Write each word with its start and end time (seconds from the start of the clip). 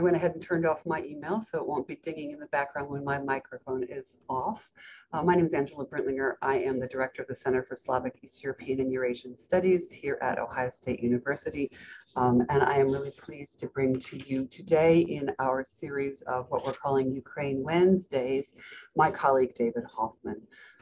I 0.00 0.02
went 0.02 0.16
ahead 0.16 0.32
and 0.32 0.42
turned 0.42 0.64
off 0.64 0.80
my 0.86 1.02
email 1.02 1.42
so 1.42 1.58
it 1.58 1.66
won't 1.68 1.86
be 1.86 1.96
dinging 1.96 2.30
in 2.30 2.40
the 2.40 2.46
background 2.46 2.88
when 2.88 3.04
my 3.04 3.18
microphone 3.18 3.84
is 3.84 4.16
off. 4.30 4.70
Uh, 5.12 5.22
my 5.22 5.34
name 5.34 5.44
is 5.44 5.52
Angela 5.52 5.84
Brintlinger. 5.84 6.36
I 6.40 6.56
am 6.60 6.80
the 6.80 6.86
director 6.86 7.20
of 7.20 7.28
the 7.28 7.34
Center 7.34 7.62
for 7.62 7.76
Slavic, 7.76 8.18
East 8.22 8.42
European, 8.42 8.80
and 8.80 8.90
Eurasian 8.90 9.36
Studies 9.36 9.92
here 9.92 10.16
at 10.22 10.38
Ohio 10.38 10.70
State 10.70 11.02
University. 11.02 11.70
Um, 12.16 12.46
and 12.48 12.62
I 12.62 12.78
am 12.78 12.86
really 12.88 13.10
pleased 13.10 13.58
to 13.60 13.66
bring 13.66 13.98
to 13.98 14.16
you 14.26 14.46
today 14.46 15.00
in 15.00 15.32
our 15.38 15.66
series 15.66 16.22
of 16.22 16.46
what 16.48 16.64
we're 16.64 16.72
calling 16.72 17.12
Ukraine 17.12 17.62
Wednesdays, 17.62 18.54
my 18.96 19.10
colleague 19.10 19.54
David 19.54 19.84
Hoffmann. 19.84 20.40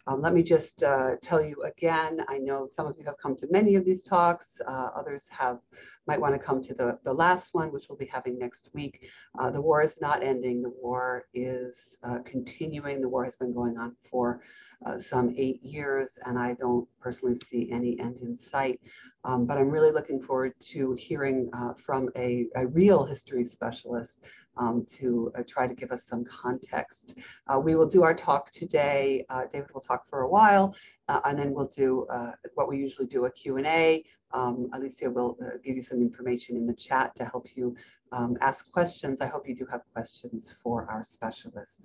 Um, 0.08 0.22
let 0.22 0.32
me 0.32 0.42
just 0.42 0.82
uh, 0.82 1.16
tell 1.20 1.42
you 1.42 1.62
again, 1.64 2.24
I 2.28 2.38
know 2.38 2.66
some 2.70 2.86
of 2.86 2.96
you 2.98 3.04
have 3.04 3.18
come 3.18 3.36
to 3.36 3.46
many 3.50 3.74
of 3.74 3.84
these 3.84 4.02
talks, 4.02 4.58
uh, 4.66 4.88
others 4.96 5.28
have 5.28 5.58
might 6.08 6.20
want 6.20 6.34
to 6.34 6.38
come 6.38 6.62
to 6.62 6.72
the, 6.72 6.98
the 7.04 7.12
last 7.12 7.52
one, 7.52 7.70
which 7.70 7.88
we'll 7.88 7.98
be 7.98 8.06
having 8.06 8.38
next 8.38 8.70
week. 8.72 9.10
Uh, 9.38 9.50
the 9.50 9.60
war 9.60 9.82
is 9.82 10.00
not 10.00 10.22
ending, 10.22 10.62
the 10.62 10.70
war 10.70 11.26
is 11.34 11.98
uh, 12.02 12.18
continuing. 12.24 13.02
The 13.02 13.08
war 13.08 13.24
has 13.24 13.36
been 13.36 13.52
going 13.52 13.76
on 13.76 13.94
for 14.10 14.40
uh, 14.86 14.96
some 14.96 15.34
eight 15.36 15.62
years, 15.62 16.18
and 16.24 16.38
I 16.38 16.54
don't 16.54 16.88
personally 16.98 17.38
see 17.50 17.68
any 17.70 18.00
end 18.00 18.16
in 18.22 18.36
sight. 18.36 18.80
Um, 19.24 19.44
but 19.44 19.58
I'm 19.58 19.68
really 19.68 19.92
looking 19.92 20.22
forward 20.22 20.54
to 20.70 20.94
hearing 20.94 21.50
uh, 21.52 21.74
from 21.74 22.08
a, 22.16 22.46
a 22.56 22.66
real 22.66 23.04
history 23.04 23.44
specialist 23.44 24.20
um, 24.56 24.86
to 24.96 25.30
uh, 25.38 25.42
try 25.46 25.66
to 25.66 25.74
give 25.74 25.92
us 25.92 26.04
some 26.04 26.24
context. 26.24 27.18
Uh, 27.48 27.60
we 27.60 27.74
will 27.74 27.86
do 27.86 28.02
our 28.02 28.14
talk 28.14 28.50
today. 28.50 29.26
David 29.52 29.68
will 29.74 29.82
talk 29.82 30.08
for 30.08 30.22
a 30.22 30.28
while, 30.28 30.74
and 31.08 31.38
then 31.38 31.52
we'll 31.52 31.72
do 31.76 32.06
what 32.54 32.66
we 32.66 32.78
usually 32.78 33.06
do, 33.06 33.26
a 33.26 33.30
Q&A. 33.30 34.04
Um, 34.32 34.68
Alicia 34.72 35.10
will 35.10 35.36
uh, 35.42 35.56
give 35.64 35.76
you 35.76 35.82
some 35.82 36.00
information 36.00 36.56
in 36.56 36.66
the 36.66 36.74
chat 36.74 37.14
to 37.16 37.24
help 37.24 37.46
you 37.56 37.74
um, 38.12 38.36
ask 38.40 38.70
questions. 38.70 39.20
I 39.20 39.26
hope 39.26 39.48
you 39.48 39.54
do 39.54 39.66
have 39.70 39.82
questions 39.92 40.54
for 40.62 40.86
our 40.90 41.04
specialist. 41.04 41.82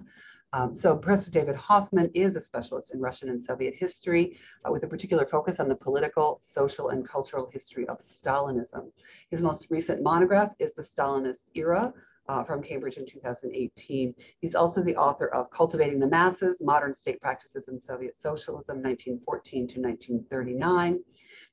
Um, 0.52 0.76
so 0.76 0.96
Professor 0.96 1.32
David 1.32 1.56
Hoffmann 1.56 2.12
is 2.14 2.36
a 2.36 2.42
specialist 2.42 2.94
in 2.94 3.00
Russian 3.00 3.30
and 3.30 3.42
Soviet 3.42 3.74
history 3.76 4.38
uh, 4.66 4.72
with 4.72 4.84
a 4.84 4.88
particular 4.88 5.26
focus 5.26 5.60
on 5.60 5.68
the 5.68 5.76
political, 5.76 6.38
social, 6.42 6.90
and 6.90 7.08
cultural 7.08 7.50
history 7.52 7.88
of 7.88 7.98
Stalinism. 8.00 8.92
His 9.30 9.42
most 9.42 9.68
recent 9.70 10.04
monograph 10.04 10.52
is 10.60 10.74
The 10.74 10.84
Stalinist 10.84 11.50
Era, 11.56 11.94
uh, 12.30 12.44
from 12.44 12.62
Cambridge 12.62 12.98
in 12.98 13.06
2018. 13.06 14.14
He's 14.40 14.56
also 14.56 14.82
the 14.82 14.96
author 14.96 15.28
of 15.28 15.50
Cultivating 15.50 16.00
the 16.00 16.08
Masses, 16.08 16.62
Modern 16.62 16.94
State 16.94 17.20
Practices 17.22 17.68
in 17.68 17.80
Soviet 17.80 18.18
Socialism, 18.18 18.82
1914 18.82 19.68
to 19.68 19.82
1939, 19.82 21.00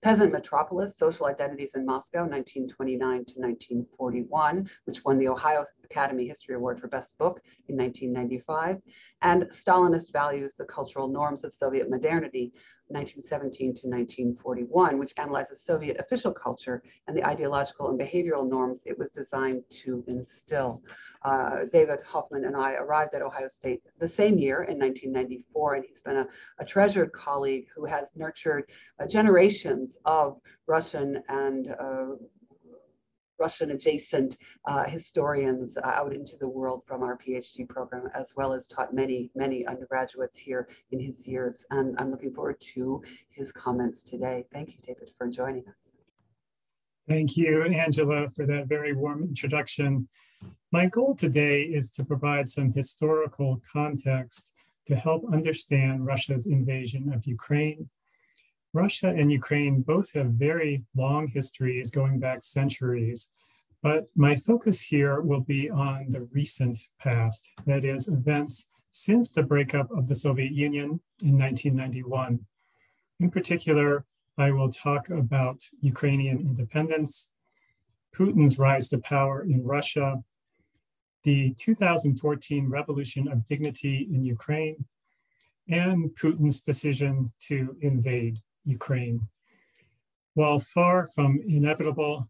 Peasant 0.02 0.32
Metropolis, 0.32 0.96
Social 0.96 1.26
Identities 1.26 1.72
in 1.74 1.84
Moscow, 1.84 2.20
1929 2.20 2.98
to 3.26 3.34
1941, 3.34 4.70
which 4.86 5.04
won 5.04 5.18
the 5.18 5.28
Ohio 5.28 5.66
Academy 5.84 6.26
History 6.26 6.54
Award 6.54 6.80
for 6.80 6.88
Best 6.88 7.18
Book 7.18 7.42
in 7.68 7.76
1995, 7.76 8.80
and 9.20 9.42
Stalinist 9.50 10.10
Values, 10.10 10.54
the 10.54 10.64
Cultural 10.64 11.06
Norms 11.06 11.44
of 11.44 11.52
Soviet 11.52 11.90
Modernity, 11.90 12.50
1917 12.90 13.74
to 13.74 13.86
1941, 13.86 14.98
which 14.98 15.12
analyzes 15.16 15.62
Soviet 15.62 15.96
official 16.00 16.32
culture 16.32 16.82
and 17.06 17.16
the 17.16 17.24
ideological 17.24 17.88
and 17.88 18.00
behavioral 18.00 18.48
norms 18.48 18.82
it 18.84 18.98
was 18.98 19.10
designed 19.10 19.62
to 19.70 20.02
instill. 20.08 20.82
Uh, 21.24 21.66
David 21.72 22.00
Hoffmann 22.04 22.46
and 22.46 22.56
I 22.56 22.72
arrived 22.72 23.14
at 23.14 23.22
Ohio 23.22 23.48
State 23.48 23.82
the 24.00 24.08
same 24.08 24.38
year 24.38 24.64
in 24.64 24.78
1994, 24.78 25.74
and 25.74 25.84
he's 25.88 26.00
been 26.00 26.16
a, 26.16 26.26
a 26.58 26.64
treasured 26.64 27.12
colleague 27.12 27.66
who 27.74 27.84
has 27.84 28.10
nurtured 28.16 28.64
uh, 28.98 29.06
generations 29.06 29.89
of 30.04 30.38
Russian 30.66 31.22
and 31.28 31.74
uh, 31.78 32.06
Russian 33.40 33.70
adjacent 33.70 34.36
uh, 34.66 34.84
historians 34.84 35.76
uh, 35.78 35.86
out 35.86 36.14
into 36.14 36.36
the 36.36 36.46
world 36.46 36.82
from 36.86 37.02
our 37.02 37.16
PhD 37.16 37.66
program, 37.66 38.08
as 38.14 38.34
well 38.36 38.52
as 38.52 38.68
taught 38.68 38.94
many, 38.94 39.30
many 39.34 39.66
undergraduates 39.66 40.36
here 40.38 40.68
in 40.92 41.00
his 41.00 41.26
years. 41.26 41.64
And 41.70 41.96
I'm 41.98 42.10
looking 42.10 42.34
forward 42.34 42.60
to 42.74 43.02
his 43.30 43.50
comments 43.50 44.02
today. 44.02 44.44
Thank 44.52 44.68
you, 44.68 44.78
David, 44.86 45.10
for 45.16 45.26
joining 45.26 45.66
us. 45.66 45.74
Thank 47.08 47.36
you, 47.36 47.64
Angela, 47.64 48.28
for 48.28 48.46
that 48.46 48.68
very 48.68 48.92
warm 48.92 49.24
introduction. 49.24 50.08
My 50.70 50.86
goal 50.86 51.16
today 51.16 51.62
is 51.62 51.90
to 51.92 52.04
provide 52.04 52.48
some 52.48 52.72
historical 52.72 53.60
context 53.72 54.54
to 54.86 54.94
help 54.94 55.24
understand 55.32 56.06
Russia's 56.06 56.46
invasion 56.46 57.12
of 57.12 57.26
Ukraine 57.26 57.88
Russia 58.72 59.08
and 59.08 59.32
Ukraine 59.32 59.82
both 59.82 60.12
have 60.12 60.26
very 60.32 60.84
long 60.94 61.28
histories 61.28 61.90
going 61.90 62.20
back 62.20 62.42
centuries, 62.42 63.30
but 63.82 64.08
my 64.14 64.36
focus 64.36 64.82
here 64.82 65.20
will 65.20 65.40
be 65.40 65.68
on 65.68 66.10
the 66.10 66.28
recent 66.32 66.78
past, 67.00 67.50
that 67.66 67.84
is, 67.84 68.08
events 68.08 68.70
since 68.90 69.32
the 69.32 69.42
breakup 69.42 69.90
of 69.90 70.06
the 70.08 70.14
Soviet 70.14 70.52
Union 70.52 71.00
in 71.22 71.38
1991. 71.38 72.46
In 73.18 73.30
particular, 73.30 74.04
I 74.38 74.52
will 74.52 74.70
talk 74.70 75.10
about 75.10 75.64
Ukrainian 75.80 76.38
independence, 76.38 77.32
Putin's 78.14 78.58
rise 78.58 78.88
to 78.88 78.98
power 78.98 79.42
in 79.42 79.64
Russia, 79.64 80.22
the 81.24 81.54
2014 81.58 82.68
Revolution 82.68 83.28
of 83.28 83.44
Dignity 83.44 84.08
in 84.12 84.24
Ukraine, 84.24 84.84
and 85.68 86.10
Putin's 86.10 86.60
decision 86.60 87.32
to 87.48 87.76
invade 87.80 88.40
Ukraine. 88.64 89.28
While 90.34 90.58
far 90.58 91.06
from 91.06 91.40
inevitable, 91.46 92.28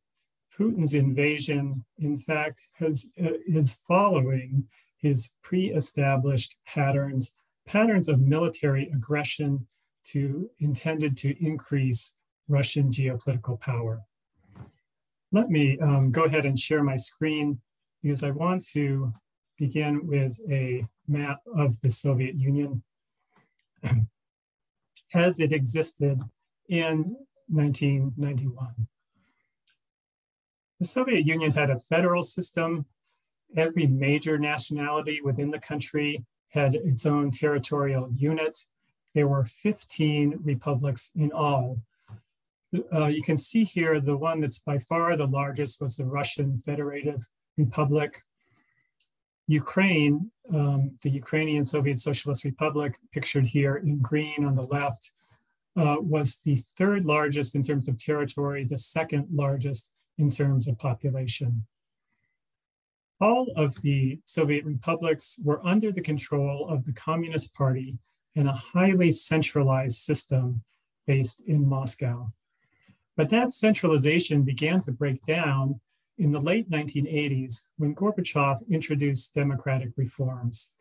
Putin's 0.56 0.94
invasion, 0.94 1.84
in 1.98 2.16
fact, 2.16 2.62
has, 2.78 3.10
uh, 3.22 3.32
is 3.46 3.80
following 3.86 4.68
his 4.98 5.36
pre-established 5.42 6.56
patterns, 6.66 7.36
patterns 7.66 8.08
of 8.08 8.20
military 8.20 8.90
aggression 8.90 9.66
to 10.02 10.50
intended 10.58 11.16
to 11.18 11.44
increase 11.44 12.16
Russian 12.48 12.90
geopolitical 12.90 13.60
power. 13.60 14.02
Let 15.32 15.50
me 15.50 15.78
um, 15.78 16.10
go 16.10 16.24
ahead 16.24 16.44
and 16.44 16.58
share 16.58 16.82
my 16.82 16.96
screen 16.96 17.60
because 18.02 18.24
I 18.24 18.30
want 18.30 18.66
to 18.72 19.12
begin 19.58 20.06
with 20.06 20.40
a 20.50 20.84
map 21.06 21.40
of 21.54 21.80
the 21.80 21.90
Soviet 21.90 22.34
Union. 22.34 22.82
as 25.14 25.40
it 25.40 25.52
existed 25.52 26.20
in 26.68 27.16
1991. 27.48 28.86
The 30.78 30.86
Soviet 30.86 31.26
Union 31.26 31.52
had 31.52 31.70
a 31.70 31.78
federal 31.78 32.22
system. 32.22 32.86
Every 33.56 33.86
major 33.86 34.38
nationality 34.38 35.20
within 35.22 35.50
the 35.50 35.58
country 35.58 36.24
had 36.50 36.74
its 36.74 37.04
own 37.06 37.30
territorial 37.30 38.10
unit. 38.16 38.58
There 39.14 39.28
were 39.28 39.44
15 39.44 40.40
republics 40.42 41.10
in 41.14 41.32
all. 41.32 41.78
Uh, 42.92 43.06
you 43.06 43.22
can 43.22 43.36
see 43.36 43.64
here 43.64 44.00
the 44.00 44.16
one 44.16 44.40
that's 44.40 44.60
by 44.60 44.78
far 44.78 45.16
the 45.16 45.26
largest 45.26 45.80
was 45.80 45.96
the 45.96 46.06
Russian 46.06 46.58
Federative 46.58 47.26
Republic. 47.56 48.22
Ukraine, 49.50 50.30
um, 50.54 50.92
the 51.02 51.10
Ukrainian 51.10 51.64
Soviet 51.64 51.98
Socialist 51.98 52.44
Republic, 52.44 52.96
pictured 53.12 53.48
here 53.48 53.74
in 53.76 53.98
green 53.98 54.44
on 54.44 54.54
the 54.54 54.62
left, 54.62 55.10
uh, 55.76 55.96
was 55.98 56.40
the 56.44 56.56
third 56.78 57.04
largest 57.04 57.56
in 57.56 57.62
terms 57.64 57.88
of 57.88 57.98
territory, 57.98 58.62
the 58.64 58.76
second 58.76 59.26
largest 59.32 59.92
in 60.18 60.30
terms 60.30 60.68
of 60.68 60.78
population. 60.78 61.66
All 63.20 63.48
of 63.56 63.82
the 63.82 64.20
Soviet 64.24 64.64
republics 64.64 65.40
were 65.42 65.66
under 65.66 65.90
the 65.90 66.00
control 66.00 66.68
of 66.68 66.84
the 66.84 66.92
Communist 66.92 67.52
Party 67.52 67.98
in 68.36 68.46
a 68.46 68.60
highly 68.72 69.10
centralized 69.10 69.98
system 69.98 70.62
based 71.08 71.42
in 71.44 71.68
Moscow. 71.68 72.32
But 73.16 73.30
that 73.30 73.50
centralization 73.50 74.42
began 74.42 74.80
to 74.82 74.92
break 74.92 75.26
down 75.26 75.80
in 76.20 76.32
the 76.32 76.40
late 76.40 76.70
1980s 76.70 77.62
when 77.78 77.94
Gorbachev 77.94 78.58
introduced 78.70 79.34
democratic 79.34 79.88
reforms. 79.96 80.74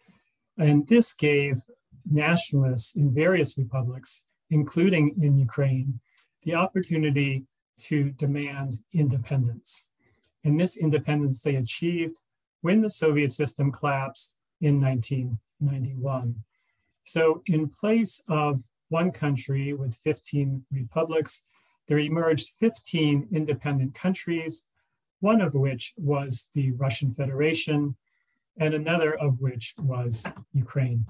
And 0.57 0.85
this 0.85 1.13
gave 1.13 1.61
nationalists 2.05 2.97
in 2.97 3.13
various 3.13 3.57
republics, 3.57 4.25
including 4.49 5.15
in 5.21 5.37
Ukraine, 5.37 6.01
the 6.43 6.55
opportunity 6.55 7.45
to 7.87 8.11
demand 8.11 8.79
independence. 8.91 9.87
And 10.43 10.59
this 10.59 10.77
independence 10.77 11.39
they 11.39 11.55
achieved 11.55 12.17
when 12.59 12.81
the 12.81 12.89
Soviet 12.89 13.31
system 13.31 13.71
collapsed 13.71 14.37
in 14.59 14.81
1991. 14.81 16.35
So, 17.01 17.41
in 17.45 17.69
place 17.69 18.21
of 18.27 18.63
one 18.89 19.11
country 19.11 19.71
with 19.71 19.95
15 19.95 20.65
republics, 20.69 21.45
there 21.87 21.97
emerged 21.97 22.49
15 22.49 23.29
independent 23.31 23.93
countries 23.93 24.65
one 25.19 25.41
of 25.41 25.53
which 25.53 25.93
was 25.97 26.49
the 26.53 26.71
Russian 26.71 27.11
Federation, 27.11 27.95
and 28.57 28.73
another 28.73 29.13
of 29.13 29.39
which 29.39 29.73
was 29.77 30.25
Ukraine. 30.53 31.05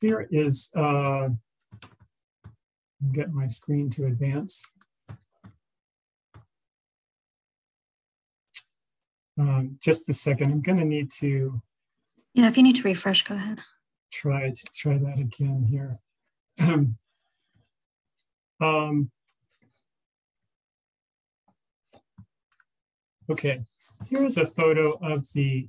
Here 0.00 0.26
is, 0.30 0.70
uh, 0.76 1.30
get 3.12 3.32
my 3.32 3.46
screen 3.46 3.88
to 3.90 4.06
advance. 4.06 4.72
Um, 9.38 9.78
just 9.82 10.08
a 10.08 10.12
second, 10.12 10.52
I'm 10.52 10.62
gonna 10.62 10.84
need 10.84 11.10
to. 11.20 11.62
Yeah, 12.34 12.48
if 12.48 12.56
you 12.56 12.62
need 12.62 12.76
to 12.76 12.82
refresh, 12.82 13.24
go 13.24 13.34
ahead. 13.34 13.60
Try 14.12 14.50
to 14.50 14.64
try 14.74 14.98
that 14.98 15.18
again 15.18 15.66
here. 15.68 15.98
um, 18.60 19.10
okay, 23.30 23.64
here 24.06 24.24
is 24.24 24.36
a 24.36 24.46
photo 24.46 24.92
of 25.02 25.32
the 25.32 25.68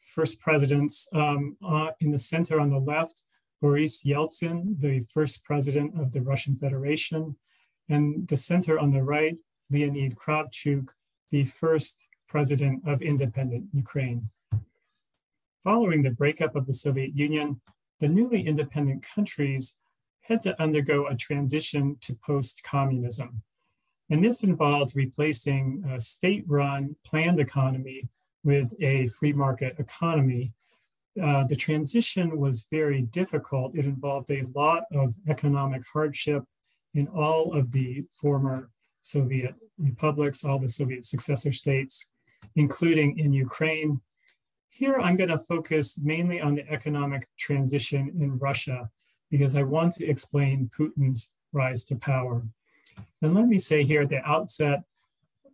first 0.00 0.40
presidents. 0.40 1.08
Um, 1.14 1.56
uh, 1.66 1.90
in 2.00 2.10
the 2.10 2.18
center 2.18 2.60
on 2.60 2.70
the 2.70 2.78
left, 2.78 3.22
Boris 3.60 4.04
Yeltsin, 4.04 4.80
the 4.80 5.00
first 5.12 5.44
president 5.44 5.98
of 6.00 6.12
the 6.12 6.20
Russian 6.20 6.54
Federation, 6.54 7.36
and 7.88 8.28
the 8.28 8.36
center 8.36 8.78
on 8.78 8.92
the 8.92 9.02
right, 9.02 9.36
Leonid 9.70 10.16
Kravchuk, 10.16 10.88
the 11.30 11.44
first 11.44 12.08
president 12.28 12.86
of 12.86 13.02
independent 13.02 13.66
Ukraine. 13.72 14.28
Following 15.62 16.02
the 16.02 16.10
breakup 16.10 16.56
of 16.56 16.66
the 16.66 16.72
Soviet 16.72 17.16
Union, 17.16 17.60
the 18.00 18.08
newly 18.08 18.46
independent 18.46 19.06
countries 19.14 19.78
had 20.22 20.42
to 20.42 20.60
undergo 20.60 21.06
a 21.06 21.16
transition 21.16 21.96
to 22.02 22.14
post-communism. 22.14 23.42
And 24.14 24.22
this 24.22 24.44
involved 24.44 24.94
replacing 24.94 25.82
a 25.92 25.98
state-run 25.98 26.94
planned 27.04 27.40
economy 27.40 28.08
with 28.44 28.72
a 28.80 29.08
free 29.08 29.32
market 29.32 29.74
economy. 29.80 30.52
Uh, 31.20 31.42
the 31.48 31.56
transition 31.56 32.38
was 32.38 32.68
very 32.70 33.02
difficult. 33.02 33.74
It 33.74 33.86
involved 33.86 34.30
a 34.30 34.46
lot 34.54 34.84
of 34.94 35.14
economic 35.28 35.82
hardship 35.92 36.44
in 36.94 37.08
all 37.08 37.58
of 37.58 37.72
the 37.72 38.04
former 38.12 38.70
Soviet 39.00 39.56
republics, 39.78 40.44
all 40.44 40.60
the 40.60 40.68
Soviet 40.68 41.04
successor 41.04 41.50
states, 41.50 42.12
including 42.54 43.18
in 43.18 43.32
Ukraine. 43.32 44.00
Here, 44.68 44.96
I'm 44.96 45.16
going 45.16 45.30
to 45.30 45.38
focus 45.38 45.98
mainly 45.98 46.40
on 46.40 46.54
the 46.54 46.70
economic 46.70 47.26
transition 47.36 48.12
in 48.20 48.38
Russia 48.38 48.90
because 49.28 49.56
I 49.56 49.64
want 49.64 49.94
to 49.94 50.06
explain 50.06 50.70
Putin's 50.78 51.32
rise 51.52 51.84
to 51.86 51.96
power. 51.96 52.44
And 53.22 53.34
let 53.34 53.46
me 53.46 53.58
say 53.58 53.84
here 53.84 54.02
at 54.02 54.10
the 54.10 54.22
outset, 54.28 54.82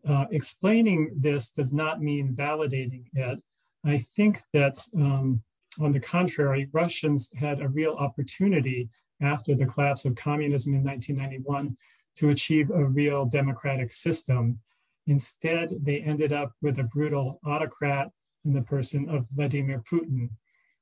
uh, 0.09 0.27
explaining 0.31 1.11
this 1.17 1.51
does 1.51 1.73
not 1.73 2.01
mean 2.01 2.35
validating 2.35 3.05
it. 3.13 3.43
I 3.85 3.99
think 3.99 4.41
that, 4.53 4.79
um, 4.97 5.43
on 5.81 5.93
the 5.93 6.01
contrary, 6.01 6.69
Russians 6.73 7.33
had 7.37 7.61
a 7.61 7.69
real 7.69 7.93
opportunity 7.93 8.89
after 9.21 9.55
the 9.55 9.67
collapse 9.67 10.05
of 10.05 10.15
communism 10.17 10.75
in 10.75 10.83
1991 10.83 11.77
to 12.17 12.31
achieve 12.31 12.71
a 12.71 12.85
real 12.85 13.25
democratic 13.25 13.91
system. 13.91 14.61
Instead, 15.07 15.71
they 15.83 16.01
ended 16.01 16.33
up 16.33 16.53
with 16.61 16.79
a 16.79 16.85
brutal 16.85 17.39
autocrat 17.45 18.11
in 18.45 18.53
the 18.53 18.63
person 18.63 19.09
of 19.09 19.29
Vladimir 19.31 19.83
Putin. 19.91 20.31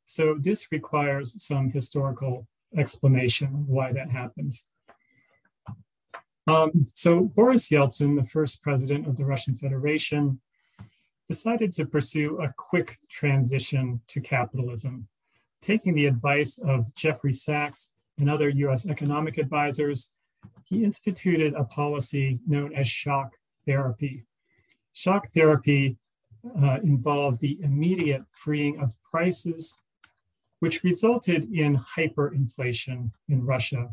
So 0.05 0.37
this 0.41 0.73
requires 0.73 1.45
some 1.45 1.71
historical 1.71 2.47
explanation 2.77 3.67
why 3.67 3.93
that 3.93 4.11
happened. 4.11 4.53
Um, 6.49 6.87
so 6.95 7.25
Boris 7.25 7.69
Yeltsin, 7.69 8.17
the 8.17 8.25
first 8.25 8.63
president 8.63 9.07
of 9.07 9.19
the 9.19 9.27
Russian 9.27 9.55
Federation, 9.55 10.41
decided 11.27 11.75
to 11.75 11.85
pursue 11.85 12.41
a 12.41 12.51
quick 12.57 12.97
transition 13.11 14.01
to 14.07 14.21
capitalism, 14.23 15.09
taking 15.61 15.95
the 15.95 16.07
advice 16.07 16.57
of 16.57 16.95
Jeffrey 16.95 17.35
Sachs 17.35 17.93
and 18.19 18.31
other 18.31 18.49
US 18.49 18.89
economic 18.89 19.37
advisors, 19.37 20.15
he 20.65 20.85
instituted 20.85 21.53
a 21.53 21.65
policy 21.65 22.39
known 22.47 22.75
as 22.75 22.89
shock 22.89 23.35
therapy. 23.67 24.25
Shock 24.95 25.29
therapy 25.29 25.99
uh, 26.63 26.79
involved 26.83 27.41
the 27.41 27.59
immediate 27.63 28.23
freeing 28.33 28.81
of 28.81 28.95
prices, 29.03 29.83
which 30.61 30.83
resulted 30.83 31.53
in 31.53 31.77
hyperinflation 31.77 33.11
in 33.29 33.45
Russia 33.45 33.91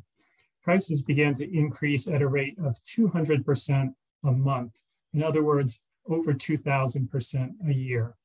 prices 0.65 1.03
began 1.03 1.35
to 1.35 1.56
increase 1.56 2.07
at 2.07 2.23
a 2.23 2.27
rate 2.27 2.57
of 2.57 2.75
200% 2.83 3.94
a 4.23 4.31
month. 4.31 4.81
In 5.13 5.21
other 5.21 5.44
words, 5.44 5.85
over 6.09 6.33
2,000% 6.33 7.51
a 7.69 7.73
year. 7.73 8.15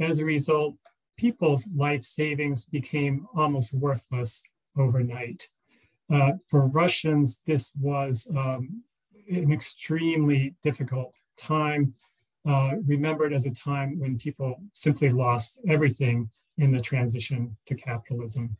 As 0.00 0.18
a 0.18 0.24
result, 0.24 0.74
people's 1.16 1.68
life 1.76 2.02
savings 2.02 2.64
became 2.64 3.26
almost 3.36 3.72
worthless 3.72 4.42
overnight. 4.76 5.46
Uh, 6.12 6.32
for 6.48 6.66
Russians, 6.66 7.40
this 7.46 7.72
was 7.80 8.26
um, 8.36 8.82
an 9.28 9.52
extremely 9.52 10.56
difficult 10.64 11.14
time, 11.38 11.94
uh, 12.48 12.72
remembered 12.84 13.32
as 13.32 13.46
a 13.46 13.54
time 13.54 14.00
when 14.00 14.18
people 14.18 14.56
simply 14.72 15.10
lost 15.10 15.60
everything 15.68 16.30
in 16.58 16.72
the 16.72 16.80
transition 16.80 17.56
to 17.66 17.76
capitalism. 17.76 18.56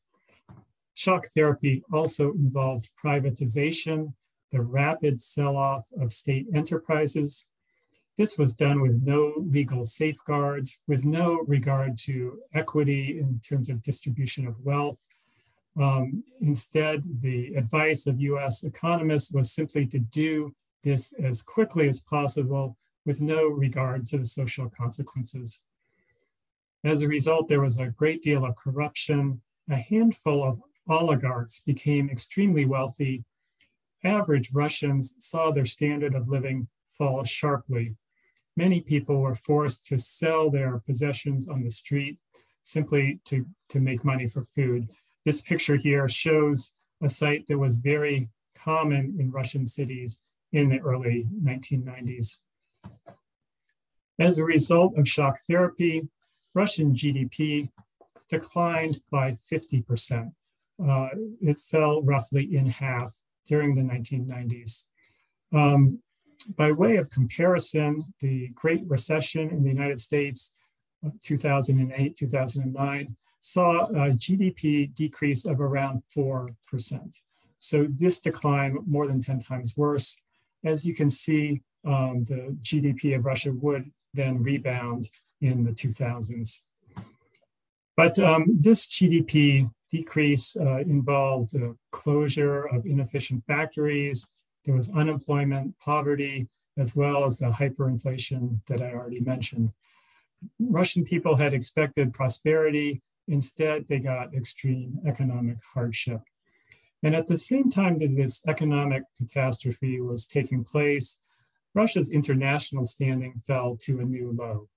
Shock 1.01 1.29
therapy 1.29 1.83
also 1.91 2.33
involved 2.33 2.91
privatization, 3.03 4.13
the 4.53 4.61
rapid 4.61 5.19
sell 5.19 5.57
off 5.57 5.87
of 5.99 6.13
state 6.13 6.47
enterprises. 6.55 7.47
This 8.19 8.37
was 8.37 8.55
done 8.55 8.83
with 8.83 9.01
no 9.03 9.33
legal 9.39 9.87
safeguards, 9.87 10.83
with 10.87 11.07
no 11.07 11.43
regard 11.49 11.97
to 12.01 12.41
equity 12.53 13.19
in 13.19 13.41
terms 13.41 13.71
of 13.71 13.81
distribution 13.81 14.47
of 14.47 14.61
wealth. 14.63 15.07
Um, 15.81 16.23
instead, 16.43 17.03
the 17.23 17.55
advice 17.55 18.07
of 18.07 18.21
US 18.21 18.63
economists 18.63 19.33
was 19.33 19.51
simply 19.51 19.87
to 19.87 19.99
do 19.99 20.55
this 20.85 21.15
as 21.15 21.41
quickly 21.41 21.89
as 21.89 22.01
possible 22.01 22.77
with 23.07 23.23
no 23.23 23.47
regard 23.47 24.07
to 24.09 24.19
the 24.19 24.27
social 24.27 24.69
consequences. 24.69 25.63
As 26.85 27.01
a 27.01 27.09
result, 27.09 27.49
there 27.49 27.63
was 27.63 27.79
a 27.79 27.89
great 27.89 28.23
deal 28.23 28.45
of 28.45 28.55
corruption, 28.55 29.41
a 29.71 29.77
handful 29.77 30.45
of 30.45 30.61
oligarchs 30.91 31.61
became 31.61 32.11
extremely 32.11 32.65
wealthy, 32.65 33.25
average 34.05 34.51
Russians 34.53 35.15
saw 35.19 35.51
their 35.51 35.67
standard 35.67 36.15
of 36.15 36.29
living 36.29 36.69
fall 36.91 37.25
sharply. 37.25 37.97
Many 38.57 38.81
people 38.81 39.21
were 39.21 39.35
forced 39.35 39.87
to 39.87 39.99
sell 39.99 40.51
their 40.51 40.83
possessions 40.85 41.49
on 41.49 41.63
the 41.63 41.71
street 41.71 42.19
simply 42.63 43.21
to, 43.25 43.47
to 43.69 43.81
make 43.81 44.05
money 44.05 44.27
for 44.27 44.43
food. 44.43 44.91
This 45.25 45.41
picture 45.41 45.77
here 45.77 46.09
shows 46.09 46.77
a 47.03 47.09
sight 47.09 47.47
that 47.49 47.59
was 47.59 47.77
very 47.77 48.29
common 48.55 49.17
in 49.19 49.31
Russian 49.31 49.67
cities 49.67 50.21
in 50.53 50.69
the 50.69 50.81
early 50.81 51.27
1990s. 51.43 52.37
As 54.19 54.39
a 54.39 54.45
result 54.45 54.99
of 54.99 55.09
shock 55.09 55.39
therapy, 55.49 56.09
Russian 56.55 56.95
GDP 56.95 57.71
declined 58.29 59.01
by 59.11 59.37
50% 59.51 60.33
uh, 60.87 61.09
it 61.41 61.61
fell 61.61 62.03
roughly 62.03 62.57
in 62.57 62.67
half 62.67 63.13
during 63.47 63.75
the 63.75 63.83
1990s. 63.83 64.85
Um, 65.53 66.01
by 66.57 66.73
way 66.73 66.97
of 66.97 67.11
comparison, 67.11 68.05
the 68.21 68.49
Great 68.55 68.83
Recession 68.87 69.51
in 69.51 69.63
the 69.63 69.69
United 69.69 70.01
States, 70.01 70.57
2008, 71.23 72.17
2009, 72.17 73.17
saw 73.41 73.87
a 73.87 74.11
GDP 74.11 74.95
decrease 74.95 75.45
of 75.47 75.61
around 75.61 76.03
4%. 76.17 76.55
So 77.59 77.87
this 77.91 78.21
decline 78.21 78.79
more 78.87 79.07
than 79.07 79.21
10 79.21 79.41
times 79.41 79.77
worse. 79.77 80.23
As 80.65 80.87
you 80.87 80.95
can 80.95 81.11
see, 81.11 81.63
um, 81.85 82.25
the 82.25 82.57
GDP 82.63 83.17
of 83.17 83.25
Russia 83.25 83.53
would 83.53 83.91
then 84.15 84.43
rebound 84.43 85.09
in 85.41 85.65
the 85.65 85.71
2000s. 85.71 86.61
But 87.97 88.19
um, 88.19 88.47
this 88.49 88.87
GDP 88.87 89.71
decrease 89.91 90.57
uh, 90.57 90.79
involved 90.79 91.53
the 91.53 91.77
closure 91.91 92.65
of 92.65 92.87
inefficient 92.87 93.45
factories. 93.47 94.27
There 94.65 94.75
was 94.75 94.95
unemployment, 94.95 95.79
poverty, 95.79 96.49
as 96.79 96.95
well 96.95 97.25
as 97.25 97.39
the 97.39 97.51
hyperinflation 97.51 98.61
that 98.67 98.81
I 98.81 98.93
already 98.93 99.21
mentioned. 99.21 99.73
Russian 100.59 101.05
people 101.05 101.37
had 101.37 101.53
expected 101.53 102.15
prosperity. 102.15 103.03
Instead, 103.29 103.87
they 103.89 103.99
got 103.99 104.35
extreme 104.35 104.99
economic 105.07 105.59
hardship. 105.75 106.21
And 107.03 107.15
at 107.15 107.27
the 107.27 107.37
same 107.37 107.71
time 107.71 107.99
that 107.99 108.15
this 108.17 108.47
economic 108.47 109.05
catastrophe 109.17 110.01
was 110.01 110.27
taking 110.27 110.65
place, 110.65 111.23
Russia's 111.75 112.13
international 112.13 112.85
standing 112.85 113.41
fell 113.47 113.77
to 113.83 114.01
a 114.01 114.05
new 114.05 114.33
low. 114.33 114.69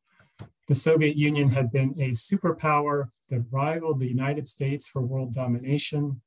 The 0.67 0.75
Soviet 0.75 1.17
Union 1.17 1.50
had 1.50 1.72
been 1.72 1.96
a 2.00 2.12
superpower 2.12 3.10
that 3.34 3.46
rivaled 3.50 4.00
the 4.00 4.08
United 4.08 4.48
States 4.48 4.88
for 4.88 5.02
world 5.02 5.34
domination. 5.34 6.22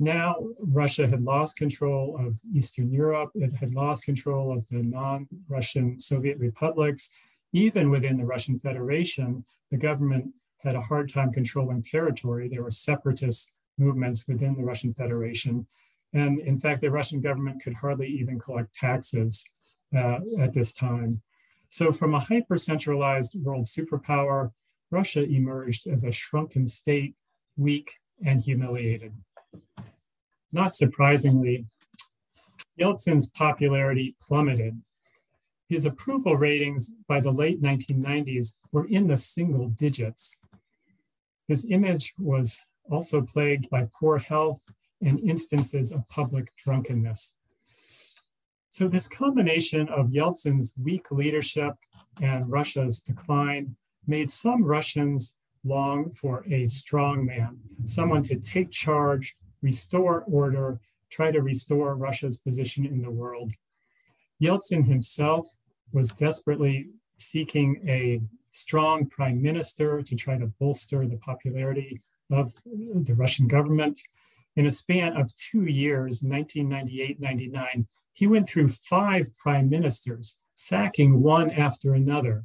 Now, 0.00 0.36
Russia 0.58 1.06
had 1.06 1.22
lost 1.22 1.56
control 1.56 2.16
of 2.18 2.40
Eastern 2.52 2.90
Europe. 2.90 3.30
It 3.34 3.54
had 3.54 3.74
lost 3.74 4.04
control 4.04 4.56
of 4.56 4.66
the 4.68 4.82
non 4.82 5.28
Russian 5.48 6.00
Soviet 6.00 6.38
republics. 6.38 7.10
Even 7.52 7.90
within 7.90 8.16
the 8.16 8.24
Russian 8.24 8.58
Federation, 8.58 9.44
the 9.70 9.76
government 9.76 10.32
had 10.58 10.74
a 10.74 10.80
hard 10.80 11.12
time 11.12 11.30
controlling 11.30 11.82
territory. 11.82 12.48
There 12.48 12.62
were 12.62 12.70
separatist 12.70 13.56
movements 13.76 14.26
within 14.26 14.56
the 14.56 14.64
Russian 14.64 14.92
Federation. 14.92 15.66
And 16.14 16.40
in 16.40 16.58
fact, 16.58 16.80
the 16.80 16.90
Russian 16.90 17.20
government 17.20 17.62
could 17.62 17.74
hardly 17.74 18.08
even 18.08 18.38
collect 18.38 18.74
taxes 18.74 19.44
uh, 19.94 20.20
at 20.40 20.54
this 20.54 20.72
time. 20.72 21.20
So 21.68 21.92
from 21.92 22.14
a 22.14 22.20
hyper-centralized 22.20 23.36
world 23.44 23.66
superpower, 23.66 24.52
Russia 24.94 25.24
emerged 25.24 25.88
as 25.88 26.04
a 26.04 26.12
shrunken 26.12 26.68
state, 26.68 27.14
weak 27.56 27.98
and 28.24 28.44
humiliated. 28.44 29.12
Not 30.52 30.72
surprisingly, 30.72 31.66
Yeltsin's 32.78 33.28
popularity 33.28 34.14
plummeted. 34.20 34.80
His 35.68 35.84
approval 35.84 36.36
ratings 36.36 36.94
by 37.08 37.18
the 37.18 37.32
late 37.32 37.60
1990s 37.60 38.58
were 38.70 38.86
in 38.86 39.08
the 39.08 39.16
single 39.16 39.68
digits. 39.68 40.36
His 41.48 41.68
image 41.68 42.14
was 42.16 42.60
also 42.88 43.22
plagued 43.22 43.68
by 43.70 43.88
poor 43.98 44.18
health 44.18 44.62
and 45.02 45.18
instances 45.18 45.90
of 45.90 46.08
public 46.08 46.52
drunkenness. 46.56 47.36
So, 48.70 48.86
this 48.86 49.08
combination 49.08 49.88
of 49.88 50.10
Yeltsin's 50.10 50.74
weak 50.80 51.10
leadership 51.10 51.74
and 52.20 52.48
Russia's 52.48 53.00
decline 53.00 53.76
made 54.06 54.30
some 54.30 54.64
Russians 54.64 55.36
long 55.64 56.10
for 56.10 56.44
a 56.50 56.66
strong 56.66 57.24
man, 57.24 57.58
someone 57.84 58.22
to 58.24 58.36
take 58.36 58.70
charge, 58.70 59.36
restore 59.62 60.24
order, 60.26 60.80
try 61.10 61.30
to 61.30 61.40
restore 61.40 61.94
Russia's 61.94 62.38
position 62.38 62.84
in 62.84 63.02
the 63.02 63.10
world. 63.10 63.52
Yeltsin 64.42 64.86
himself 64.86 65.56
was 65.92 66.12
desperately 66.12 66.88
seeking 67.18 67.82
a 67.88 68.20
strong 68.50 69.06
prime 69.06 69.40
minister 69.40 70.02
to 70.02 70.14
try 70.16 70.36
to 70.36 70.46
bolster 70.46 71.06
the 71.06 71.16
popularity 71.16 72.00
of 72.30 72.52
the 72.64 73.14
Russian 73.14 73.48
government. 73.48 74.00
In 74.56 74.66
a 74.66 74.70
span 74.70 75.16
of 75.16 75.34
two 75.36 75.64
years, 75.64 76.22
1998 76.22 77.20
99, 77.20 77.86
he 78.12 78.26
went 78.26 78.48
through 78.48 78.68
five 78.68 79.34
prime 79.36 79.68
ministers, 79.68 80.38
sacking 80.54 81.22
one 81.22 81.50
after 81.50 81.94
another. 81.94 82.44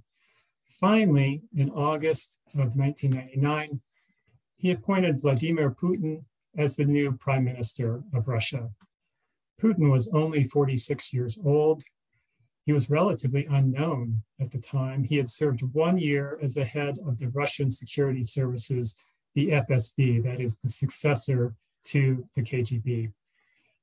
Finally, 0.69 1.41
in 1.55 1.69
August 1.71 2.39
of 2.53 2.75
1999, 2.75 3.81
he 4.55 4.71
appointed 4.71 5.21
Vladimir 5.21 5.71
Putin 5.71 6.23
as 6.57 6.75
the 6.75 6.85
new 6.85 7.11
prime 7.13 7.43
minister 7.43 8.03
of 8.13 8.27
Russia. 8.27 8.69
Putin 9.61 9.91
was 9.91 10.13
only 10.13 10.43
46 10.43 11.13
years 11.13 11.39
old. 11.43 11.83
He 12.65 12.71
was 12.71 12.89
relatively 12.89 13.45
unknown 13.49 14.23
at 14.39 14.51
the 14.51 14.59
time. 14.59 15.03
He 15.03 15.17
had 15.17 15.29
served 15.29 15.61
one 15.73 15.97
year 15.97 16.37
as 16.41 16.53
the 16.53 16.65
head 16.65 16.99
of 17.05 17.17
the 17.17 17.29
Russian 17.29 17.69
security 17.69 18.23
services, 18.23 18.95
the 19.33 19.49
FSB, 19.49 20.23
that 20.23 20.39
is 20.39 20.59
the 20.59 20.69
successor 20.69 21.55
to 21.85 22.27
the 22.35 22.41
KGB 22.41 23.11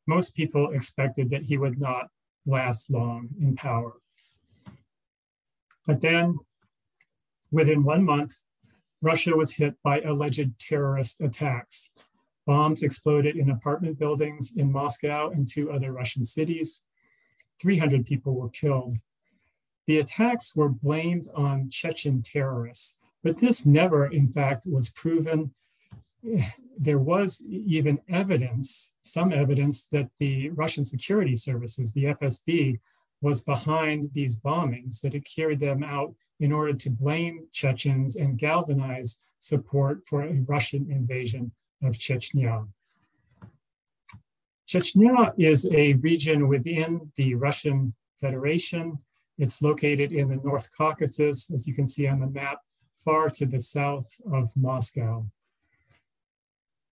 most 0.07 0.37
people 0.37 0.71
expected 0.71 1.31
that 1.31 1.43
he 1.43 1.59
would 1.59 1.79
not 1.79 2.09
last 2.47 2.91
long 2.91 3.29
in 3.41 3.57
power. 3.57 3.95
But 5.87 6.01
then, 6.01 6.39
within 7.57 7.85
one 7.85 8.05
month, 8.05 8.35
Russia 9.01 9.35
was 9.35 9.57
hit 9.57 9.77
by 9.83 10.01
alleged 10.03 10.59
terrorist 10.59 11.23
attacks. 11.23 11.91
Bombs 12.47 12.83
exploded 12.83 13.35
in 13.35 13.49
apartment 13.51 13.99
buildings 13.99 14.53
in 14.55 14.71
Moscow 14.71 15.31
and 15.31 15.49
two 15.49 15.73
other 15.73 15.91
Russian 15.91 16.25
cities. 16.25 16.83
300 17.61 18.05
people 18.05 18.35
were 18.35 18.51
killed. 18.51 18.99
The 19.87 19.99
attacks 19.99 20.55
were 20.55 20.69
blamed 20.69 21.29
on 21.35 21.71
Chechen 21.71 22.21
terrorists, 22.21 22.99
but 23.25 23.39
this 23.39 23.65
never, 23.65 24.05
in 24.07 24.29
fact, 24.29 24.67
was 24.67 24.91
proven 24.91 25.55
there 26.79 26.99
was 26.99 27.41
even 27.49 28.01
evidence, 28.09 28.97
some 29.03 29.33
evidence, 29.33 29.87
that 29.87 30.11
the 30.19 30.51
Russian 30.51 30.85
security 30.85 31.37
services, 31.37 31.93
the 31.93 32.05
FSB, 32.05 32.81
was 33.27 33.41
behind 33.55 34.01
these 34.13 34.35
bombings, 34.49 35.01
that 35.01 35.17
it 35.19 35.25
carried 35.37 35.59
them 35.59 35.83
out 35.83 36.15
in 36.39 36.53
order 36.53 36.75
to 36.75 36.91
blame 37.05 37.37
Chechens 37.61 38.15
and 38.15 38.39
galvanize 38.39 39.11
support 39.41 39.97
for 40.09 40.23
a 40.23 40.45
Russian 40.55 40.83
invasion 40.99 41.45
of 41.83 41.93
Chechnya. 42.05 42.69
Chechnya 44.71 45.33
is 45.51 45.61
a 45.73 45.95
region 46.09 46.47
within 46.47 46.91
the 47.17 47.35
Russian 47.35 47.95
Federation. 48.21 48.99
It's 49.39 49.61
located 49.61 50.13
in 50.13 50.29
the 50.29 50.41
North 50.49 50.69
Caucasus, 50.77 51.51
as 51.55 51.67
you 51.67 51.75
can 51.75 51.89
see 51.95 52.07
on 52.07 52.21
the 52.21 52.33
map, 52.41 52.59
far 53.05 53.29
to 53.39 53.45
the 53.45 53.61
south 53.61 54.09
of 54.33 54.45
Moscow. 54.55 55.27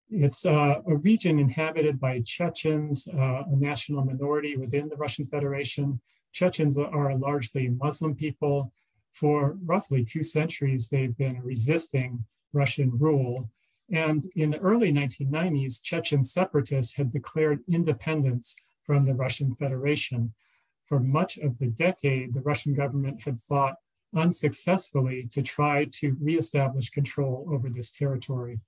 It's 0.09 0.45
uh, 0.45 0.75
a 0.93 0.95
region 1.09 1.35
inhabited 1.37 1.99
by 1.99 2.21
Chechens, 2.35 3.07
uh, 3.07 3.43
a 3.53 3.55
national 3.69 4.03
minority 4.03 4.53
within 4.57 4.89
the 4.89 4.95
Russian 4.95 5.25
Federation. 5.25 6.01
Chechens 6.33 6.77
are 6.77 7.15
largely 7.15 7.69
Muslim 7.69 8.15
people. 8.15 8.73
For 9.11 9.57
roughly 9.63 10.03
two 10.03 10.23
centuries, 10.23 10.89
they've 10.89 11.15
been 11.15 11.41
resisting 11.43 12.25
Russian 12.51 12.91
rule. 12.91 13.49
And 13.91 14.21
in 14.35 14.51
the 14.51 14.59
early 14.59 14.91
1990s, 14.91 15.81
Chechen 15.81 16.23
separatists 16.23 16.95
had 16.95 17.11
declared 17.11 17.61
independence 17.69 18.55
from 18.83 19.05
the 19.05 19.13
Russian 19.13 19.53
Federation. 19.53 20.33
For 20.85 20.99
much 20.99 21.37
of 21.37 21.59
the 21.59 21.67
decade, 21.67 22.33
the 22.33 22.41
Russian 22.41 22.73
government 22.73 23.21
had 23.21 23.39
fought 23.39 23.75
unsuccessfully 24.15 25.27
to 25.31 25.41
try 25.41 25.85
to 25.85 26.17
reestablish 26.19 26.89
control 26.89 27.47
over 27.51 27.69
this 27.69 27.91
territory. 27.91 28.59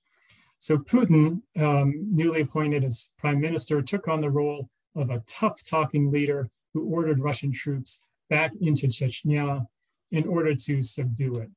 So 0.60 0.78
Putin, 0.78 1.42
um, 1.58 2.08
newly 2.12 2.42
appointed 2.42 2.84
as 2.84 3.12
prime 3.18 3.42
minister, 3.42 3.82
took 3.82 4.08
on 4.08 4.22
the 4.22 4.30
role 4.30 4.70
of 4.96 5.10
a 5.10 5.24
tough 5.28 5.64
talking 5.66 6.12
leader 6.12 6.50
who 6.76 6.84
ordered 6.84 7.22
Russian 7.22 7.54
troops 7.54 8.06
back 8.30 8.52
into 8.60 8.88
Chechnya 8.88 9.66
in 10.12 10.28
order 10.28 10.54
to 10.54 10.84
subdue 10.84 11.36
it. 11.38 11.50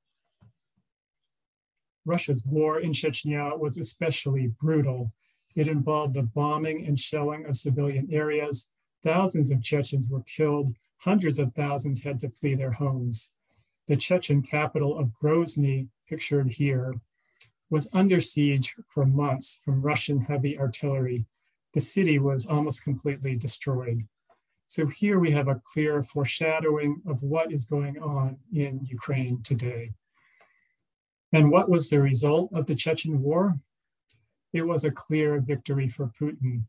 Russia's 2.07 2.47
war 2.47 2.79
in 2.79 2.93
Chechnya 2.93 3.59
was 3.59 3.77
especially 3.77 4.47
brutal. 4.47 5.13
It 5.57 5.67
involved 5.67 6.15
the 6.15 6.23
bombing 6.23 6.87
and 6.87 6.99
shelling 6.99 7.47
of 7.47 7.57
civilian 7.57 8.09
areas. 8.13 8.71
Thousands 9.03 9.51
of 9.51 9.61
Chechens 9.61 10.09
were 10.09 10.23
killed. 10.23 10.77
Hundreds 10.99 11.41
of 11.41 11.53
thousands 11.53 12.05
had 12.05 12.21
to 12.21 12.31
flee 12.31 12.55
their 12.55 12.73
homes. 12.73 13.33
The 13.89 13.97
Chechen 13.97 14.43
capital 14.43 14.97
of 14.97 15.11
Grozny, 15.21 15.89
pictured 16.09 16.53
here, 16.53 16.95
was 17.71 17.91
under 17.93 18.21
siege 18.21 18.77
for 18.87 19.05
months 19.05 19.61
from 19.65 19.83
Russian 19.83 20.21
heavy 20.21 20.57
artillery. 20.57 21.27
The 21.75 21.81
city 21.81 22.21
was 22.21 22.47
almost 22.47 22.85
completely 22.85 23.35
destroyed. 23.35 24.07
So 24.71 24.87
here 24.87 25.19
we 25.19 25.31
have 25.31 25.49
a 25.49 25.63
clear 25.65 26.03
foreshadowing 26.03 27.01
of 27.07 27.23
what 27.23 27.51
is 27.51 27.65
going 27.65 27.99
on 27.99 28.37
in 28.53 28.85
Ukraine 28.85 29.43
today. 29.43 29.93
And 31.33 31.51
what 31.51 31.71
was 31.71 31.89
the 31.89 32.03
result 32.03 32.51
of 32.53 32.67
the 32.67 32.75
Chechen 32.75 33.23
war? 33.23 33.61
It 34.53 34.67
was 34.67 34.85
a 34.85 34.91
clear 34.91 35.41
victory 35.41 35.89
for 35.89 36.13
Putin. 36.21 36.65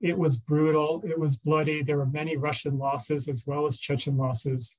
It 0.00 0.16
was 0.16 0.36
brutal, 0.36 1.02
it 1.04 1.18
was 1.18 1.36
bloody. 1.36 1.82
There 1.82 1.96
were 1.96 2.06
many 2.06 2.36
Russian 2.36 2.78
losses 2.78 3.28
as 3.28 3.44
well 3.44 3.66
as 3.66 3.76
Chechen 3.76 4.16
losses. 4.16 4.76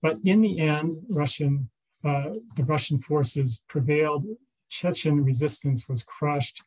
But 0.00 0.16
in 0.24 0.40
the 0.40 0.60
end, 0.60 0.92
Russian, 1.10 1.68
uh, 2.02 2.30
the 2.56 2.64
Russian 2.64 2.96
forces 2.98 3.64
prevailed 3.68 4.24
Chechen 4.70 5.22
resistance 5.24 5.86
was 5.90 6.04
crushed. 6.04 6.62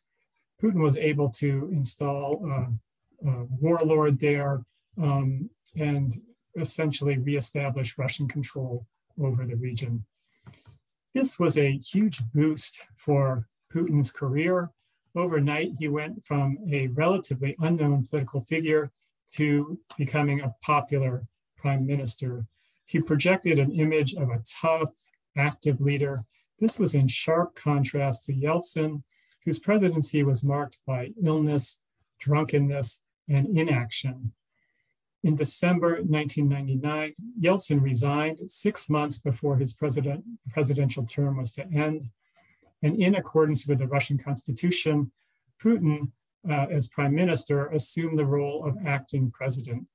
Putin 0.62 0.82
was 0.84 0.96
able 0.96 1.30
to 1.30 1.68
install 1.72 2.46
a, 2.48 3.28
a 3.28 3.44
warlord 3.60 4.20
there 4.20 4.64
um, 5.00 5.50
and 5.76 6.12
essentially 6.58 7.18
reestablish 7.18 7.98
Russian 7.98 8.28
control 8.28 8.86
over 9.20 9.46
the 9.46 9.56
region. 9.56 10.04
This 11.14 11.38
was 11.38 11.58
a 11.58 11.78
huge 11.78 12.20
boost 12.32 12.82
for 12.96 13.48
Putin's 13.72 14.10
career. 14.10 14.70
Overnight, 15.14 15.72
he 15.78 15.88
went 15.88 16.24
from 16.24 16.58
a 16.70 16.88
relatively 16.88 17.54
unknown 17.60 18.04
political 18.08 18.40
figure 18.40 18.90
to 19.34 19.78
becoming 19.96 20.40
a 20.40 20.54
popular 20.62 21.26
prime 21.56 21.86
minister. 21.86 22.46
He 22.86 23.00
projected 23.00 23.58
an 23.58 23.72
image 23.72 24.14
of 24.14 24.30
a 24.30 24.42
tough, 24.60 24.90
active 25.36 25.80
leader 25.80 26.24
this 26.62 26.78
was 26.78 26.94
in 26.94 27.08
sharp 27.08 27.56
contrast 27.56 28.24
to 28.26 28.32
Yeltsin, 28.32 29.02
whose 29.44 29.58
presidency 29.58 30.22
was 30.22 30.44
marked 30.44 30.78
by 30.86 31.10
illness, 31.20 31.82
drunkenness, 32.20 33.02
and 33.28 33.58
inaction. 33.58 34.32
In 35.24 35.36
December 35.36 36.00
1999, 36.02 37.14
Yeltsin 37.40 37.80
resigned 37.80 38.40
six 38.50 38.90
months 38.90 39.18
before 39.18 39.56
his 39.56 39.72
president, 39.72 40.24
presidential 40.50 41.04
term 41.04 41.36
was 41.36 41.52
to 41.52 41.64
end. 41.72 42.02
And 42.82 43.00
in 43.00 43.14
accordance 43.14 43.66
with 43.66 43.78
the 43.78 43.86
Russian 43.86 44.18
constitution, 44.18 45.12
Putin, 45.62 46.10
uh, 46.48 46.66
as 46.70 46.88
prime 46.88 47.14
minister, 47.14 47.68
assumed 47.68 48.18
the 48.18 48.26
role 48.26 48.64
of 48.66 48.76
acting 48.84 49.30
president. 49.30 49.86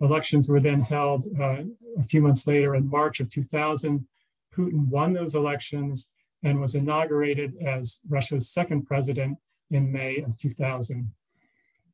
Elections 0.00 0.50
were 0.50 0.60
then 0.60 0.82
held 0.82 1.24
uh, 1.40 1.62
a 1.98 2.02
few 2.02 2.20
months 2.20 2.46
later 2.46 2.74
in 2.74 2.90
March 2.90 3.20
of 3.20 3.30
2000. 3.30 4.06
Putin 4.54 4.88
won 4.88 5.14
those 5.14 5.34
elections 5.34 6.10
and 6.42 6.60
was 6.60 6.74
inaugurated 6.74 7.56
as 7.64 8.00
Russia's 8.08 8.50
second 8.50 8.84
president 8.84 9.38
in 9.70 9.90
May 9.90 10.18
of 10.18 10.36
2000. 10.36 11.10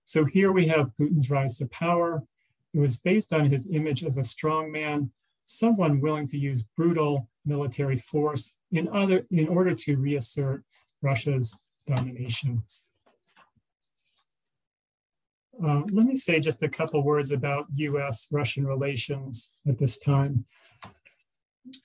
So 0.04 0.25
here 0.25 0.50
we 0.50 0.66
have 0.66 0.90
Putin's 0.97 1.30
rise 1.30 1.56
to 1.59 1.66
power. 1.66 2.25
It 2.73 2.81
was 2.81 2.97
based 2.97 3.33
on 3.33 3.50
his 3.50 3.69
image 3.73 4.05
as 4.05 4.17
a 4.17 4.25
strong 4.25 4.71
man, 4.71 5.11
someone 5.45 6.00
willing 6.00 6.27
to 6.29 6.39
use 6.39 6.62
brutal 6.77 7.29
military 7.45 7.97
force 7.97 8.59
in, 8.71 8.89
other, 8.89 9.27
in 9.31 9.49
order 9.49 9.75
to 9.75 9.97
reassert 9.97 10.62
Russia's 11.03 11.59
domination. 11.87 12.62
Uh, 15.62 15.83
let 15.93 16.07
me 16.07 16.15
say 16.15 16.41
just 16.41 16.62
a 16.62 16.69
couple 16.69 17.03
words 17.03 17.33
about 17.33 17.67
US 17.75 18.29
Russian 18.31 18.67
relations 18.67 19.53
at 19.69 19.79
this 19.79 19.99
time. 19.99 20.47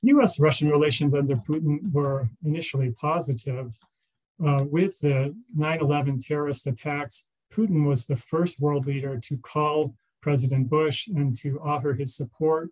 US 0.04 0.40
Russian 0.40 0.70
relations 0.70 1.14
under 1.14 1.36
Putin 1.36 1.92
were 1.92 2.30
initially 2.44 2.92
positive. 2.92 3.78
Uh, 4.46 4.66
with 4.70 5.00
the 5.00 5.36
9 5.56 5.80
11 5.80 6.20
terrorist 6.20 6.68
attacks, 6.68 7.28
Putin 7.54 7.88
was 7.88 8.06
the 8.06 8.16
first 8.16 8.60
world 8.60 8.86
leader 8.86 9.18
to 9.18 9.38
call 9.38 9.96
President 10.26 10.68
Bush 10.68 11.08
and 11.08 11.36
to 11.36 11.62
offer 11.62 11.94
his 11.94 12.16
support. 12.16 12.72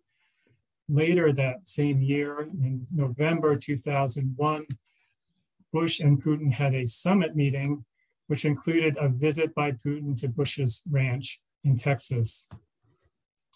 Later 0.90 1.32
that 1.32 1.68
same 1.68 2.02
year, 2.02 2.40
in 2.42 2.88
November 2.92 3.56
2001, 3.56 4.66
Bush 5.72 6.00
and 6.00 6.20
Putin 6.20 6.52
had 6.52 6.74
a 6.74 6.88
summit 6.88 7.36
meeting, 7.36 7.86
which 8.26 8.44
included 8.44 8.98
a 9.00 9.08
visit 9.08 9.54
by 9.54 9.72
Putin 9.72 10.20
to 10.20 10.30
Bush's 10.30 10.82
ranch 10.90 11.42
in 11.64 11.78
Texas. 11.78 12.50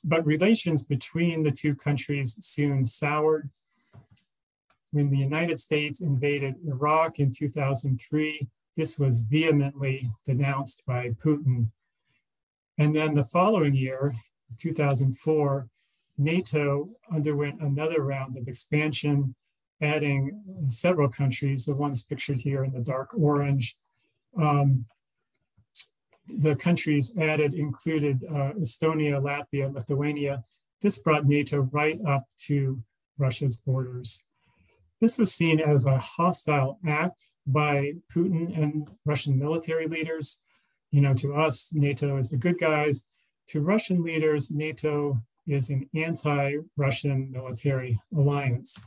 But 0.03 0.27
relations 0.27 0.85
between 0.85 1.41
the 1.41 1.51
two 1.51 1.73
countries 1.73 2.37
soon 2.39 2.85
soured. 2.85 3.49
When 4.91 5.09
the 5.09 5.17
United 5.17 5.57
States 5.57 6.01
invaded 6.01 6.53
Iraq 6.67 7.17
in 7.17 7.31
2003, 7.31 8.47
this 8.75 8.99
was 8.99 9.21
vehemently 9.21 10.07
denounced 10.23 10.85
by 10.85 11.09
Putin. 11.25 11.71
And 12.77 12.95
then 12.95 13.15
the 13.15 13.23
following 13.23 13.73
year, 13.73 14.13
2004, 14.57 15.67
NATO 16.17 16.89
underwent 17.11 17.61
another 17.61 18.01
round 18.01 18.37
of 18.37 18.47
expansion, 18.47 19.35
adding 19.81 20.41
several 20.67 21.09
countries, 21.09 21.65
the 21.65 21.75
ones 21.75 22.03
pictured 22.03 22.39
here 22.39 22.63
in 22.63 22.73
the 22.73 22.81
dark 22.81 23.11
orange. 23.15 23.77
Um, 24.39 24.85
the 26.27 26.55
countries 26.55 27.17
added 27.17 27.53
included 27.53 28.23
uh, 28.29 28.53
Estonia, 28.59 29.21
Latvia, 29.21 29.73
Lithuania. 29.73 30.43
This 30.81 30.97
brought 30.97 31.25
NATO 31.25 31.69
right 31.71 31.99
up 32.05 32.25
to 32.45 32.81
Russia's 33.17 33.57
borders. 33.57 34.25
This 34.99 35.17
was 35.17 35.33
seen 35.33 35.59
as 35.59 35.85
a 35.85 35.99
hostile 35.99 36.79
act 36.85 37.29
by 37.45 37.93
Putin 38.13 38.57
and 38.61 38.89
Russian 39.05 39.37
military 39.37 39.87
leaders. 39.87 40.43
You 40.91 41.01
know, 41.01 41.13
to 41.15 41.35
us, 41.35 41.73
NATO 41.73 42.17
is 42.17 42.31
the 42.31 42.37
good 42.37 42.59
guys. 42.59 43.07
To 43.49 43.61
Russian 43.61 44.03
leaders, 44.03 44.51
NATO 44.51 45.19
is 45.47 45.69
an 45.69 45.89
anti 45.95 46.57
Russian 46.75 47.31
military 47.31 47.99
alliance. 48.15 48.79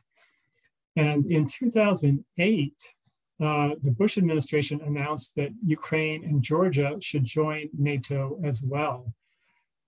And 0.97 1.27
in 1.27 1.47
2008, 1.47 2.95
uh, 3.41 3.71
the 3.81 3.91
Bush 3.91 4.19
administration 4.19 4.83
announced 4.85 5.35
that 5.37 5.51
Ukraine 5.65 6.25
and 6.25 6.43
Georgia 6.43 6.97
should 7.01 7.25
join 7.25 7.71
NATO 7.77 8.39
as 8.45 8.63
well. 8.63 9.15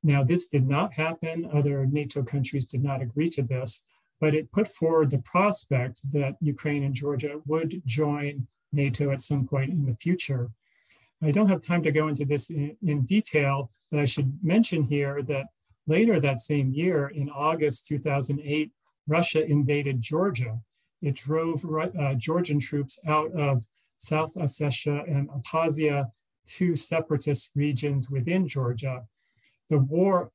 Now, 0.03 0.25
this 0.25 0.48
did 0.48 0.66
not 0.66 0.94
happen. 0.94 1.48
Other 1.53 1.87
NATO 1.87 2.22
countries 2.22 2.66
did 2.66 2.83
not 2.83 3.03
agree 3.03 3.29
to 3.31 3.42
this, 3.42 3.85
but 4.20 4.35
it 4.35 4.53
put 4.53 4.68
forward 4.68 5.11
the 5.11 5.18
prospect 5.18 6.01
that 6.12 6.37
Ukraine 6.40 6.83
and 6.83 6.94
Georgia 6.94 7.40
would 7.46 7.83
join 7.85 8.46
NATO 8.72 9.11
at 9.11 9.20
some 9.20 9.46
point 9.46 9.70
in 9.70 9.85
the 9.85 9.94
future. 9.94 10.51
I 11.22 11.30
don't 11.30 11.48
have 11.48 11.61
time 11.61 11.82
to 11.85 11.92
go 11.92 12.08
into 12.08 12.24
this 12.24 12.50
in, 12.50 12.76
in 12.82 13.02
detail, 13.02 13.70
but 13.90 14.00
I 14.00 14.06
should 14.06 14.38
mention 14.42 14.82
here 14.82 15.22
that 15.22 15.46
later 15.87 16.18
that 16.20 16.38
same 16.38 16.72
year, 16.72 17.08
in 17.08 17.28
August 17.30 17.87
2008, 17.87 18.70
Russia 19.06 19.44
invaded 19.44 20.00
Georgia. 20.00 20.58
It 21.00 21.16
drove 21.16 21.64
uh, 21.64 22.14
Georgian 22.14 22.61
troops 22.61 22.98
out 23.06 23.32
of 23.32 23.64
South 23.96 24.35
Ossetia 24.35 25.08
and 25.08 25.28
Abkhazia, 25.28 26.11
two 26.44 26.74
separatist 26.76 27.50
regions 27.54 28.11
within 28.11 28.48
Georgia. 28.48 29.02
The 29.70 29.78
war 29.78 30.30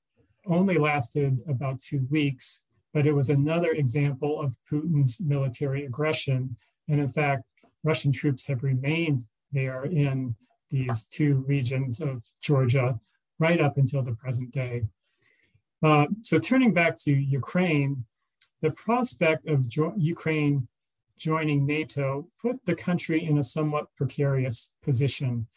only 0.45 0.78
lasted 0.78 1.39
about 1.47 1.82
two 1.82 2.08
weeks, 2.10 2.63
but 2.93 3.06
it 3.06 3.13
was 3.13 3.30
another 3.30 3.71
example 3.71 4.41
of 4.41 4.56
Putin's 4.69 5.19
military 5.21 5.86
aggression. 5.86 6.56
And 6.88 7.00
in 7.02 7.10
fact, 7.10 7.43
Russian 7.84 8.12
troops 8.12 8.47
have 8.47 8.63
remained 8.63 9.19
there 9.52 9.84
in 9.84 10.36
these 10.70 11.06
two 11.06 11.46
regions 11.48 12.02
of 12.02 12.24
Georgia 12.42 13.00
right 13.40 13.62
up 13.62 13.78
until 13.78 14.02
the 14.02 14.14
present 14.14 14.52
day. 14.52 14.84
Uh, 15.84 16.08
so 16.22 16.40
turning 16.40 16.74
back 16.74 16.98
to 16.98 17.12
Ukraine, 17.12 18.06
the 18.62 18.72
prospect 18.72 19.48
of 19.48 19.68
jo- 19.68 19.94
Ukraine 19.98 20.68
joining 21.18 21.66
NATO 21.66 22.28
put 22.42 22.66
the 22.66 22.76
country 22.76 23.24
in 23.24 23.38
a 23.38 23.44
somewhat 23.44 23.94
precarious 23.96 24.76
position. 24.84 25.48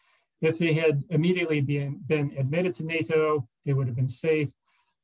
If 0.41 0.57
they 0.57 0.73
had 0.73 1.03
immediately 1.09 1.61
been, 1.61 2.01
been 2.07 2.33
admitted 2.37 2.73
to 2.75 2.85
NATO, 2.85 3.47
they 3.65 3.73
would 3.73 3.87
have 3.87 3.95
been 3.95 4.09
safe. 4.09 4.53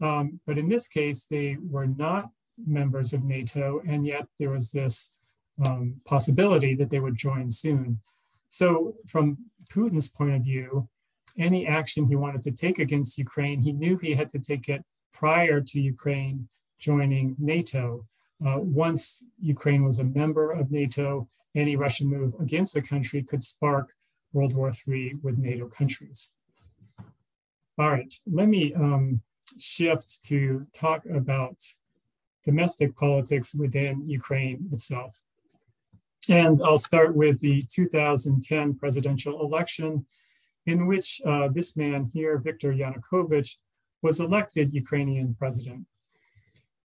Um, 0.01 0.39
but 0.45 0.57
in 0.57 0.69
this 0.69 0.87
case, 0.87 1.25
they 1.25 1.57
were 1.69 1.87
not 1.87 2.29
members 2.65 3.13
of 3.13 3.23
NATO, 3.23 3.81
and 3.87 4.05
yet 4.05 4.27
there 4.39 4.49
was 4.49 4.71
this 4.71 5.17
um, 5.63 6.01
possibility 6.05 6.75
that 6.75 6.89
they 6.89 6.99
would 6.99 7.15
join 7.15 7.51
soon. 7.51 7.99
So, 8.49 8.95
from 9.07 9.37
Putin's 9.69 10.07
point 10.07 10.35
of 10.35 10.43
view, 10.43 10.87
any 11.37 11.67
action 11.67 12.07
he 12.07 12.15
wanted 12.15 12.43
to 12.43 12.51
take 12.51 12.79
against 12.79 13.17
Ukraine, 13.17 13.61
he 13.61 13.73
knew 13.73 13.97
he 13.97 14.15
had 14.15 14.29
to 14.29 14.39
take 14.39 14.69
it 14.69 14.83
prior 15.13 15.61
to 15.61 15.81
Ukraine 15.81 16.47
joining 16.79 17.35
NATO. 17.37 18.05
Uh, 18.45 18.59
once 18.59 19.25
Ukraine 19.39 19.83
was 19.83 19.99
a 19.99 20.03
member 20.03 20.51
of 20.51 20.71
NATO, 20.71 21.27
any 21.55 21.75
Russian 21.75 22.07
move 22.07 22.33
against 22.39 22.73
the 22.73 22.81
country 22.81 23.23
could 23.23 23.43
spark 23.43 23.93
World 24.33 24.55
War 24.55 24.71
III 24.87 25.15
with 25.23 25.37
NATO 25.37 25.67
countries. 25.67 26.31
All 27.79 27.89
right, 27.89 28.13
let 28.25 28.47
me 28.47 28.73
um, 28.73 29.21
shift 29.59 30.23
to 30.25 30.65
talk 30.73 31.05
about 31.05 31.61
domestic 32.43 32.95
politics 32.95 33.53
within 33.53 34.07
Ukraine 34.07 34.69
itself. 34.71 35.21
And 36.29 36.59
I'll 36.63 36.77
start 36.77 37.15
with 37.15 37.39
the 37.39 37.61
2010 37.69 38.75
presidential 38.75 39.41
election, 39.41 40.05
in 40.65 40.87
which 40.87 41.21
uh, 41.25 41.47
this 41.47 41.77
man 41.77 42.05
here, 42.13 42.37
Viktor 42.37 42.73
Yanukovych, 42.73 43.55
was 44.01 44.19
elected 44.19 44.73
Ukrainian 44.73 45.35
president. 45.39 45.85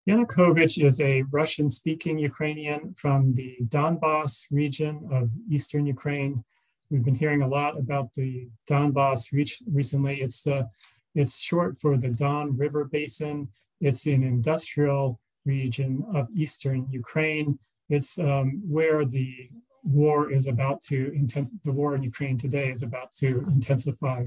Yanukovych 0.09 0.83
is 0.83 1.01
a 1.01 1.23
Russian 1.31 1.69
speaking 1.71 2.19
Ukrainian 2.19 2.95
from 2.95 3.35
the 3.35 3.57
Donbass 3.69 4.47
region 4.51 5.09
of 5.13 5.31
Eastern 5.51 5.87
Ukraine. 5.87 6.45
We've 6.91 7.05
been 7.05 7.15
hearing 7.15 7.43
a 7.43 7.49
lot 7.49 7.79
about 7.79 8.15
the 8.15 8.49
Donbass 8.69 9.33
recently. 9.33 10.21
It's, 10.21 10.47
uh, 10.47 10.65
it's 11.15 11.41
short 11.41 11.81
for 11.81 11.97
the 11.97 12.09
Don 12.09 12.57
River 12.57 12.85
Basin. 12.85 13.49
It's 13.81 14.07
an 14.07 14.23
industrial 14.23 15.21
region 15.45 16.05
of 16.15 16.29
Eastern 16.35 16.89
Ukraine. 16.91 17.59
It's 17.89 18.19
um, 18.19 18.63
where 18.67 19.05
the 19.05 19.51
war 19.85 20.31
is 20.31 20.47
about 20.47 20.83
to 20.83 21.13
intensify, 21.13 21.59
the 21.65 21.73
war 21.73 21.95
in 21.95 22.03
Ukraine 22.03 22.39
today 22.39 22.71
is 22.71 22.83
about 22.83 23.13
to 23.15 23.45
intensify. 23.49 24.27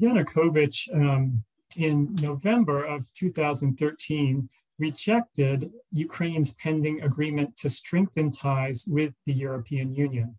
Yanukovych 0.00 0.92
um, 0.94 1.44
in 1.76 2.14
November 2.20 2.84
of 2.84 3.12
2013 3.12 4.48
rejected 4.78 5.70
Ukraine's 5.92 6.54
pending 6.54 7.02
agreement 7.02 7.56
to 7.56 7.70
strengthen 7.70 8.30
ties 8.30 8.84
with 8.88 9.14
the 9.26 9.32
European 9.32 9.94
Union. 9.94 10.36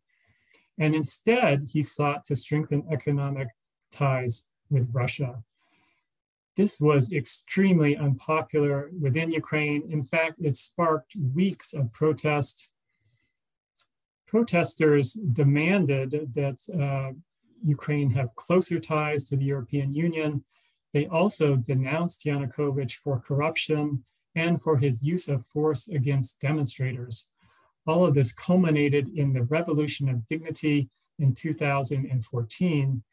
And 0.77 0.95
instead, 0.95 1.69
he 1.71 1.83
sought 1.83 2.23
to 2.25 2.35
strengthen 2.35 2.83
economic 2.91 3.49
ties 3.91 4.49
with 4.69 4.89
Russia. 4.93 5.43
This 6.55 6.79
was 6.79 7.11
extremely 7.11 7.97
unpopular 7.97 8.91
within 8.99 9.31
Ukraine. 9.31 9.83
In 9.89 10.03
fact, 10.03 10.35
it 10.39 10.55
sparked 10.55 11.15
weeks 11.15 11.73
of 11.73 11.91
protest. 11.91 12.71
Protesters 14.27 15.13
demanded 15.13 16.31
that 16.35 16.59
uh, 16.79 17.13
Ukraine 17.65 18.11
have 18.11 18.35
closer 18.35 18.79
ties 18.79 19.23
to 19.25 19.35
the 19.35 19.45
European 19.45 19.93
Union. 19.93 20.43
They 20.93 21.07
also 21.07 21.55
denounced 21.55 22.25
Yanukovych 22.25 22.93
for 22.93 23.19
corruption 23.19 24.03
and 24.35 24.61
for 24.61 24.77
his 24.77 25.03
use 25.03 25.27
of 25.27 25.45
force 25.45 25.87
against 25.87 26.39
demonstrators. 26.39 27.29
All 27.85 28.05
of 28.05 28.13
this 28.13 28.31
culminated 28.31 29.09
in 29.15 29.33
the 29.33 29.43
Revolution 29.43 30.07
of 30.09 30.25
Dignity 30.27 30.89
in 31.19 31.33
2014, 31.33 33.03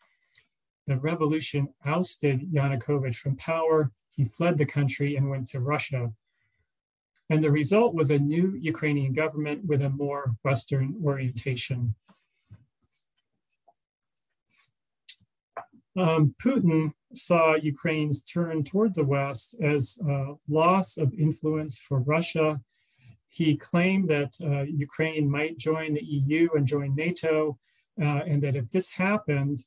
the 0.91 0.97
revolution 0.97 1.69
ousted 1.87 2.53
Yanukovych 2.53 3.15
from 3.15 3.37
power. 3.37 3.93
He 4.11 4.25
fled 4.25 4.59
the 4.59 4.67
country 4.67 5.15
and 5.15 5.31
went 5.31 5.47
to 5.51 5.61
Russia. 5.61 6.13
And 7.31 7.45
the 7.45 7.53
result 7.53 7.95
was 7.95 8.11
a 8.11 8.19
new 8.19 8.59
Ukrainian 8.61 9.13
government 9.13 9.65
with 9.65 9.83
a 9.83 9.89
more 9.89 10.35
Western 10.43 10.97
orientation. 11.05 11.95
Um, 15.97 16.35
Putin 16.43 16.93
saw 17.15 17.55
Ukraine's 17.55 18.25
turn 18.25 18.65
toward 18.65 18.95
the 18.95 19.05
West 19.05 19.55
as 19.63 19.97
a 20.05 20.35
loss 20.49 20.97
of 20.97 21.15
influence 21.15 21.79
for 21.79 22.01
Russia. 22.01 22.61
He 23.29 23.57
claimed 23.57 24.11
that 24.11 24.33
uh, 24.43 24.63
Ukraine 24.63 25.31
might 25.31 25.57
join 25.57 25.95
the 25.95 26.05
EU 26.05 26.49
and 26.57 26.67
join 26.67 26.97
NATO, 26.97 27.61
uh, 28.03 28.23
and 28.31 28.43
that 28.43 28.57
if 28.57 28.73
this 28.73 28.91
happened, 28.91 29.59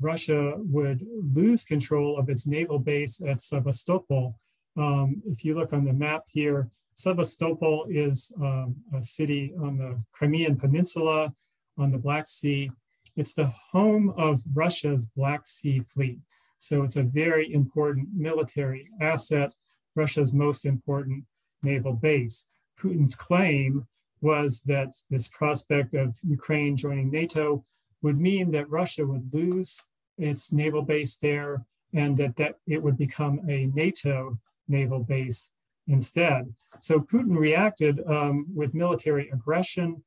Russia 0.00 0.54
would 0.58 1.06
lose 1.34 1.64
control 1.64 2.18
of 2.18 2.28
its 2.28 2.46
naval 2.46 2.78
base 2.78 3.20
at 3.20 3.42
Sevastopol. 3.42 4.38
Um, 4.76 5.22
if 5.26 5.44
you 5.44 5.54
look 5.54 5.72
on 5.72 5.84
the 5.84 5.92
map 5.92 6.24
here, 6.30 6.70
Sevastopol 6.94 7.86
is 7.88 8.32
um, 8.40 8.76
a 8.94 9.02
city 9.02 9.52
on 9.60 9.78
the 9.78 10.02
Crimean 10.12 10.56
Peninsula 10.56 11.32
on 11.76 11.90
the 11.90 11.98
Black 11.98 12.26
Sea. 12.28 12.70
It's 13.16 13.34
the 13.34 13.52
home 13.72 14.12
of 14.16 14.42
Russia's 14.52 15.06
Black 15.06 15.46
Sea 15.46 15.80
Fleet. 15.80 16.18
So 16.58 16.82
it's 16.82 16.96
a 16.96 17.04
very 17.04 17.52
important 17.52 18.08
military 18.14 18.88
asset, 19.00 19.54
Russia's 19.94 20.32
most 20.32 20.66
important 20.66 21.24
naval 21.62 21.92
base. 21.92 22.46
Putin's 22.80 23.14
claim 23.14 23.86
was 24.20 24.62
that 24.62 24.96
this 25.10 25.28
prospect 25.28 25.94
of 25.94 26.16
Ukraine 26.26 26.76
joining 26.76 27.10
NATO 27.10 27.64
would 28.02 28.20
mean 28.20 28.50
that 28.52 28.70
Russia 28.70 29.06
would 29.06 29.32
lose 29.32 29.82
its 30.16 30.52
naval 30.52 30.82
base 30.82 31.16
there 31.16 31.64
and 31.92 32.16
that, 32.18 32.36
that 32.36 32.56
it 32.66 32.82
would 32.82 32.96
become 32.96 33.40
a 33.48 33.66
NATO 33.66 34.38
naval 34.68 35.00
base 35.00 35.52
instead. 35.86 36.54
So 36.80 37.00
Putin 37.00 37.36
reacted 37.36 38.00
um, 38.06 38.46
with 38.54 38.74
military 38.74 39.30
aggression, 39.30 40.04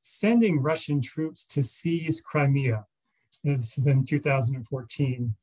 sending 0.00 0.60
Russian 0.60 1.00
troops 1.00 1.44
to 1.48 1.62
seize 1.62 2.20
Crimea. 2.20 2.86
This 3.42 3.76
is 3.76 3.86
in 3.86 4.04
2014. 4.04 5.34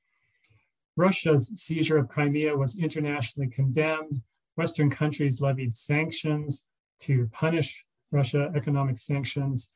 Russia's 0.96 1.48
seizure 1.48 1.98
of 1.98 2.10
Crimea 2.10 2.56
was 2.56 2.80
internationally 2.80 3.50
condemned. 3.50 4.22
Western 4.56 4.90
countries 4.90 5.42
levied 5.42 5.74
sanctions 5.76 6.68
to 7.00 7.30
punish 7.32 7.86
Russia, 8.12 8.52
economic 8.56 8.98
sanctions. 8.98 9.74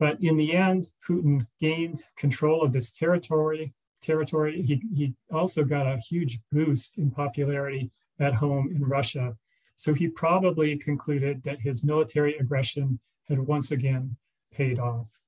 But 0.00 0.16
in 0.20 0.38
the 0.38 0.54
end, 0.54 0.88
Putin 1.06 1.46
gained 1.60 2.02
control 2.16 2.62
of 2.62 2.72
this 2.72 2.90
territory. 2.90 3.74
Territory. 4.02 4.62
He, 4.62 4.82
he 4.94 5.14
also 5.30 5.62
got 5.62 5.86
a 5.86 5.98
huge 5.98 6.40
boost 6.50 6.96
in 6.96 7.10
popularity 7.10 7.90
at 8.18 8.34
home 8.34 8.72
in 8.74 8.82
Russia. 8.82 9.36
So 9.76 9.92
he 9.92 10.08
probably 10.08 10.78
concluded 10.78 11.42
that 11.44 11.60
his 11.60 11.84
military 11.84 12.34
aggression 12.38 12.98
had 13.28 13.40
once 13.40 13.70
again 13.70 14.16
paid 14.52 14.78
off. 14.78 15.20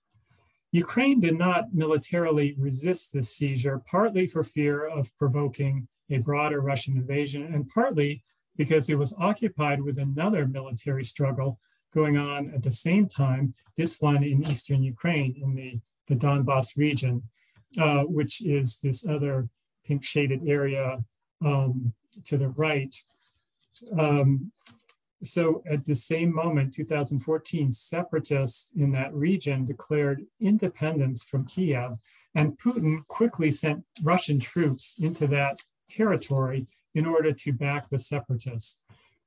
Ukraine 0.72 1.20
did 1.20 1.38
not 1.38 1.74
militarily 1.74 2.54
resist 2.58 3.12
this 3.12 3.28
seizure, 3.37 3.82
partly 3.87 4.26
for 4.26 4.42
fear 4.42 4.87
of 4.87 5.14
provoking 5.18 5.87
a 6.11 6.18
broader 6.18 6.62
Russian 6.62 6.96
invasion, 6.96 7.42
and 7.42 7.68
partly 7.68 8.22
because 8.56 8.88
it 8.88 8.98
was 8.98 9.14
occupied 9.18 9.82
with 9.82 9.98
another 9.98 10.46
military 10.46 11.04
struggle 11.04 11.58
going 11.94 12.16
on 12.16 12.52
at 12.55 12.62
the 12.62 12.70
same 12.70 13.07
time, 13.07 13.55
this 13.76 14.00
one 14.00 14.22
in 14.22 14.46
eastern 14.46 14.83
Ukraine, 14.83 15.35
in 15.42 15.55
the, 15.55 15.81
the 16.09 16.14
Donbass 16.14 16.76
region, 16.76 17.22
uh, 17.81 18.02
which 18.02 18.40
is 18.44 18.78
this 18.78 19.07
other 19.07 19.48
pink 19.85 20.05
shaded 20.05 20.40
area 20.46 21.05
um, 21.44 21.92
to 22.24 22.37
the 22.37 22.48
right. 22.48 22.94
Um, 23.98 24.52
so 25.22 25.62
at 25.70 25.87
the 25.87 25.94
same 25.94 26.35
moment, 26.35 26.74
2014, 26.74 27.70
separatists 27.70 28.72
in 28.76 28.90
that 28.92 29.14
region 29.14 29.64
declared 29.64 30.24
independence 30.40 31.22
from 31.22 31.46
Kiev, 31.46 31.98
and 32.35 32.59
Putin 32.59 33.07
quickly 33.07 33.50
sent 33.50 33.85
Russian 34.02 34.40
troops 34.40 34.94
into 34.98 35.26
that 35.28 35.61
territory 35.88 36.66
in 36.94 37.07
order 37.07 37.33
to 37.33 37.52
back 37.52 37.88
the 37.88 37.98
separatists. 37.98 38.81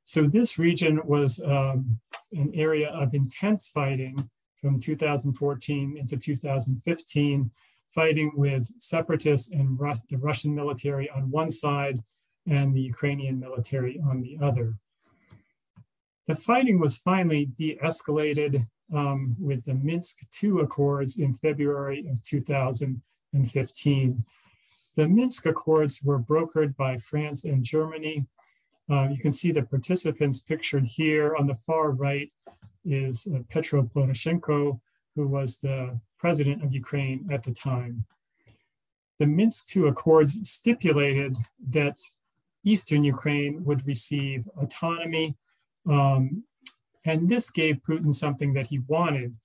So 0.06 0.28
this 0.28 0.58
region 0.60 1.02
was 1.04 1.42
um, 1.44 2.00
an 2.32 2.52
area 2.54 2.90
of 2.90 3.16
intense 3.16 3.70
fighting 3.70 4.30
from 4.62 4.80
2014 4.80 5.98
into 5.98 6.16
2015, 6.16 7.52
fighting 7.90 8.32
with 8.36 8.70
separatists 8.80 9.52
and 9.52 9.80
Ru 9.80 9.94
the 10.10 10.18
Russian 10.18 10.54
military 10.54 11.10
on 11.10 11.32
one 11.32 11.50
side 11.50 12.04
and 12.48 12.76
the 12.76 12.82
Ukrainian 12.82 13.40
military 13.40 14.00
on 14.00 14.22
the 14.22 14.38
other. 14.40 14.76
The 16.28 16.36
fighting 16.36 16.80
was 16.80 16.98
finally 16.98 17.46
de 17.46 17.80
escalated 17.84 18.68
um, 18.94 19.36
with 19.40 19.66
the 19.66 19.74
Minsk 19.74 20.20
II 20.44 20.60
Accords 20.62 21.18
in 21.18 21.34
February 21.34 22.06
of 22.12 22.22
2015. 22.24 24.24
The 24.96 25.08
Minsk 25.08 25.48
Accords 25.48 26.04
were 26.04 26.20
brokered 26.20 26.76
by 26.76 26.98
France 26.98 27.44
and 27.44 27.64
Germany. 27.64 28.28
Uh, 28.90 29.08
you 29.10 29.18
can 29.18 29.32
see 29.32 29.52
the 29.52 29.64
participants 29.64 30.40
pictured 30.40 30.86
here. 30.86 31.36
On 31.36 31.48
the 31.48 31.56
far 31.56 31.92
right 31.92 32.32
is 32.84 33.28
uh, 33.34 33.40
Petro 33.50 33.84
Poroshenko, 33.84 34.80
who 35.16 35.28
was 35.28 35.60
the 35.60 36.00
president 36.20 36.64
of 36.64 36.74
Ukraine 36.74 37.28
at 37.32 37.44
the 37.44 37.54
time. 37.54 38.06
The 39.18 39.26
Minsk 39.26 39.76
II 39.76 39.88
Accords 39.88 40.38
stipulated 40.48 41.38
that 41.70 42.00
Eastern 42.64 43.04
Ukraine 43.04 43.64
would 43.64 43.88
receive 43.88 44.48
autonomy 44.58 45.38
um, 45.90 46.44
and 47.06 47.30
this 47.30 47.50
gave 47.50 47.84
Putin 47.88 48.14
something 48.14 48.54
that 48.54 48.68
he 48.68 48.80
wanted, 48.80 49.36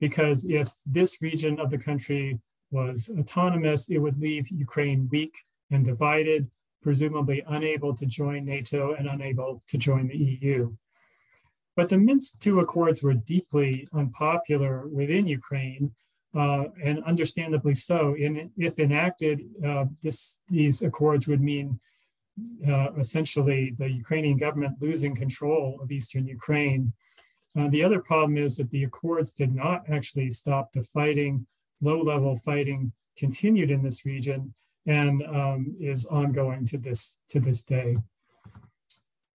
because 0.00 0.44
if 0.44 0.68
this 0.84 1.22
region 1.22 1.60
of 1.60 1.70
the 1.70 1.78
country 1.78 2.40
was 2.70 3.10
autonomous, 3.18 3.88
it 3.88 3.98
would 3.98 4.18
leave 4.18 4.48
Ukraine 4.48 5.08
weak 5.10 5.34
and 5.70 5.84
divided, 5.84 6.50
presumably 6.84 7.42
unable 7.48 7.94
to 7.94 8.06
join 8.06 8.44
NATO 8.44 8.92
and 8.92 9.08
unable 9.08 9.62
to 9.66 9.76
join 9.78 10.06
the 10.06 10.16
EU. 10.16 10.72
But 11.74 11.88
the 11.88 11.98
Minsk 11.98 12.46
II 12.46 12.60
Accords 12.60 13.02
were 13.02 13.14
deeply 13.14 13.84
unpopular 13.92 14.86
within 14.86 15.26
Ukraine, 15.26 15.92
uh, 16.34 16.64
and 16.82 17.02
understandably 17.04 17.74
so. 17.74 18.14
In, 18.14 18.50
if 18.56 18.78
enacted, 18.78 19.40
uh, 19.66 19.86
this, 20.02 20.40
these 20.48 20.82
accords 20.82 21.26
would 21.26 21.40
mean 21.40 21.80
uh, 22.68 22.92
essentially 22.98 23.74
the 23.78 23.90
Ukrainian 23.90 24.36
government 24.36 24.74
losing 24.80 25.14
control 25.14 25.78
of 25.80 25.90
eastern 25.90 26.26
Ukraine. 26.26 26.92
Uh, 27.58 27.68
the 27.68 27.82
other 27.82 28.00
problem 28.00 28.36
is 28.36 28.56
that 28.56 28.70
the 28.70 28.84
Accords 28.84 29.30
did 29.30 29.54
not 29.54 29.88
actually 29.88 30.30
stop 30.30 30.72
the 30.72 30.82
fighting. 30.82 31.46
Low 31.80 32.00
level 32.02 32.36
fighting 32.36 32.92
continued 33.16 33.70
in 33.70 33.82
this 33.82 34.04
region 34.04 34.54
and 34.86 35.22
um, 35.22 35.76
is 35.80 36.06
ongoing 36.06 36.64
to 36.66 36.78
this, 36.78 37.20
to 37.30 37.40
this 37.40 37.62
day. 37.62 37.96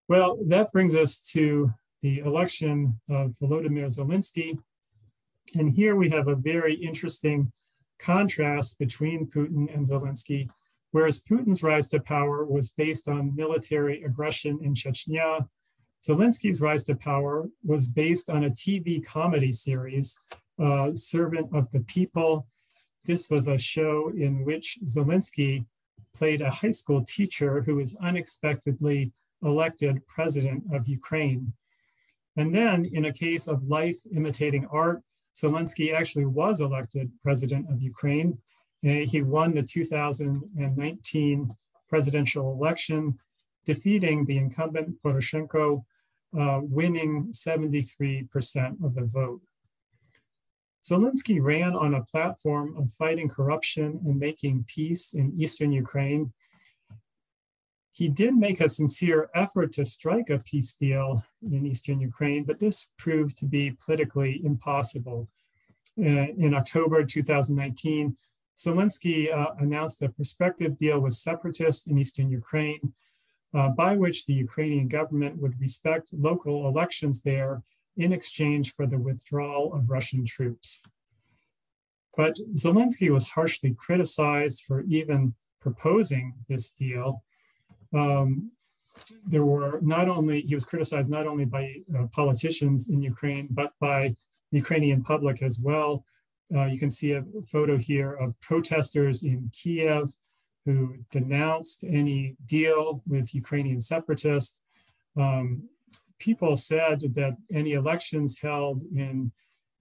Well, 0.08 0.38
that 0.48 0.72
brings 0.72 0.96
us 0.96 1.20
to 1.34 1.74
the 2.02 2.20
election 2.20 3.00
of 3.10 3.36
Volodymyr 3.42 3.88
Zelensky. 3.88 4.58
And 5.56 5.72
here 5.72 5.96
we 5.96 6.10
have 6.10 6.28
a 6.28 6.36
very 6.36 6.74
interesting 6.74 7.52
contrast 8.00 8.80
between 8.80 9.28
Putin 9.28 9.74
and 9.74 9.86
Zelensky 9.86 10.50
Whereas 10.92 11.24
Putin's 11.24 11.62
rise 11.62 11.88
to 11.90 12.00
power 12.00 12.44
was 12.46 12.70
based 12.70 13.08
on 13.08 13.36
military 13.36 14.04
aggression 14.04 14.60
in 14.64 14.74
Chechnya, 14.74 15.48
Zelensky's 16.02 16.62
rise 16.62 16.84
to 16.86 16.96
power 16.96 17.50
was 17.64 17.88
based 17.88 18.30
on 18.30 18.46
a 18.46 18.50
TV 18.50 19.04
comedy 19.06 19.52
series, 19.52 20.18
uh, 20.58 20.94
Servant 20.94 21.50
of 21.54 21.70
the 21.72 21.82
People. 21.82 22.48
This 23.06 23.30
was 23.30 23.48
a 23.48 23.58
show 23.58 24.12
in 24.16 24.46
which 24.46 24.80
Zelensky 24.86 25.66
played 26.14 26.42
a 26.42 26.52
high 26.52 26.72
school 26.72 27.04
teacher 27.04 27.62
who 27.62 27.76
was 27.76 27.96
unexpectedly 27.96 29.12
elected 29.44 30.06
president 30.08 30.64
of 30.74 30.88
Ukraine. 30.88 31.54
And 32.36 32.54
then, 32.54 32.86
in 32.86 33.06
a 33.06 33.14
case 33.14 33.48
of 33.48 33.64
life 33.64 33.98
imitating 34.14 34.68
art, 34.72 35.02
Zelensky 35.36 35.94
actually 35.94 36.26
was 36.26 36.60
elected 36.60 37.12
president 37.24 37.70
of 37.72 37.82
Ukraine 37.82 38.40
he 38.82 39.22
won 39.22 39.54
the 39.54 39.64
2019 39.64 41.56
presidential 41.90 42.52
election, 42.54 43.20
defeating 43.66 44.26
the 44.26 44.38
incumbent 44.38 45.02
Poroshenko, 45.04 45.84
uh, 46.40 46.60
winning 46.62 47.34
73% 47.34 48.84
of 48.84 48.94
the 48.96 49.06
vote. 49.06 49.42
Zelensky 50.90 51.42
ran 51.42 51.76
on 51.76 51.94
a 51.94 52.04
platform 52.04 52.76
of 52.76 52.92
fighting 52.92 53.30
corruption 53.30 54.00
and 54.06 54.20
making 54.20 54.66
peace 54.68 55.14
in 55.14 55.34
eastern 55.40 55.72
Ukraine. 55.72 56.34
He 57.92 58.08
did 58.08 58.36
make 58.36 58.60
a 58.60 58.70
sincere 58.70 59.30
effort 59.36 59.72
to 59.74 59.86
strike 59.86 60.30
a 60.30 60.40
peace 60.40 60.74
deal 60.74 61.24
in 61.44 61.66
eastern 61.66 62.00
Ukraine, 62.00 62.44
but 62.44 62.60
this 62.60 62.92
proved 62.98 63.38
to 63.40 63.46
be 63.46 63.76
politically 63.84 64.42
impossible. 64.44 65.28
Uh, 65.98 66.28
in 66.46 66.54
October 66.54 67.04
2019, 67.04 68.16
Zelensky 68.58 69.34
uh, 69.34 69.52
announced 69.60 70.02
a 70.02 70.10
prospective 70.10 70.78
deal 70.78 71.00
with 71.00 71.14
separatists 71.14 71.88
in 71.88 71.98
eastern 71.98 72.30
Ukraine, 72.32 72.94
uh, 73.54 73.70
by 73.70 73.96
which 73.96 74.26
the 74.26 74.34
Ukrainian 74.34 74.88
government 74.88 75.38
would 75.42 75.60
respect 75.60 76.14
local 76.14 76.68
elections 76.68 77.22
there 77.22 77.64
in 78.04 78.12
exchange 78.12 78.74
for 78.76 78.86
the 78.88 78.98
withdrawal 78.98 79.74
of 79.74 79.90
Russian 79.90 80.26
troops. 80.26 80.84
But 82.18 82.36
Zelensky 82.56 83.10
was 83.10 83.30
harshly 83.30 83.76
criticized 83.86 84.64
for 84.68 84.82
even 84.84 85.36
proposing 85.62 86.34
this 86.48 86.72
deal, 86.72 87.24
um, 87.94 88.52
there 89.26 89.46
were 89.46 89.80
not 89.82 90.10
only, 90.10 90.42
he 90.42 90.56
was 90.56 90.66
criticized 90.66 91.10
not 91.10 91.28
only 91.28 91.46
by 91.46 91.76
uh, 91.98 92.08
politicians 92.12 92.90
in 92.90 93.02
Ukraine, 93.02 93.48
but 93.52 93.72
by 93.80 94.16
Ukrainian 94.52 95.04
public 95.04 95.42
as 95.42 95.60
well. 95.60 96.04
Uh, 96.54 96.66
you 96.66 96.80
can 96.80 96.90
see 96.90 97.12
a 97.14 97.24
photo 97.52 97.78
here 97.78 98.12
of 98.14 98.40
protesters 98.42 99.24
in 99.24 99.52
Kiev 99.54 100.14
who 100.66 100.96
denounced 101.12 101.84
any 101.84 102.36
deal 102.46 103.02
with 103.08 103.34
Ukrainian 103.34 103.82
separatists. 103.82 104.62
Um, 105.16 105.70
people 106.20 106.56
said 106.56 107.14
that 107.16 107.38
any 107.52 107.74
elections 107.74 108.40
held 108.42 108.84
in 108.96 109.32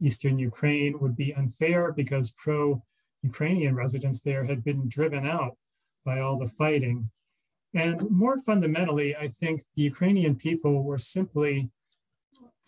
eastern 0.01 0.38
Ukraine 0.38 1.01
would 1.01 1.16
be 1.16 1.35
unfair 1.35 1.92
because 1.92 2.31
pro 2.31 2.83
Ukrainian 3.22 3.74
residents 3.74 4.20
there 4.20 4.44
had 4.44 4.62
been 4.62 4.88
driven 4.88 5.27
out 5.27 5.57
by 6.05 6.20
all 6.20 6.38
the 6.38 6.46
fighting. 6.46 7.11
And 7.74 8.09
more 8.11 8.38
fundamentally, 8.38 9.16
I 9.16 9.29
think 9.29 9.62
the 9.74 9.83
Ukrainian 9.83 10.37
people 10.37 10.85
were 10.85 10.98
simply 10.98 11.70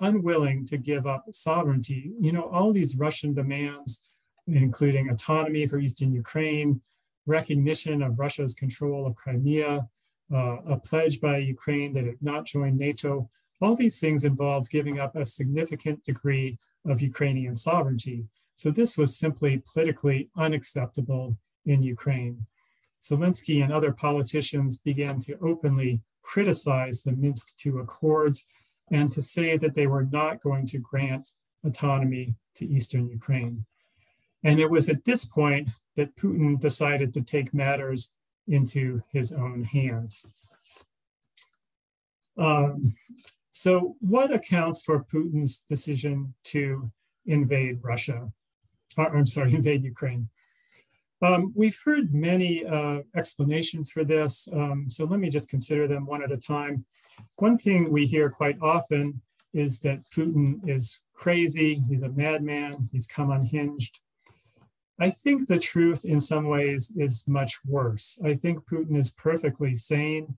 unwilling 0.01 0.67
to 0.67 0.77
give 0.77 1.07
up 1.07 1.25
sovereignty. 1.33 2.13
You 2.21 2.33
know, 2.33 2.45
all 2.55 2.73
these 2.73 2.97
Russian 2.97 3.33
demands, 3.35 4.09
including 4.47 5.09
autonomy 5.09 5.67
for 5.67 5.79
Eastern 5.79 6.13
Ukraine, 6.13 6.81
recognition 7.27 8.03
of 8.03 8.19
Russia's 8.19 8.55
control 8.55 9.07
of 9.07 9.15
Crimea, 9.15 9.89
uh, 10.33 10.57
a 10.75 10.77
pledge 10.79 11.21
by 11.21 11.39
Ukraine 11.39 11.93
that 11.95 12.05
it 12.05 12.19
not 12.21 12.47
join 12.47 12.77
NATO, 12.77 13.31
all 13.61 13.77
these 13.77 14.01
things 14.01 14.25
involved 14.25 14.71
giving 14.71 14.99
up 14.99 15.15
a 15.15 15.27
significant 15.27 16.03
degree 16.03 16.59
of 16.87 17.03
Ukrainian 17.03 17.55
sovereignty. 17.55 18.27
So 18.55 18.71
this 18.71 18.97
was 18.97 19.19
simply 19.19 19.63
politically 19.73 20.31
unacceptable 20.37 21.37
in 21.67 21.83
Ukraine. 21.83 22.47
Zelensky 23.03 23.63
and 23.63 23.73
other 23.73 23.93
politicians 23.93 24.79
began 24.79 25.19
to 25.21 25.39
openly 25.39 26.03
criticize 26.23 27.03
the 27.03 27.13
Minsk 27.13 27.55
II 27.65 27.81
Accords 27.81 28.47
and 28.91 29.11
to 29.13 29.23
say 29.23 29.57
that 29.57 29.75
they 29.75 29.87
were 29.87 30.05
not 30.05 30.43
going 30.43 30.67
to 30.67 30.79
grant 30.79 31.29
autonomy 31.65 32.35
to 32.57 32.67
Eastern 32.67 33.09
Ukraine. 33.09 33.65
And 34.43 34.59
it 34.59 34.71
was 34.71 34.89
at 34.89 35.05
this 35.05 35.25
point 35.25 35.71
that 35.97 36.17
Putin 36.17 36.59
decided 36.59 37.13
to 37.15 37.21
take 37.21 37.55
matters 37.55 38.15
into 38.49 39.03
his 39.13 39.33
own 39.33 39.65
hands. 39.65 40.27
Um, 42.39 42.95
so, 43.51 43.97
what 44.01 44.33
accounts 44.33 44.83
for 44.83 45.05
Putin's 45.05 45.61
decision 45.61 46.35
to 46.45 46.91
invade 47.27 47.81
Russia? 47.83 48.31
Or, 48.97 49.07
uh, 49.07 49.19
I'm 49.19 49.27
sorry, 49.27 49.55
invade 49.61 49.85
Ukraine. 49.85 50.29
Um, 51.23 51.53
we've 51.55 51.79
heard 51.85 52.15
many 52.15 52.65
uh, 52.65 53.01
explanations 53.15 53.91
for 53.91 54.05
this, 54.05 54.49
um, 54.53 54.89
so 54.89 55.05
let 55.05 55.21
me 55.21 55.29
just 55.29 55.51
consider 55.51 55.87
them 55.87 56.07
one 56.07 56.23
at 56.23 56.33
a 56.33 56.37
time. 56.39 56.87
One 57.37 57.59
thing 57.59 57.93
we 57.93 58.07
hear 58.07 58.31
quite 58.31 58.57
often 58.63 59.21
is 59.53 59.81
that 59.81 60.09
Putin 60.15 60.67
is 60.67 61.01
crazy, 61.13 61.83
he's 61.89 62.03
a 62.03 62.09
madman, 62.09 62.89
he's 62.93 63.07
come 63.07 63.31
unhinged. 63.31 63.99
I 64.99 65.11
think 65.11 65.47
the 65.47 65.59
truth 65.59 66.05
in 66.05 66.21
some 66.21 66.47
ways 66.47 66.93
is 66.97 67.27
much 67.27 67.59
worse. 67.65 68.19
I 68.25 68.35
think 68.35 68.67
Putin 68.67 68.97
is 68.97 69.11
perfectly 69.11 69.77
sane. 69.77 70.37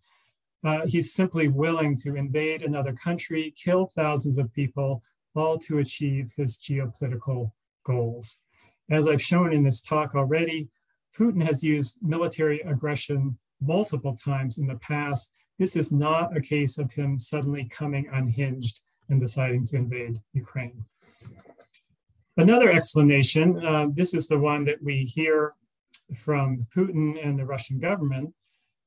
Uh, 0.64 0.86
he's 0.86 1.12
simply 1.12 1.48
willing 1.48 1.96
to 1.96 2.14
invade 2.14 2.62
another 2.62 2.92
country, 2.92 3.52
kill 3.56 3.86
thousands 3.86 4.38
of 4.38 4.52
people, 4.52 5.02
all 5.34 5.58
to 5.58 5.78
achieve 5.78 6.32
his 6.36 6.56
geopolitical 6.56 7.52
goals. 7.84 8.44
As 8.90 9.08
I've 9.08 9.22
shown 9.22 9.52
in 9.52 9.64
this 9.64 9.80
talk 9.80 10.14
already, 10.14 10.68
Putin 11.16 11.44
has 11.44 11.64
used 11.64 11.98
military 12.02 12.60
aggression 12.60 13.38
multiple 13.60 14.14
times 14.14 14.58
in 14.58 14.66
the 14.66 14.76
past. 14.76 15.34
This 15.58 15.76
is 15.76 15.92
not 15.92 16.36
a 16.36 16.40
case 16.40 16.78
of 16.78 16.92
him 16.92 17.18
suddenly 17.18 17.64
coming 17.64 18.08
unhinged 18.12 18.80
and 19.08 19.20
deciding 19.20 19.66
to 19.66 19.76
invade 19.76 20.20
Ukraine. 20.32 20.84
Another 22.36 22.72
explanation, 22.72 23.64
uh, 23.64 23.86
this 23.92 24.14
is 24.14 24.26
the 24.26 24.38
one 24.38 24.64
that 24.64 24.82
we 24.82 25.04
hear 25.04 25.54
from 26.16 26.66
Putin 26.74 27.24
and 27.24 27.38
the 27.38 27.44
Russian 27.44 27.78
government, 27.78 28.34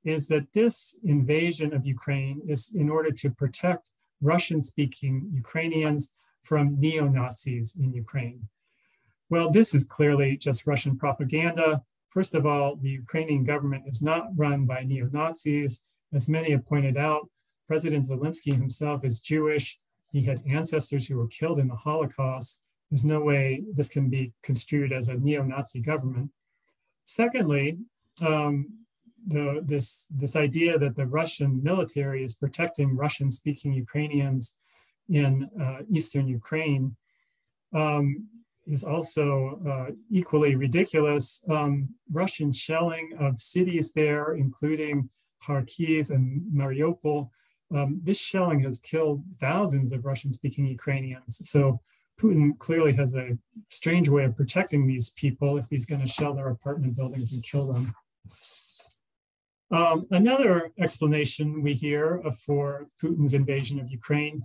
is 0.06 0.28
that 0.28 0.54
this 0.54 0.98
invasion 1.04 1.74
of 1.74 1.86
Ukraine 1.86 2.42
is 2.48 2.74
in 2.74 2.90
order 2.90 3.12
to 3.12 3.32
protect 3.32 3.90
Russian 4.22 4.62
speaking 4.62 5.30
Ukrainians 5.34 6.16
from 6.44 6.80
neo 6.80 7.08
Nazis 7.08 7.76
in 7.76 7.92
Ukraine. 7.94 8.48
Well, 9.30 9.50
this 9.50 9.74
is 9.74 9.84
clearly 9.84 10.38
just 10.38 10.68
Russian 10.68 10.98
propaganda. 10.98 11.82
First 12.10 12.36
of 12.36 12.46
all, 12.46 12.76
the 12.76 12.92
Ukrainian 12.92 13.44
government 13.44 13.84
is 13.88 14.02
not 14.02 14.28
run 14.36 14.66
by 14.66 14.84
neo 14.84 15.10
Nazis. 15.12 15.84
As 16.14 16.30
many 16.30 16.52
have 16.52 16.66
pointed 16.66 16.98
out, 16.98 17.30
President 17.68 18.06
Zelensky 18.06 18.54
himself 18.54 19.04
is 19.04 19.20
Jewish. 19.20 19.80
He 20.12 20.22
had 20.24 20.44
ancestors 20.48 21.08
who 21.08 21.18
were 21.18 21.28
killed 21.28 21.60
in 21.60 21.68
the 21.68 21.76
Holocaust. 21.76 22.62
There's 22.90 23.04
no 23.04 23.22
way 23.22 23.64
this 23.74 23.90
can 23.90 24.10
be 24.10 24.34
construed 24.44 24.94
as 24.94 25.08
a 25.08 25.16
neo 25.16 25.44
Nazi 25.44 25.82
government. 25.82 26.30
Secondly, 27.04 27.80
um, 28.22 28.85
the, 29.28 29.62
this, 29.64 30.08
this 30.10 30.36
idea 30.36 30.78
that 30.78 30.96
the 30.96 31.06
Russian 31.06 31.62
military 31.64 32.24
is 32.24 32.34
protecting 32.34 32.96
Russian 32.96 33.30
speaking 33.32 33.74
Ukrainians 33.74 34.54
in 35.10 35.50
uh, 35.62 35.80
Eastern 35.90 36.28
Ukraine 36.28 36.96
um, 37.74 38.28
is 38.66 38.84
also 38.84 39.60
uh, 39.68 39.94
equally 40.10 40.56
ridiculous. 40.56 41.44
Um, 41.50 41.90
Russian 42.12 42.52
shelling 42.52 43.12
of 43.20 43.40
cities 43.40 43.94
there, 43.94 44.36
including 44.36 45.10
Kharkiv 45.44 46.10
and 46.10 46.42
Mariupol, 46.54 47.30
um, 47.74 48.00
this 48.04 48.20
shelling 48.20 48.62
has 48.62 48.80
killed 48.80 49.24
thousands 49.40 49.92
of 49.92 50.06
Russian 50.06 50.32
speaking 50.32 50.66
Ukrainians. 50.66 51.42
So 51.50 51.82
Putin 52.20 52.58
clearly 52.58 52.94
has 52.94 53.16
a 53.16 53.38
strange 53.70 54.08
way 54.08 54.24
of 54.24 54.36
protecting 54.36 54.88
these 54.88 55.10
people 55.12 55.58
if 55.58 55.66
he's 55.70 55.86
going 55.86 56.02
to 56.02 56.08
shell 56.08 56.34
their 56.34 56.50
apartment 56.50 56.96
buildings 56.96 57.34
and 57.34 57.44
kill 57.44 57.72
them. 57.74 57.94
Um, 59.72 60.04
another 60.12 60.72
explanation 60.80 61.64
we 61.64 61.74
hear 61.74 62.22
for 62.46 62.88
Putin's 63.02 63.34
invasion 63.34 63.80
of 63.80 63.90
Ukraine 63.90 64.44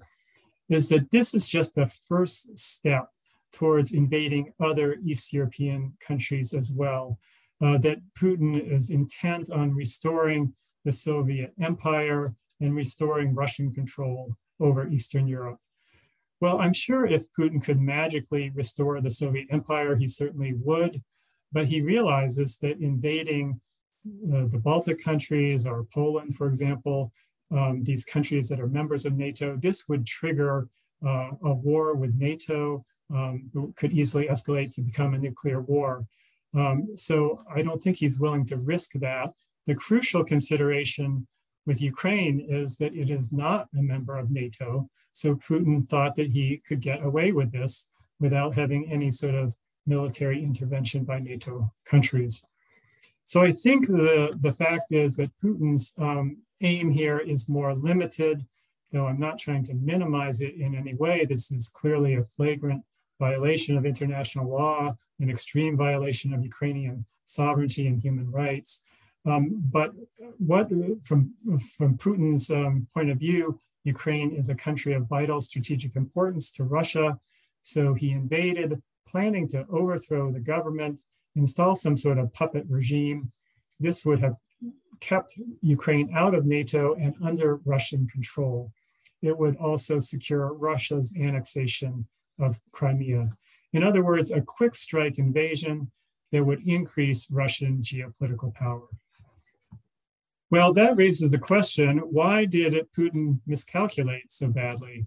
is 0.69 0.89
that 0.89 1.11
this 1.11 1.35
is 1.35 1.47
just 1.47 1.75
the 1.75 1.91
first 2.09 2.59
step 2.59 3.11
towards 3.53 3.93
invading 3.93 4.53
other 4.61 4.97
East 5.05 5.33
European 5.33 5.95
countries 6.01 6.55
as 6.55 6.73
well. 6.73 7.19
Uh, 7.63 7.77
that 7.79 7.99
Putin 8.19 8.73
is 8.73 8.89
intent 8.89 9.51
on 9.51 9.75
restoring 9.75 10.55
the 10.87 10.93
Soviet 10.93 11.53
Empire 11.61 12.35
and 12.61 12.75
restoring 12.75 13.35
Russian 13.35 13.71
control 13.71 14.35
over 14.61 14.89
Eastern 14.89 15.27
Europe. 15.27 15.59
Well, 16.41 16.59
I'm 16.59 16.73
sure 16.73 17.05
if 17.05 17.27
Putin 17.39 17.63
could 17.63 17.79
magically 17.79 18.49
restore 18.49 18.99
the 19.01 19.11
Soviet 19.11 19.49
Empire, 19.51 19.97
he 19.97 20.09
certainly 20.09 20.55
would, 20.55 21.03
but 21.53 21.67
he 21.67 21.83
realizes 21.83 22.57
that 22.59 22.81
invading 22.81 23.61
uh, 24.07 24.47
the 24.47 24.61
Baltic 24.63 25.03
countries 25.03 25.67
or 25.67 25.85
Poland, 25.85 26.37
for 26.37 26.47
example, 26.47 27.13
um, 27.51 27.83
these 27.83 28.05
countries 28.05 28.49
that 28.49 28.61
are 28.61 28.67
members 28.67 29.05
of 29.05 29.17
NATO, 29.17 29.57
this 29.57 29.89
would 29.89 30.07
trigger 30.07 30.69
uh, 31.05 31.31
a 31.43 31.53
war 31.53 31.95
with 31.95 32.15
NATO, 32.15 32.85
um, 33.13 33.51
could 33.77 33.93
easily 33.93 34.27
escalate 34.27 34.75
to 34.75 34.83
become 34.83 35.15
a 35.15 35.19
nuclear 35.19 35.61
war. 35.61 36.07
Um, 36.55 36.97
so 36.97 37.43
I 37.53 37.63
don't 37.63 37.83
think 37.83 37.97
he's 37.97 38.21
willing 38.21 38.45
to 38.47 38.57
risk 38.57 38.93
that. 38.95 39.33
The 39.67 39.75
crucial 39.75 40.25
consideration 40.25 41.27
with 41.67 41.83
Ukraine 41.83 42.41
is 42.41 42.77
that 42.77 42.95
it 42.95 43.11
is 43.11 43.33
not 43.33 43.69
a 43.77 43.83
member 43.83 44.17
of 44.17 44.31
NATO. 44.31 44.89
So 45.13 45.35
Putin 45.35 45.89
thought 45.89 46.15
that 46.17 46.31
he 46.31 46.61
could 46.67 46.81
get 46.81 47.05
away 47.05 47.33
with 47.33 47.53
this 47.53 47.91
without 48.19 48.55
having 48.55 48.91
any 48.91 49.11
sort 49.11 49.35
of 49.35 49.57
military 49.87 50.43
intervention 50.43 51.05
by 51.05 51.19
NATO 51.19 51.73
countries. 51.85 52.45
So 53.31 53.43
I 53.43 53.53
think 53.53 53.87
the, 53.87 54.37
the 54.41 54.51
fact 54.51 54.91
is 54.91 55.17
that 55.19 55.31
Putin's 55.41 55.95
um, 56.01 56.39
aim 56.63 56.91
here 56.91 57.21
is 57.21 57.49
more 57.49 57.73
limited, 57.77 58.45
though 58.91 59.07
I'm 59.07 59.21
not 59.21 59.39
trying 59.39 59.63
to 59.67 59.75
minimize 59.75 60.41
it 60.41 60.57
in 60.57 60.75
any 60.75 60.95
way. 60.95 61.25
This 61.25 61.53
is 61.53 61.69
clearly 61.69 62.17
a 62.17 62.25
flagrant 62.25 62.83
violation 63.21 63.79
of 63.79 63.87
international 63.87 64.51
law, 64.51 64.97
an 65.21 65.31
extreme 65.31 65.77
violation 65.77 66.35
of 66.35 66.43
Ukrainian 66.43 67.07
sovereignty 67.23 67.87
and 67.87 68.03
human 68.03 68.29
rights. 68.33 68.85
Um, 69.25 69.63
but 69.71 69.93
what, 70.39 70.69
from, 71.05 71.33
from 71.77 71.99
Putin's 71.99 72.51
um, 72.51 72.89
point 72.93 73.11
of 73.11 73.19
view, 73.19 73.61
Ukraine 73.85 74.33
is 74.33 74.49
a 74.49 74.57
country 74.57 74.93
of 74.95 75.07
vital 75.07 75.41
strategic 75.41 75.95
importance 75.95 76.51
to 76.55 76.65
Russia. 76.65 77.17
So 77.61 77.95
he 77.95 78.11
invaded, 78.11 78.83
planning 79.07 79.47
to 79.51 79.67
overthrow 79.71 80.33
the 80.33 80.41
government 80.41 81.03
install 81.37 81.75
some 81.75 81.97
sort 81.97 82.19
of 82.19 82.33
puppet 82.33 82.65
regime. 82.69 83.33
This 83.79 84.05
would 84.05 84.21
have 84.21 84.37
kept 85.01 85.39
Ukraine 85.63 86.11
out 86.15 86.35
of 86.35 86.47
NATO 86.47 86.95
and 86.95 87.15
under 87.23 87.57
Russian 87.65 88.07
control. 88.09 88.73
It 89.23 89.37
would 89.39 89.57
also 89.57 89.99
secure 89.99 90.53
Russia's 90.53 91.15
annexation 91.19 92.07
of 92.39 92.61
Crimea. 92.73 93.31
In 93.73 93.83
other 93.83 94.03
words, 94.03 94.31
a 94.31 94.41
quick 94.41 94.75
strike 94.75 95.19
invasion 95.19 95.91
that 96.33 96.45
would 96.45 96.67
increase 96.67 97.31
Russian 97.31 97.83
geopolitical 97.83 98.55
power. 98.55 98.89
Well, 100.51 100.73
that 100.73 100.97
raises 100.97 101.31
the 101.31 101.39
question 101.39 101.99
why 101.99 102.45
did 102.45 102.75
Putin 102.97 103.41
miscalculate 103.47 104.33
so 104.33 104.49
badly? 104.49 105.07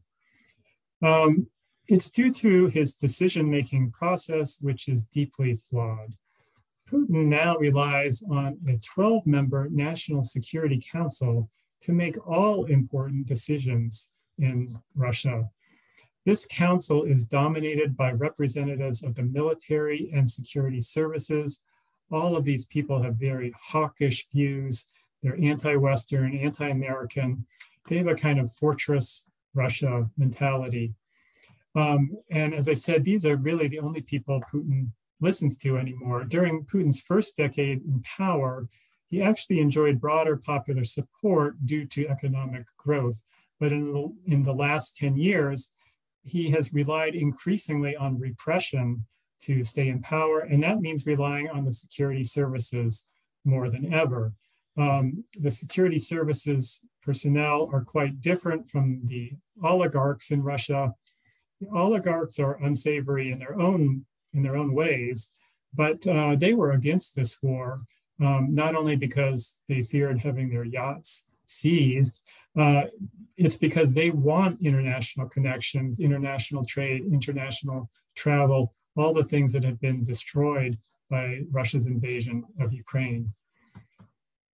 Um, 1.04 1.48
it's 1.88 2.10
due 2.10 2.32
to 2.32 2.67
his 2.67 2.93
decision 2.93 3.50
making 3.50 3.91
process, 3.91 4.60
which 4.62 4.88
is 4.88 5.04
deeply 5.04 5.56
flawed. 5.56 6.15
Putin 6.89 7.26
now 7.26 7.58
relies 7.58 8.24
on 8.30 8.58
a 8.67 8.78
12 8.78 9.26
member 9.26 9.67
National 9.69 10.24
Security 10.24 10.82
Council 10.91 11.50
to 11.82 11.91
make 11.91 12.28
all 12.28 12.65
important 12.65 13.28
decisions 13.28 14.12
in 14.38 14.80
Russia. 14.96 15.50
This 16.26 16.46
council 16.46 17.04
is 17.04 17.26
dominated 17.26 17.98
by 17.98 18.12
representatives 18.12 19.04
of 19.04 19.15
the 19.15 19.24
military 19.24 20.10
and 20.13 20.30
security 20.30 20.80
services. 20.80 21.62
All 22.12 22.38
of 22.38 22.46
these 22.46 22.65
people 22.65 23.04
have 23.04 23.15
very 23.15 23.54
hawkish 23.62 24.28
views. 24.30 24.89
They're 25.22 25.41
anti 25.41 25.76
Western, 25.76 26.38
anti 26.38 26.69
American. 26.69 27.46
They 27.88 27.98
have 27.98 28.08
a 28.08 28.15
kind 28.15 28.39
of 28.39 28.54
fortress 28.54 29.26
Russia 29.54 30.10
mentality. 30.17 30.93
Um, 31.76 32.18
and 32.30 32.54
as 32.54 32.70
I 32.70 32.74
said, 32.74 33.04
these 33.04 33.26
are 33.26 33.36
really 33.36 33.68
the 33.68 33.80
only 33.80 34.02
people 34.02 34.42
Putin 34.52 34.90
listens 35.20 35.58
to 35.60 35.78
anymore. 35.78 36.24
During 36.24 36.66
Putin's 36.66 37.02
first 37.02 37.38
decade 37.38 37.82
in 37.84 38.04
power, 38.04 38.68
he 39.10 39.22
actually 39.22 39.60
enjoyed 39.60 40.02
broader 40.02 40.36
popular 40.38 40.84
support 40.84 41.66
due 41.66 41.86
to 41.86 42.08
economic 42.08 42.66
growth. 42.78 43.24
But 43.60 43.72
in 43.72 43.94
the, 43.94 44.14
in 44.26 44.44
the 44.44 44.54
last 44.54 44.98
10 44.98 45.18
years, 45.18 45.74
he 46.24 46.52
has 46.52 46.74
relied 46.74 47.16
increasingly 47.16 47.96
on 47.96 48.20
repression 48.20 49.06
to 49.42 49.64
stay 49.64 49.90
in 49.90 50.02
power, 50.02 50.40
and 50.40 50.64
that 50.64 50.80
means 50.80 51.06
relying 51.06 51.50
on 51.50 51.66
the 51.66 51.72
security 51.72 52.24
services 52.24 53.10
more 53.44 53.70
than 53.70 53.94
ever. 53.94 54.34
Um, 54.78 55.26
the 55.38 55.52
security 55.52 56.00
services 56.00 56.86
personnel 57.04 57.70
are 57.72 57.84
quite 57.84 58.22
different 58.22 58.70
from 58.70 59.02
the 59.04 59.34
oligarchs 59.64 60.32
in 60.32 60.42
Russia. 60.42 60.94
Oligarchs 61.73 62.39
are 62.39 62.63
unsavory 62.63 63.32
in 63.32 63.39
their 63.39 63.60
own 63.60 64.06
in 64.34 64.41
their 64.41 64.56
own 64.56 64.73
ways, 64.73 65.36
but 65.73 66.06
uh, 66.08 66.36
they 66.36 66.54
were 66.56 66.71
against 66.71 67.15
this 67.15 67.41
war, 67.43 67.82
um, 68.19 68.47
not 68.52 68.76
only 68.76 68.95
because 68.95 69.62
they 69.69 69.84
feared 69.84 70.19
having 70.19 70.49
their 70.49 70.63
yachts 70.63 71.30
seized, 71.45 72.23
uh, 72.60 72.84
it's 73.38 73.58
because 73.58 73.93
they 73.93 74.10
want 74.10 74.62
international 74.62 75.30
connections, 75.30 75.99
international 75.99 76.65
trade, 76.65 77.04
international 77.12 77.89
travel, 78.15 78.73
all 78.95 79.13
the 79.13 79.23
things 79.23 79.54
that 79.54 79.63
have 79.63 79.80
been 79.80 80.04
destroyed 80.04 80.78
by 81.10 81.41
Russia's 81.52 81.86
invasion 81.86 82.43
of 82.60 82.73
Ukraine. 82.73 83.34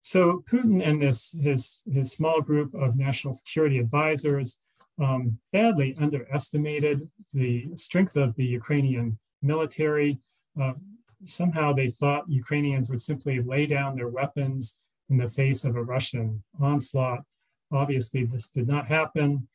So 0.01 0.43
Putin 0.51 0.83
and 0.87 1.03
this 1.03 1.37
his 1.43 1.83
his 1.93 2.13
small 2.13 2.41
group 2.41 2.75
of 2.75 2.97
national 2.97 3.33
security 3.33 3.79
advisors 3.79 4.61
um, 4.99 5.39
badly 5.53 5.95
underestimated 6.01 7.09
the 7.33 7.69
strength 7.75 8.17
of 8.17 8.35
the 8.37 8.45
Ukrainian 8.45 9.19
military. 9.43 10.19
Uh, 10.61 10.75
somehow 11.23 11.73
they 11.73 11.89
thought 11.89 12.29
Ukrainians 12.29 12.91
would 12.91 13.01
simply 13.01 13.41
lay 13.41 13.67
down 13.67 13.97
their 13.97 14.09
weapons 14.09 14.83
in 15.11 15.17
the 15.19 15.29
face 15.29 15.65
of 15.65 15.77
a 15.77 15.83
Russian 15.83 16.43
onslaught. 16.61 17.21
Obviously, 17.71 18.25
this 18.25 18.49
did 18.49 18.67
not 18.67 18.87
happen. 18.87 19.49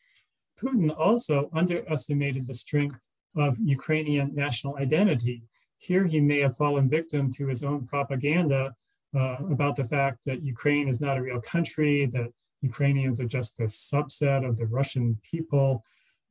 Putin 0.60 0.96
also 0.98 1.50
underestimated 1.54 2.48
the 2.48 2.54
strength 2.54 3.08
of 3.36 3.58
Ukrainian 3.60 4.34
national 4.36 4.78
identity. 4.78 5.44
Here, 5.78 6.06
he 6.06 6.22
may 6.22 6.40
have 6.40 6.56
fallen 6.56 6.90
victim 6.90 7.32
to 7.34 7.48
his 7.48 7.64
own 7.64 7.86
propaganda 7.88 8.76
uh, 9.16 9.38
about 9.52 9.76
the 9.76 9.84
fact 9.84 10.26
that 10.26 10.44
Ukraine 10.44 10.88
is 10.88 11.02
not 11.02 11.18
a 11.18 11.22
real 11.22 11.42
country, 11.42 12.06
that 12.08 12.32
Ukrainians 12.64 13.20
are 13.22 13.28
just 13.28 13.60
a 13.60 13.66
subset 13.66 14.48
of 14.48 14.58
the 14.58 14.66
Russian 14.66 15.20
people. 15.22 15.84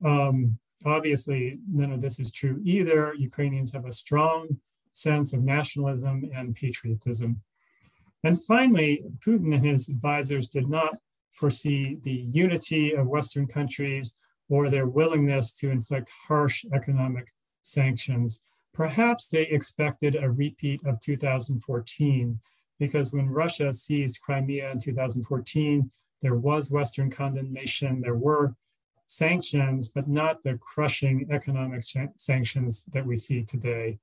Um, 0.04 0.58
obviously, 0.84 1.58
none 1.70 1.92
of 1.92 2.00
this 2.00 2.18
is 2.18 2.32
true 2.32 2.60
either. 2.64 3.14
Ukrainians 3.14 3.72
have 3.72 3.86
a 3.86 3.92
strong 3.92 4.58
sense 4.92 5.32
of 5.32 5.44
nationalism 5.44 6.30
and 6.34 6.54
patriotism. 6.54 7.42
And 8.24 8.42
finally, 8.42 9.04
Putin 9.18 9.54
and 9.54 9.64
his 9.64 9.88
advisors 9.88 10.48
did 10.48 10.68
not 10.68 10.96
foresee 11.32 11.96
the 12.02 12.26
unity 12.42 12.94
of 12.94 13.06
Western 13.06 13.46
countries 13.46 14.16
or 14.48 14.68
their 14.68 14.86
willingness 14.86 15.54
to 15.54 15.70
inflict 15.70 16.10
harsh 16.28 16.64
economic 16.72 17.32
sanctions. 17.62 18.44
Perhaps 18.72 19.28
they 19.28 19.42
expected 19.42 20.14
a 20.14 20.30
repeat 20.30 20.80
of 20.84 21.00
2014, 21.00 22.38
because 22.78 23.12
when 23.12 23.28
Russia 23.28 23.72
seized 23.72 24.20
Crimea 24.22 24.70
in 24.70 24.78
2014, 24.78 25.90
there 26.22 26.36
was 26.36 26.70
Western 26.70 27.10
condemnation, 27.10 28.00
there 28.00 28.14
were 28.14 28.54
sanctions, 29.06 29.88
but 29.88 30.08
not 30.08 30.42
the 30.42 30.58
crushing 30.58 31.28
economic 31.30 31.82
sanctions 32.16 32.84
that 32.92 33.04
we 33.04 33.16
see 33.16 33.42
today. 33.42 33.98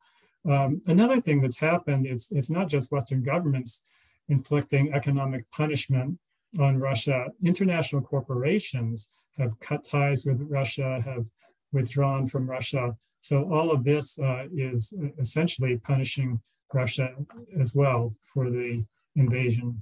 Um, 0.48 0.82
another 0.86 1.20
thing 1.20 1.42
that's 1.42 1.60
happened 1.60 2.06
is 2.06 2.28
it's 2.32 2.50
not 2.50 2.70
just 2.70 2.92
Western 2.92 3.24
governments 3.24 3.86
inflicting 4.28 4.94
economic 4.94 5.50
punishment 5.52 6.20
on 6.60 6.80
Russia. 6.80 7.28
International 7.44 8.02
corporations 8.02 9.12
have 9.38 9.60
cut 9.60 9.84
ties 9.84 10.26
with 10.26 10.42
Russia, 10.50 11.02
have 11.04 11.30
withdrawn 11.72 12.28
from 12.28 12.50
Russia. 12.50 12.96
So 13.20 13.52
all 13.52 13.72
of 13.72 13.84
this 13.84 14.20
uh, 14.20 14.46
is 14.56 14.94
essentially 15.20 15.78
punishing 15.78 16.42
Russia 16.74 17.16
as 17.60 17.74
well 17.74 18.16
for 18.22 18.50
the 18.50 18.84
invasion 19.16 19.82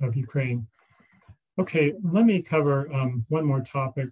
of 0.00 0.16
Ukraine. 0.16 0.66
Okay, 1.58 1.92
let 2.04 2.24
me 2.24 2.40
cover 2.40 2.88
um, 2.94 3.26
one 3.28 3.44
more 3.44 3.60
topic, 3.60 4.10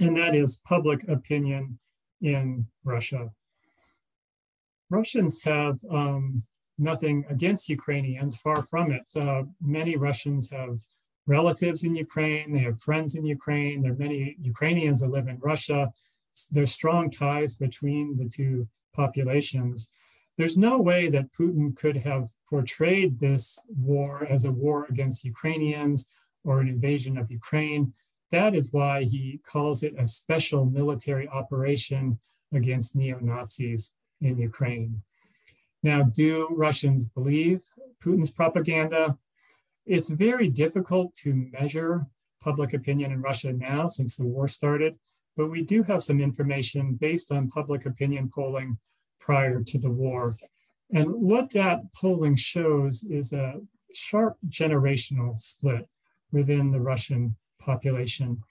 and 0.00 0.16
that 0.16 0.34
is 0.34 0.56
public 0.56 1.08
opinion 1.08 1.78
in 2.20 2.66
Russia. 2.82 3.30
Russians 4.90 5.44
have 5.44 5.78
um, 5.88 6.42
nothing 6.76 7.24
against 7.30 7.68
Ukrainians, 7.68 8.36
far 8.36 8.62
from 8.62 8.90
it. 8.90 9.04
Uh, 9.14 9.44
many 9.60 9.94
Russians 9.94 10.50
have 10.50 10.80
relatives 11.24 11.84
in 11.84 11.94
Ukraine, 11.94 12.52
they 12.52 12.64
have 12.64 12.80
friends 12.80 13.14
in 13.14 13.24
Ukraine, 13.24 13.82
there 13.82 13.92
are 13.92 14.06
many 14.06 14.36
Ukrainians 14.42 15.02
that 15.02 15.10
live 15.10 15.28
in 15.28 15.38
Russia. 15.38 15.92
There's 16.50 16.72
strong 16.72 17.12
ties 17.12 17.54
between 17.54 18.16
the 18.16 18.28
two 18.28 18.66
populations. 18.92 19.92
There's 20.36 20.58
no 20.58 20.80
way 20.80 21.08
that 21.10 21.32
Putin 21.32 21.76
could 21.76 21.98
have 21.98 22.30
portrayed 22.48 23.20
this 23.20 23.56
war 23.68 24.26
as 24.28 24.44
a 24.44 24.50
war 24.50 24.86
against 24.90 25.24
Ukrainians 25.24 26.12
or 26.44 26.60
an 26.60 26.68
invasion 26.68 27.18
of 27.18 27.30
Ukraine. 27.30 27.92
That 28.30 28.54
is 28.54 28.72
why 28.72 29.04
he 29.04 29.40
calls 29.44 29.82
it 29.82 29.94
a 29.98 30.06
special 30.06 30.64
military 30.64 31.28
operation 31.28 32.18
against 32.52 32.96
neo 32.96 33.18
Nazis 33.20 33.94
in 34.20 34.38
Ukraine. 34.38 35.02
Now, 35.82 36.02
do 36.02 36.48
Russians 36.50 37.06
believe 37.06 37.62
Putin's 38.02 38.30
propaganda? 38.30 39.16
It's 39.86 40.10
very 40.10 40.48
difficult 40.48 41.14
to 41.16 41.48
measure 41.58 42.06
public 42.40 42.72
opinion 42.72 43.12
in 43.12 43.22
Russia 43.22 43.52
now 43.52 43.88
since 43.88 44.16
the 44.16 44.26
war 44.26 44.48
started, 44.48 44.98
but 45.36 45.50
we 45.50 45.62
do 45.62 45.82
have 45.84 46.02
some 46.02 46.20
information 46.20 46.94
based 46.94 47.32
on 47.32 47.48
public 47.48 47.86
opinion 47.86 48.30
polling 48.34 48.78
prior 49.20 49.62
to 49.62 49.78
the 49.78 49.90
war. 49.90 50.36
And 50.92 51.12
what 51.12 51.50
that 51.50 51.92
polling 51.94 52.36
shows 52.36 53.02
is 53.02 53.32
a 53.32 53.60
sharp 53.94 54.36
generational 54.48 55.38
split 55.38 55.88
within 56.32 56.70
the 56.70 56.80
Russian 56.80 57.36
population. 57.58 58.42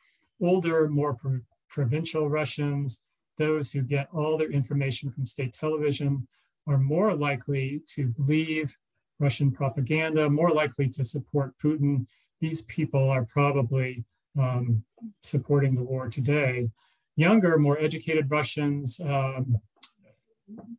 Older, 0.42 0.88
more 0.88 1.14
pro- 1.14 1.42
provincial 1.70 2.30
Russians, 2.30 3.04
those 3.38 3.72
who 3.72 3.82
get 3.82 4.10
all 4.14 4.38
their 4.38 4.52
information 4.52 5.10
from 5.10 5.26
state 5.26 5.54
television, 5.54 6.28
are 6.68 6.78
more 6.78 7.16
likely 7.16 7.82
to 7.96 8.08
believe 8.08 8.78
Russian 9.20 9.52
propaganda, 9.52 10.30
more 10.30 10.52
likely 10.52 10.88
to 10.90 11.04
support 11.04 11.58
Putin. 11.64 12.06
These 12.40 12.62
people 12.64 13.10
are 13.10 13.26
probably 13.26 14.06
um, 14.38 14.84
supporting 15.22 15.76
the 15.76 15.84
war 15.84 16.10
today. 16.10 16.70
Younger, 17.16 17.58
more 17.58 17.80
educated 17.80 18.32
Russians, 18.32 19.00
um, 19.02 19.58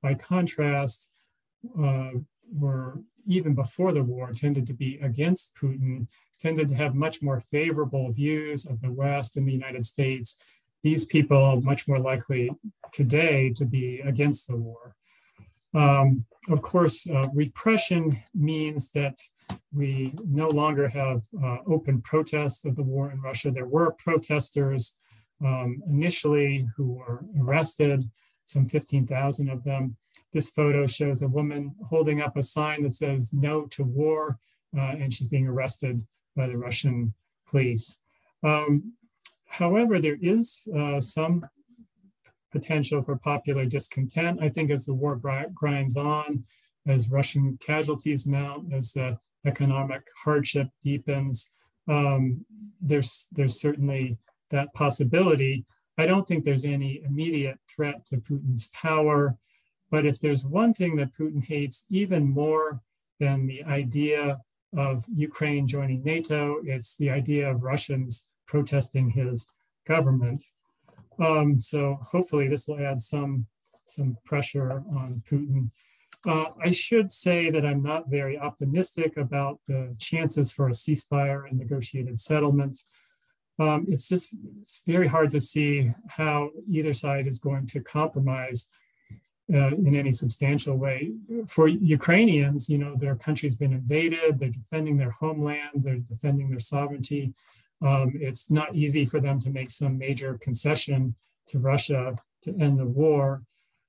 by 0.02 0.14
contrast, 0.14 1.12
uh, 1.78 2.10
were 2.52 3.00
even 3.26 3.54
before 3.54 3.92
the 3.92 4.02
war 4.02 4.32
tended 4.32 4.66
to 4.66 4.74
be 4.74 4.98
against 5.02 5.54
Putin, 5.56 6.06
tended 6.40 6.68
to 6.68 6.74
have 6.74 6.94
much 6.94 7.22
more 7.22 7.40
favorable 7.40 8.10
views 8.12 8.66
of 8.66 8.80
the 8.80 8.90
West 8.90 9.36
and 9.36 9.46
the 9.46 9.52
United 9.52 9.84
States. 9.84 10.42
These 10.82 11.04
people 11.04 11.60
much 11.60 11.86
more 11.86 11.98
likely 11.98 12.50
today 12.92 13.52
to 13.56 13.64
be 13.64 14.00
against 14.00 14.48
the 14.48 14.56
war. 14.56 14.96
Um, 15.74 16.24
of 16.48 16.62
course, 16.62 17.08
uh, 17.08 17.28
repression 17.32 18.18
means 18.34 18.90
that 18.92 19.16
we 19.72 20.12
no 20.26 20.48
longer 20.48 20.88
have 20.88 21.22
uh, 21.42 21.58
open 21.66 22.00
protest 22.02 22.66
of 22.66 22.76
the 22.76 22.82
war 22.82 23.10
in 23.12 23.20
Russia. 23.20 23.50
There 23.50 23.66
were 23.66 23.92
protesters 23.92 24.98
um, 25.44 25.82
initially 25.88 26.68
who 26.76 26.94
were 26.94 27.24
arrested, 27.40 28.10
some 28.50 28.66
15,000 28.66 29.48
of 29.48 29.64
them. 29.64 29.96
This 30.32 30.48
photo 30.48 30.86
shows 30.86 31.22
a 31.22 31.28
woman 31.28 31.74
holding 31.88 32.20
up 32.20 32.36
a 32.36 32.42
sign 32.42 32.82
that 32.82 32.94
says 32.94 33.32
no 33.32 33.66
to 33.66 33.84
war, 33.84 34.38
uh, 34.76 34.94
and 34.98 35.12
she's 35.12 35.28
being 35.28 35.46
arrested 35.46 36.06
by 36.36 36.46
the 36.46 36.56
Russian 36.56 37.14
police. 37.46 38.02
Um, 38.42 38.94
however, 39.46 40.00
there 40.00 40.18
is 40.20 40.62
uh, 40.76 41.00
some 41.00 41.46
potential 42.52 43.02
for 43.02 43.16
popular 43.16 43.64
discontent. 43.64 44.42
I 44.42 44.48
think 44.48 44.70
as 44.70 44.84
the 44.84 44.94
war 44.94 45.20
grinds 45.54 45.96
on, 45.96 46.44
as 46.86 47.10
Russian 47.10 47.58
casualties 47.60 48.26
mount, 48.26 48.72
as 48.72 48.92
the 48.92 49.18
economic 49.46 50.02
hardship 50.24 50.68
deepens, 50.82 51.54
um, 51.88 52.44
there's 52.80 53.28
there's 53.32 53.60
certainly 53.60 54.18
that 54.50 54.72
possibility. 54.74 55.64
I 56.00 56.06
don't 56.06 56.26
think 56.26 56.44
there's 56.44 56.64
any 56.64 57.02
immediate 57.04 57.58
threat 57.68 58.06
to 58.06 58.16
Putin's 58.16 58.68
power. 58.68 59.36
But 59.90 60.06
if 60.06 60.20
there's 60.20 60.46
one 60.46 60.72
thing 60.72 60.96
that 60.96 61.14
Putin 61.18 61.44
hates 61.44 61.84
even 61.90 62.28
more 62.28 62.80
than 63.18 63.46
the 63.46 63.64
idea 63.64 64.40
of 64.76 65.04
Ukraine 65.12 65.66
joining 65.66 66.02
NATO, 66.04 66.60
it's 66.64 66.96
the 66.96 67.10
idea 67.10 67.50
of 67.50 67.62
Russians 67.62 68.30
protesting 68.46 69.10
his 69.10 69.48
government. 69.86 70.44
Um, 71.18 71.60
so 71.60 71.98
hopefully 72.00 72.48
this 72.48 72.66
will 72.66 72.80
add 72.80 73.02
some, 73.02 73.46
some 73.84 74.16
pressure 74.24 74.70
on 74.72 75.22
Putin. 75.28 75.70
Uh, 76.26 76.52
I 76.62 76.70
should 76.70 77.10
say 77.10 77.50
that 77.50 77.64
I'm 77.64 77.82
not 77.82 78.10
very 78.10 78.38
optimistic 78.38 79.16
about 79.16 79.58
the 79.66 79.94
chances 79.98 80.52
for 80.52 80.68
a 80.68 80.72
ceasefire 80.72 81.48
and 81.48 81.58
negotiated 81.58 82.20
settlements. 82.20 82.86
Um, 83.60 83.86
it's 83.88 84.08
just 84.08 84.34
it's 84.62 84.82
very 84.86 85.06
hard 85.06 85.30
to 85.32 85.40
see 85.40 85.92
how 86.08 86.50
either 86.68 86.94
side 86.94 87.26
is 87.26 87.38
going 87.38 87.66
to 87.68 87.80
compromise 87.80 88.70
uh, 89.52 89.74
in 89.88 89.94
any 89.94 90.12
substantial 90.12 90.76
way. 90.76 91.12
For 91.46 91.68
Ukrainians, 91.68 92.70
you 92.70 92.78
know, 92.78 92.94
their 92.96 93.16
country's 93.16 93.56
been 93.56 93.74
invaded, 93.74 94.38
they're 94.38 94.48
defending 94.48 94.96
their 94.96 95.10
homeland, 95.10 95.74
they're 95.74 96.06
defending 96.14 96.48
their 96.48 96.60
sovereignty. 96.60 97.34
Um, 97.82 98.12
it's 98.14 98.50
not 98.50 98.74
easy 98.74 99.04
for 99.04 99.20
them 99.20 99.38
to 99.40 99.50
make 99.50 99.70
some 99.70 99.98
major 99.98 100.38
concession 100.38 101.14
to 101.48 101.58
Russia 101.58 102.16
to 102.42 102.56
end 102.58 102.78
the 102.78 102.86
war. 102.86 103.42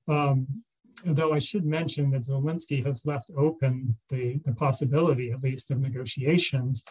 Um, 0.06 0.64
though 1.04 1.32
I 1.32 1.38
should 1.38 1.64
mention 1.64 2.10
that 2.10 2.22
Zelensky 2.22 2.84
has 2.84 3.06
left 3.06 3.30
open 3.36 3.96
the, 4.08 4.40
the 4.44 4.52
possibility, 4.52 5.30
at 5.32 5.42
least, 5.42 5.70
of 5.70 5.80
negotiations. 5.80 6.84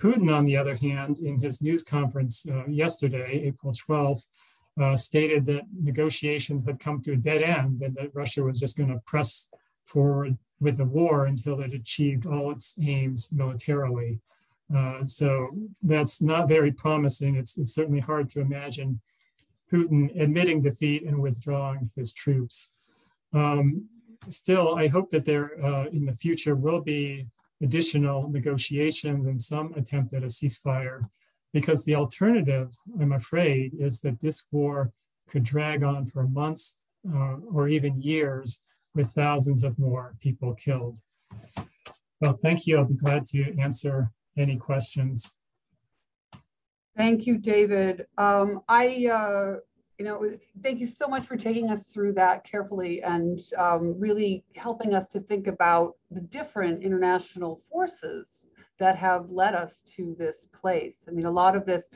Putin, 0.00 0.34
on 0.34 0.44
the 0.44 0.56
other 0.56 0.76
hand, 0.76 1.18
in 1.18 1.40
his 1.40 1.62
news 1.62 1.82
conference 1.82 2.46
uh, 2.48 2.66
yesterday, 2.66 3.42
April 3.44 3.72
12th, 3.72 4.26
uh, 4.80 4.96
stated 4.96 5.46
that 5.46 5.62
negotiations 5.80 6.66
had 6.66 6.80
come 6.80 7.00
to 7.00 7.12
a 7.12 7.16
dead 7.16 7.42
end 7.42 7.80
and 7.80 7.94
that 7.94 8.14
Russia 8.14 8.42
was 8.42 8.58
just 8.58 8.76
going 8.76 8.90
to 8.90 9.00
press 9.06 9.50
forward 9.84 10.36
with 10.60 10.78
the 10.78 10.84
war 10.84 11.26
until 11.26 11.60
it 11.60 11.72
achieved 11.72 12.26
all 12.26 12.50
its 12.50 12.74
aims 12.82 13.30
militarily. 13.32 14.20
Uh, 14.74 15.04
so 15.04 15.48
that's 15.82 16.22
not 16.22 16.48
very 16.48 16.72
promising. 16.72 17.36
It's, 17.36 17.56
it's, 17.58 17.74
certainly 17.74 18.00
hard 18.00 18.28
to 18.30 18.40
imagine 18.40 19.00
Putin 19.70 20.20
admitting 20.20 20.60
defeat 20.60 21.04
and 21.04 21.20
withdrawing 21.20 21.90
his 21.94 22.12
troops. 22.12 22.72
Um, 23.32 23.88
still, 24.28 24.74
I 24.74 24.88
hope 24.88 25.10
that 25.10 25.24
there 25.24 25.62
uh, 25.62 25.86
in 25.88 26.06
the 26.06 26.14
future 26.14 26.54
will 26.56 26.80
be 26.80 27.26
additional 27.64 28.28
negotiations 28.28 29.26
and 29.26 29.40
some 29.40 29.72
attempt 29.74 30.12
at 30.12 30.22
a 30.22 30.26
ceasefire 30.26 31.08
because 31.52 31.84
the 31.84 31.94
alternative, 31.94 32.76
I'm 33.00 33.12
afraid, 33.12 33.72
is 33.78 34.00
that 34.00 34.20
this 34.20 34.44
war 34.52 34.92
could 35.28 35.44
drag 35.44 35.82
on 35.82 36.04
for 36.04 36.24
months 36.24 36.82
uh, 37.08 37.36
or 37.52 37.68
even 37.68 38.00
years 38.00 38.62
with 38.94 39.08
thousands 39.10 39.64
of 39.64 39.78
more 39.78 40.14
people 40.20 40.54
killed. 40.54 40.98
Well, 42.20 42.34
thank 42.34 42.66
you. 42.66 42.76
I'll 42.76 42.84
be 42.84 42.94
glad 42.94 43.24
to 43.26 43.58
answer 43.58 44.10
any 44.36 44.56
questions. 44.56 45.32
Thank 46.96 47.26
you, 47.26 47.38
David. 47.38 48.06
Um, 48.18 48.60
I, 48.68 49.08
uh, 49.10 49.56
you 49.98 50.04
know, 50.04 50.28
thank 50.62 50.80
you 50.80 50.86
so 50.86 51.06
much 51.06 51.26
for 51.26 51.36
taking 51.36 51.70
us 51.70 51.84
through 51.84 52.12
that 52.14 52.44
carefully 52.44 53.02
and 53.02 53.40
um, 53.56 53.98
really 53.98 54.44
helping 54.56 54.94
us 54.94 55.06
to 55.08 55.20
think 55.20 55.46
about 55.46 55.94
the 56.10 56.20
different 56.20 56.82
international 56.82 57.62
forces 57.70 58.44
that 58.78 58.96
have 58.96 59.30
led 59.30 59.54
us 59.54 59.82
to 59.82 60.16
this 60.18 60.46
place. 60.52 61.04
I 61.08 61.12
mean, 61.12 61.26
a 61.26 61.30
lot 61.30 61.54
of 61.54 61.64
this, 61.64 61.88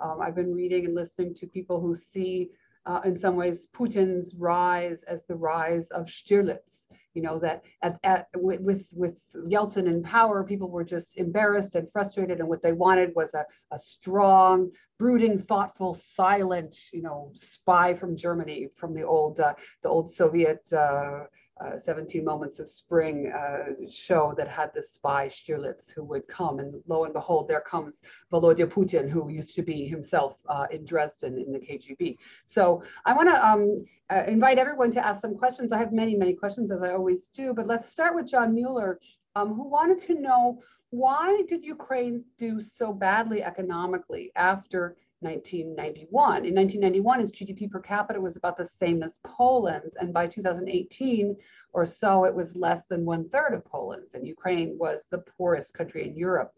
um, 0.00 0.20
I've 0.20 0.34
been 0.34 0.52
reading 0.52 0.86
and 0.86 0.94
listening 0.94 1.32
to 1.34 1.46
people 1.46 1.80
who 1.80 1.94
see, 1.94 2.50
uh, 2.86 3.00
in 3.04 3.14
some 3.16 3.36
ways, 3.36 3.68
Putin's 3.72 4.34
rise 4.34 5.04
as 5.04 5.24
the 5.24 5.36
rise 5.36 5.86
of 5.88 6.06
Stirlitz. 6.06 6.86
You 7.14 7.22
know 7.22 7.38
that 7.38 7.62
at, 7.82 7.98
at 8.04 8.26
with 8.34 8.86
with 8.92 9.14
Yeltsin 9.34 9.86
in 9.86 10.02
power, 10.02 10.44
people 10.44 10.68
were 10.68 10.84
just 10.84 11.16
embarrassed 11.16 11.76
and 11.76 11.90
frustrated, 11.92 12.40
and 12.40 12.48
what 12.48 12.62
they 12.62 12.72
wanted 12.72 13.12
was 13.14 13.32
a, 13.34 13.46
a 13.70 13.78
strong, 13.78 14.70
brooding, 14.98 15.38
thoughtful, 15.38 15.94
silent, 15.94 16.76
you 16.92 17.02
know, 17.02 17.30
spy 17.34 17.94
from 17.94 18.16
Germany, 18.16 18.68
from 18.76 18.94
the 18.94 19.02
old 19.02 19.38
uh, 19.40 19.54
the 19.82 19.88
old 19.88 20.10
Soviet. 20.12 20.60
Uh, 20.72 21.24
uh, 21.60 21.78
17 21.78 22.24
Moments 22.24 22.58
of 22.58 22.68
Spring 22.68 23.32
uh, 23.32 23.88
show 23.88 24.34
that 24.36 24.48
had 24.48 24.72
this 24.74 24.90
spy 24.92 25.28
Stirlitz 25.28 25.92
who 25.92 26.02
would 26.04 26.26
come, 26.26 26.58
and 26.58 26.74
lo 26.88 27.04
and 27.04 27.12
behold, 27.12 27.48
there 27.48 27.60
comes 27.60 28.02
Volodya 28.32 28.66
Putin, 28.66 29.08
who 29.08 29.28
used 29.30 29.54
to 29.54 29.62
be 29.62 29.86
himself 29.86 30.38
uh, 30.48 30.66
in 30.70 30.84
Dresden 30.84 31.38
in 31.38 31.52
the 31.52 31.60
KGB. 31.60 32.16
So 32.46 32.82
I 33.04 33.12
want 33.12 33.28
to 33.28 33.46
um, 33.46 33.76
uh, 34.10 34.24
invite 34.26 34.58
everyone 34.58 34.90
to 34.92 35.06
ask 35.06 35.20
some 35.20 35.36
questions. 35.36 35.70
I 35.70 35.78
have 35.78 35.92
many, 35.92 36.16
many 36.16 36.34
questions 36.34 36.70
as 36.70 36.82
I 36.82 36.92
always 36.92 37.28
do, 37.28 37.54
but 37.54 37.66
let's 37.66 37.88
start 37.88 38.14
with 38.14 38.26
John 38.26 38.54
Mueller, 38.54 38.98
um, 39.36 39.54
who 39.54 39.68
wanted 39.68 40.00
to 40.02 40.20
know 40.20 40.60
why 40.90 41.42
did 41.48 41.64
Ukraine 41.64 42.24
do 42.38 42.60
so 42.60 42.92
badly 42.92 43.42
economically 43.42 44.30
after 44.36 44.96
1991. 45.24 46.44
In 46.46 46.54
1991, 46.54 47.20
its 47.20 47.30
GDP 47.32 47.70
per 47.70 47.80
capita 47.80 48.20
was 48.20 48.36
about 48.36 48.56
the 48.56 48.66
same 48.66 49.02
as 49.02 49.18
Poland's, 49.24 49.96
and 49.96 50.12
by 50.12 50.26
2018 50.26 51.36
or 51.72 51.86
so, 51.86 52.24
it 52.24 52.34
was 52.34 52.54
less 52.54 52.86
than 52.86 53.04
one 53.04 53.28
third 53.30 53.54
of 53.54 53.64
Poland's, 53.64 54.14
and 54.14 54.26
Ukraine 54.26 54.76
was 54.78 55.06
the 55.10 55.18
poorest 55.18 55.74
country 55.74 56.06
in 56.06 56.16
Europe. 56.16 56.52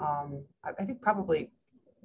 Um, 0.00 0.44
I, 0.64 0.70
I, 0.78 0.84
think 0.84 1.00
probably 1.02 1.50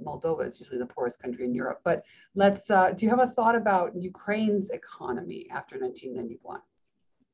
Moldova 0.04 0.46
is 0.46 0.60
usually 0.60 0.80
the 0.80 0.86
poorest 0.86 1.20
country 1.22 1.46
in 1.46 1.54
Europe. 1.54 1.82
But 1.84 2.04
let's, 2.36 2.70
uh, 2.70 2.92
do 2.92 3.06
you 3.06 3.10
have 3.10 3.22
a 3.22 3.28
thought 3.28 3.56
about 3.56 3.96
Ukraine's 3.96 4.70
economy 4.70 5.48
after 5.52 5.80
1991? 5.80 6.60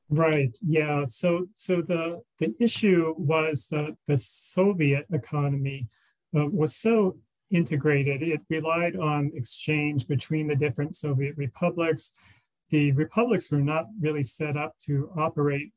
Right. 0.09 0.57
Yeah. 0.61 1.03
So, 1.05 1.47
so 1.53 1.81
the 1.81 2.21
the 2.37 2.53
issue 2.59 3.15
was 3.17 3.67
that 3.71 3.95
the 4.05 4.17
Soviet 4.17 5.07
economy 5.11 5.87
uh, 6.35 6.45
was 6.47 6.75
so 6.75 7.17
integrated. 7.55 8.21
It 8.21 8.41
relied 8.49 8.95
on 8.95 9.31
exchange 9.33 10.07
between 10.07 10.47
the 10.47 10.55
different 10.55 10.95
Soviet 10.95 11.35
republics. 11.37 12.13
The 12.69 12.91
republics 12.93 13.51
were 13.51 13.61
not 13.61 13.85
really 13.99 14.23
set 14.23 14.57
up 14.57 14.73
to 14.87 15.09
operate 15.17 15.71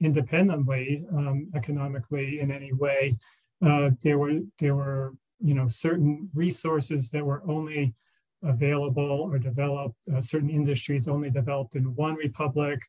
independently 0.00 1.04
um, 1.12 1.48
economically 1.54 2.40
in 2.40 2.50
any 2.50 2.72
way. 2.72 3.16
Uh, 3.64 3.90
there 4.02 4.18
were 4.18 4.40
there 4.58 4.74
were 4.74 5.14
you 5.40 5.54
know 5.54 5.66
certain 5.66 6.28
resources 6.34 7.10
that 7.10 7.24
were 7.24 7.42
only 7.48 7.94
available 8.42 9.28
or 9.32 9.38
developed. 9.38 9.96
Uh, 10.14 10.20
certain 10.20 10.50
industries 10.50 11.08
only 11.08 11.30
developed 11.30 11.74
in 11.74 11.94
one 11.94 12.14
republic. 12.14 12.80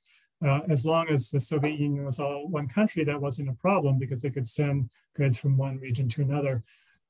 Uh, 0.46 0.60
as 0.70 0.86
long 0.86 1.08
as 1.10 1.32
the 1.32 1.40
Soviet 1.40 1.80
Union 1.80 2.06
was 2.06 2.20
all 2.20 2.48
one 2.48 2.68
country, 2.68 3.04
that 3.04 3.20
wasn't 3.20 3.50
a 3.50 3.54
problem 3.54 3.98
because 3.98 4.22
they 4.22 4.30
could 4.30 4.48
send 4.48 4.88
goods 5.16 5.40
from 5.40 5.58
one 5.58 5.80
region 5.80 6.08
to 6.08 6.22
another 6.22 6.64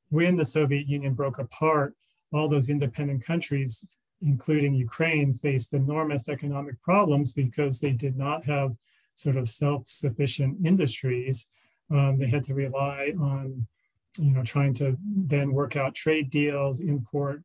when 0.09 0.35
the 0.35 0.45
Soviet 0.45 0.87
Union 0.87 1.13
broke 1.13 1.39
apart, 1.39 1.95
all 2.33 2.47
those 2.47 2.69
independent 2.69 3.25
countries, 3.25 3.85
including 4.21 4.73
Ukraine, 4.73 5.33
faced 5.33 5.73
enormous 5.73 6.27
economic 6.29 6.81
problems 6.81 7.33
because 7.33 7.79
they 7.79 7.91
did 7.91 8.17
not 8.17 8.45
have 8.45 8.75
sort 9.13 9.37
of 9.37 9.49
self-sufficient 9.49 10.65
industries. 10.65 11.47
Um, 11.89 12.17
they 12.17 12.27
had 12.27 12.43
to 12.45 12.53
rely 12.53 13.13
on, 13.19 13.67
you 14.17 14.31
know, 14.31 14.43
trying 14.43 14.73
to 14.75 14.97
then 15.01 15.53
work 15.53 15.75
out 15.75 15.95
trade 15.95 16.29
deals, 16.29 16.79
import 16.79 17.43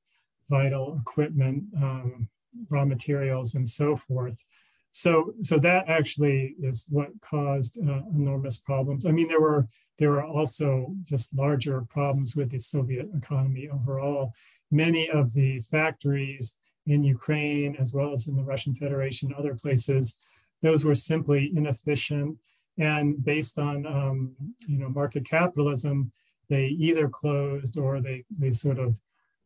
vital 0.51 0.99
equipment, 1.01 1.65
um, 1.77 2.29
raw 2.71 2.85
materials, 2.85 3.55
and 3.55 3.69
so 3.69 3.97
forth. 3.97 4.45
So, 4.93 5.35
so 5.43 5.59
that 5.59 5.89
actually 5.89 6.55
is 6.63 6.87
what 6.89 7.09
caused 7.21 7.79
uh, 7.79 8.03
enormous 8.15 8.59
problems. 8.59 9.07
I 9.07 9.11
mean, 9.11 9.29
there 9.29 9.41
were 9.41 9.69
there 9.99 10.11
were 10.11 10.25
also 10.25 10.95
just 11.05 11.37
larger 11.37 11.83
problems 11.83 12.35
with 12.35 12.51
the 12.51 12.59
Soviet 12.59 13.09
economy 13.17 13.69
overall. 13.69 14.33
Many 14.71 15.09
of 15.09 15.35
the 15.35 15.61
factories 15.61 16.59
in 16.87 17.05
Ukraine, 17.05 17.77
as 17.79 17.95
well 17.95 18.13
as 18.13 18.27
in 18.27 18.37
the 18.37 18.43
Russian 18.43 18.75
Federation, 18.75 19.35
other 19.37 19.55
places, 19.55 20.19
those 20.63 20.85
were 20.85 20.95
simply 20.95 21.53
inefficient 21.55 22.39
and 22.79 23.23
based 23.23 23.59
on 23.59 23.87
um, 23.87 24.35
you 24.67 24.79
know 24.79 24.89
market 24.89 25.25
capitalism, 25.25 26.13
they 26.49 26.67
either 26.67 27.09
closed 27.09 27.79
or 27.79 28.01
they 28.01 28.25
they 28.39 28.53
sort 28.53 28.79
of 28.79 28.99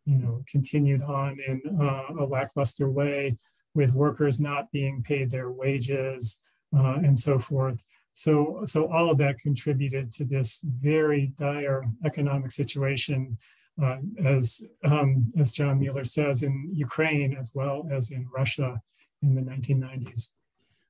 you 0.05 0.19
know 0.19 0.45
continued 0.49 1.03
on 1.03 1.37
in 1.47 1.61
uh, 1.81 2.23
a 2.23 2.25
lackluster 2.25 2.89
way 2.89 3.37
with 3.77 3.95
workers 3.95 4.41
not 4.41 4.73
being 4.73 5.03
paid 5.03 5.31
their 5.31 5.51
wages 5.51 6.41
uh, 6.77 6.97
and 7.05 7.17
so 7.19 7.39
forth. 7.39 7.85
So, 8.13 8.63
so 8.65 8.91
all 8.91 9.11
of 9.11 9.19
that 9.19 9.39
contributed 9.39 10.11
to 10.13 10.25
this 10.25 10.63
very 10.63 11.35
dire 11.37 11.85
economic 12.05 12.51
situation, 12.51 13.37
uh, 13.81 13.99
as 14.25 14.63
um, 14.85 15.31
as 15.39 15.53
John 15.53 15.79
Mueller 15.79 16.07
says, 16.07 16.43
in 16.43 16.71
Ukraine 16.73 17.37
as 17.39 17.53
well 17.55 17.87
as 17.93 18.11
in 18.11 18.27
Russia 18.35 18.81
in 19.23 19.35
the 19.35 19.43
1990s. 19.43 20.31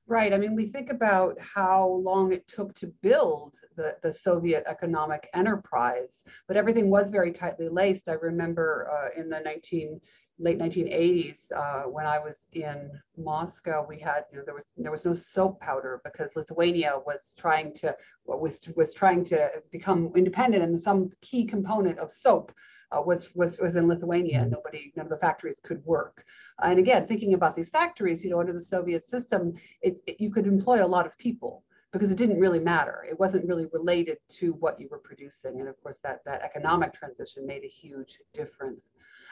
Right. 0.09 0.31
I 0.31 0.37
mean, 0.37 0.55
we 0.55 0.67
think 0.67 0.89
about 0.89 1.37
how 1.41 1.85
long 2.01 2.31
it 2.31 2.47
took 2.47 2.73
to 2.75 2.87
build 3.01 3.55
the, 3.75 3.97
the 4.01 4.13
Soviet 4.13 4.63
economic 4.65 5.29
enterprise, 5.33 6.23
but 6.47 6.55
everything 6.55 6.89
was 6.89 7.11
very 7.11 7.33
tightly 7.33 7.67
laced. 7.67 8.07
I 8.07 8.13
remember 8.13 8.89
uh, 8.89 9.19
in 9.19 9.29
the 9.29 9.41
19 9.41 9.99
late 10.39 10.59
1980s 10.59 11.51
uh, 11.55 11.83
when 11.83 12.05
I 12.05 12.19
was 12.19 12.45
in 12.53 12.91
Moscow, 13.17 13.85
we 13.87 13.97
had 13.99 14.25
you 14.31 14.37
know 14.37 14.43
there 14.45 14.53
was 14.53 14.73
there 14.77 14.91
was 14.91 15.05
no 15.05 15.13
soap 15.13 15.59
powder 15.59 16.01
because 16.03 16.35
Lithuania 16.35 16.93
was 17.05 17.33
trying 17.37 17.73
to 17.75 17.95
was 18.25 18.59
was 18.75 18.93
trying 18.93 19.23
to 19.25 19.49
become 19.71 20.11
independent, 20.15 20.63
and 20.63 20.79
some 20.79 21.11
key 21.21 21.45
component 21.45 21.97
of 21.99 22.11
soap 22.11 22.51
uh, 22.91 23.01
was 23.01 23.33
was 23.35 23.57
was 23.57 23.75
in 23.75 23.87
Lithuania. 23.87 24.41
Mm-hmm. 24.41 24.51
Nobody 24.51 24.93
none 24.95 25.07
of 25.07 25.09
the 25.09 25.17
factories 25.17 25.59
could 25.63 25.83
work. 25.85 26.23
And 26.61 26.79
again, 26.79 27.07
thinking 27.07 27.33
about 27.33 27.55
these 27.55 27.69
factories, 27.69 28.23
you 28.23 28.31
know, 28.31 28.39
under 28.39 28.53
the 28.53 28.61
Soviet 28.61 29.03
system, 29.03 29.53
it, 29.81 29.97
it, 30.07 30.19
you 30.19 30.31
could 30.31 30.47
employ 30.47 30.83
a 30.83 30.87
lot 30.87 31.05
of 31.05 31.17
people 31.17 31.63
because 31.91 32.11
it 32.11 32.17
didn't 32.17 32.39
really 32.39 32.59
matter. 32.59 33.05
It 33.09 33.19
wasn't 33.19 33.47
really 33.47 33.67
related 33.71 34.17
to 34.39 34.53
what 34.53 34.79
you 34.79 34.87
were 34.89 34.99
producing. 34.99 35.59
And 35.59 35.69
of 35.69 35.81
course, 35.81 35.99
that, 36.03 36.19
that 36.25 36.41
economic 36.41 36.93
transition 36.93 37.45
made 37.45 37.63
a 37.63 37.67
huge 37.67 38.19
difference. 38.33 38.89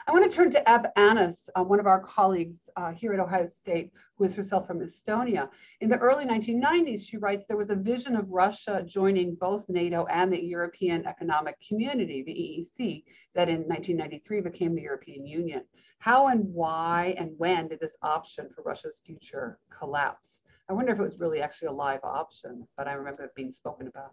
I 0.08 0.12
want 0.12 0.24
to 0.24 0.30
turn 0.30 0.50
to 0.52 0.62
Epp 0.68 0.92
Annus, 0.96 1.50
uh, 1.56 1.64
one 1.64 1.80
of 1.80 1.86
our 1.86 2.00
colleagues 2.00 2.68
uh, 2.76 2.92
here 2.92 3.12
at 3.12 3.18
Ohio 3.18 3.46
State, 3.46 3.90
who 4.16 4.24
is 4.24 4.34
herself 4.34 4.66
from 4.66 4.78
Estonia. 4.78 5.48
In 5.80 5.88
the 5.88 5.98
early 5.98 6.24
1990s, 6.24 7.04
she 7.04 7.16
writes, 7.16 7.46
there 7.46 7.56
was 7.56 7.70
a 7.70 7.74
vision 7.74 8.14
of 8.14 8.30
Russia 8.30 8.84
joining 8.86 9.34
both 9.34 9.68
NATO 9.68 10.06
and 10.06 10.32
the 10.32 10.40
European 10.40 11.04
Economic 11.06 11.56
Community, 11.66 12.22
the 12.22 12.32
EEC, 12.32 13.02
that 13.34 13.48
in 13.48 13.62
1993 13.62 14.42
became 14.42 14.76
the 14.76 14.82
European 14.82 15.26
Union. 15.26 15.62
How 15.98 16.28
and 16.28 16.44
why 16.54 17.16
and 17.18 17.32
when 17.36 17.66
did 17.66 17.80
this 17.80 17.96
option 18.00 18.48
for 18.54 18.62
Russia's 18.62 19.00
future 19.04 19.58
collapse? 19.76 20.42
I 20.68 20.72
wonder 20.72 20.92
if 20.92 20.98
it 20.98 21.02
was 21.02 21.18
really 21.18 21.40
actually 21.40 21.68
a 21.68 21.72
live 21.72 22.00
option, 22.02 22.66
but 22.76 22.88
I 22.88 22.94
remember 22.94 23.24
it 23.24 23.34
being 23.34 23.52
spoken 23.52 23.86
about. 23.86 24.12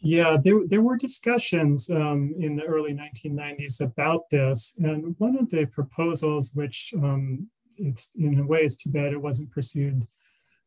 Yeah, 0.00 0.36
there, 0.42 0.66
there 0.66 0.80
were 0.80 0.96
discussions 0.96 1.88
um, 1.88 2.34
in 2.38 2.56
the 2.56 2.64
early 2.64 2.92
1990s 2.92 3.80
about 3.80 4.30
this. 4.30 4.74
And 4.78 5.14
one 5.18 5.38
of 5.38 5.50
the 5.50 5.66
proposals, 5.66 6.52
which 6.54 6.92
um, 6.96 7.48
it's 7.76 8.10
in 8.16 8.38
a 8.38 8.46
way 8.46 8.64
is 8.64 8.76
too 8.76 8.90
bad 8.90 9.12
it 9.12 9.22
wasn't 9.22 9.52
pursued 9.52 10.08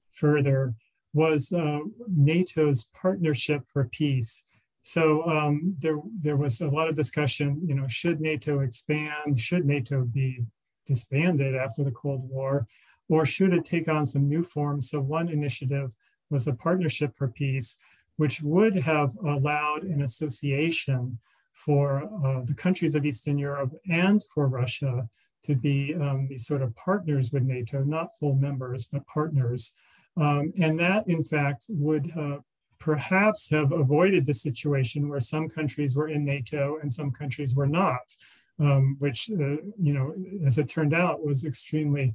further, 0.10 0.76
was 1.14 1.52
uh, 1.52 1.80
NATO's 2.08 2.86
partnership 2.94 3.64
for 3.68 3.86
peace. 3.86 4.46
So 4.84 5.24
um, 5.28 5.76
there, 5.80 5.98
there 6.22 6.38
was 6.38 6.62
a 6.62 6.70
lot 6.70 6.88
of 6.88 6.96
discussion, 6.96 7.62
you 7.66 7.74
know, 7.74 7.88
should 7.88 8.22
NATO 8.22 8.60
expand? 8.60 9.38
Should 9.38 9.66
NATO 9.66 10.04
be 10.04 10.46
disbanded 10.86 11.56
after 11.56 11.84
the 11.84 11.92
Cold 11.92 12.30
War? 12.30 12.68
Or 13.10 13.26
should 13.26 13.54
it 13.54 13.66
take 13.66 13.88
on 13.88 14.06
some 14.06 14.28
new 14.28 14.44
forms? 14.44 14.90
So 14.90 15.00
one 15.00 15.30
initiative 15.30 15.92
was 16.30 16.48
a 16.48 16.54
partnership 16.54 17.16
for 17.16 17.28
peace 17.28 17.78
which 18.18 18.42
would 18.42 18.76
have 18.76 19.16
allowed 19.26 19.84
an 19.84 20.02
association 20.02 21.20
for 21.52 22.04
uh, 22.26 22.42
the 22.44 22.54
countries 22.54 22.96
of 22.96 23.06
Eastern 23.06 23.38
Europe 23.38 23.74
and 23.90 24.22
for 24.24 24.48
Russia 24.48 25.10
to 25.44 25.56
be 25.56 25.94
um, 25.96 26.28
these 26.28 26.46
sort 26.46 26.62
of 26.62 26.76
partners 26.76 27.32
with 27.32 27.44
NATO, 27.44 27.84
not 27.84 28.18
full 28.20 28.36
members, 28.36 28.86
but 28.86 29.06
partners. 29.06 29.78
Um, 30.18 30.54
and 30.60 30.80
that, 30.80 31.08
in 31.08 31.24
fact, 31.24 31.66
would 31.70 32.12
uh, 32.18 32.38
perhaps 32.80 33.50
have 33.52 33.72
avoided 33.72 34.26
the 34.26 34.34
situation 34.34 35.08
where 35.08 35.20
some 35.20 35.48
countries 35.50 35.96
were 35.96 36.08
in 36.08 36.26
NATO 36.26 36.78
and 36.82 36.92
some 36.92 37.12
countries 37.12 37.56
were 37.56 37.68
not, 37.68 38.16
um, 38.60 38.96
which, 39.00 39.30
uh, 39.32 39.58
you 39.80 39.94
know, 39.94 40.16
as 40.46 40.58
it 40.58 40.68
turned 40.68 40.94
out, 40.94 41.26
was 41.26 41.46
extremely 41.46 42.14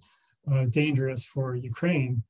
uh, 0.50 0.64
dangerous 0.64 1.26
for 1.26 1.54
Ukraine. 1.54 2.22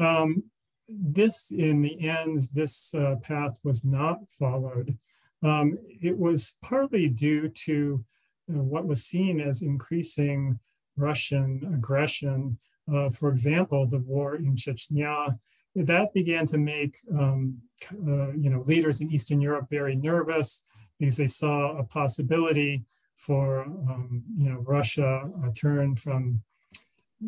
Um, 0.00 0.44
this, 0.88 1.50
in 1.50 1.82
the 1.82 2.08
end, 2.08 2.38
this 2.52 2.94
uh, 2.94 3.16
path 3.22 3.60
was 3.64 3.84
not 3.84 4.18
followed. 4.38 4.98
Um, 5.42 5.78
it 6.00 6.18
was 6.18 6.58
partly 6.62 7.08
due 7.08 7.48
to 7.48 8.04
uh, 8.50 8.62
what 8.62 8.86
was 8.86 9.04
seen 9.04 9.40
as 9.40 9.62
increasing 9.62 10.58
Russian 10.96 11.72
aggression. 11.74 12.58
Uh, 12.92 13.10
for 13.10 13.28
example, 13.28 13.86
the 13.86 13.98
war 13.98 14.36
in 14.36 14.56
Chechnya, 14.56 15.38
that 15.74 16.12
began 16.12 16.46
to 16.46 16.58
make 16.58 16.96
um, 17.18 17.58
uh, 17.92 18.32
you 18.32 18.50
know 18.50 18.60
leaders 18.66 19.00
in 19.00 19.10
Eastern 19.10 19.40
Europe 19.40 19.66
very 19.70 19.96
nervous 19.96 20.64
because 20.98 21.16
they 21.16 21.26
saw 21.26 21.76
a 21.78 21.84
possibility 21.84 22.84
for 23.16 23.62
um, 23.62 24.22
you 24.36 24.50
know 24.50 24.58
Russia 24.58 25.30
a 25.44 25.52
turn 25.52 25.96
from 25.96 26.42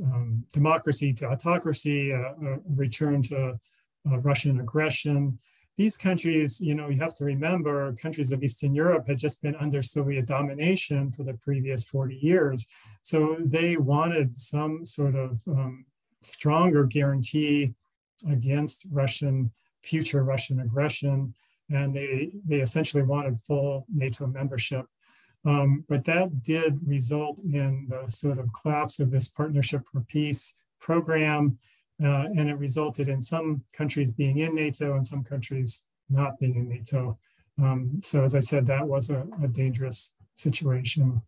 um, 0.02 0.44
democracy 0.52 1.12
to 1.14 1.28
autocracy, 1.28 2.10
a, 2.10 2.20
a 2.20 2.58
return 2.68 3.22
to 3.22 3.58
uh, 4.10 4.18
Russian 4.18 4.60
aggression. 4.60 5.38
These 5.76 5.96
countries, 5.96 6.60
you 6.60 6.74
know, 6.74 6.88
you 6.88 7.00
have 7.00 7.16
to 7.16 7.24
remember, 7.24 7.92
countries 7.94 8.30
of 8.30 8.42
Eastern 8.42 8.74
Europe 8.74 9.08
had 9.08 9.18
just 9.18 9.42
been 9.42 9.56
under 9.56 9.82
Soviet 9.82 10.26
domination 10.26 11.10
for 11.10 11.24
the 11.24 11.34
previous 11.34 11.88
40 11.88 12.14
years. 12.16 12.66
So 13.02 13.36
they 13.40 13.76
wanted 13.76 14.36
some 14.36 14.84
sort 14.84 15.16
of 15.16 15.42
um, 15.48 15.86
stronger 16.22 16.84
guarantee 16.84 17.74
against 18.30 18.86
Russian, 18.90 19.52
future 19.82 20.22
Russian 20.22 20.60
aggression. 20.60 21.34
And 21.70 21.94
they, 21.94 22.32
they 22.46 22.60
essentially 22.60 23.02
wanted 23.02 23.40
full 23.40 23.86
NATO 23.92 24.26
membership. 24.26 24.86
Um, 25.44 25.84
but 25.88 26.04
that 26.04 26.42
did 26.42 26.80
result 26.86 27.38
in 27.40 27.88
the 27.88 28.10
sort 28.10 28.38
of 28.38 28.52
collapse 28.52 28.98
of 28.98 29.10
this 29.10 29.28
Partnership 29.28 29.86
for 29.86 30.00
Peace 30.00 30.54
program. 30.80 31.58
Uh, 32.02 32.26
and 32.36 32.48
it 32.48 32.58
resulted 32.58 33.08
in 33.08 33.20
some 33.20 33.62
countries 33.72 34.10
being 34.10 34.38
in 34.38 34.54
NATO 34.54 34.94
and 34.94 35.06
some 35.06 35.22
countries 35.22 35.86
not 36.10 36.38
being 36.40 36.56
in 36.56 36.68
NATO. 36.68 37.18
Um, 37.62 38.00
so 38.02 38.24
as 38.24 38.34
I 38.34 38.40
said, 38.40 38.66
that 38.66 38.86
was 38.86 39.10
a, 39.10 39.26
a, 39.42 39.46
dangerous 39.46 40.16
situation. 40.34 41.22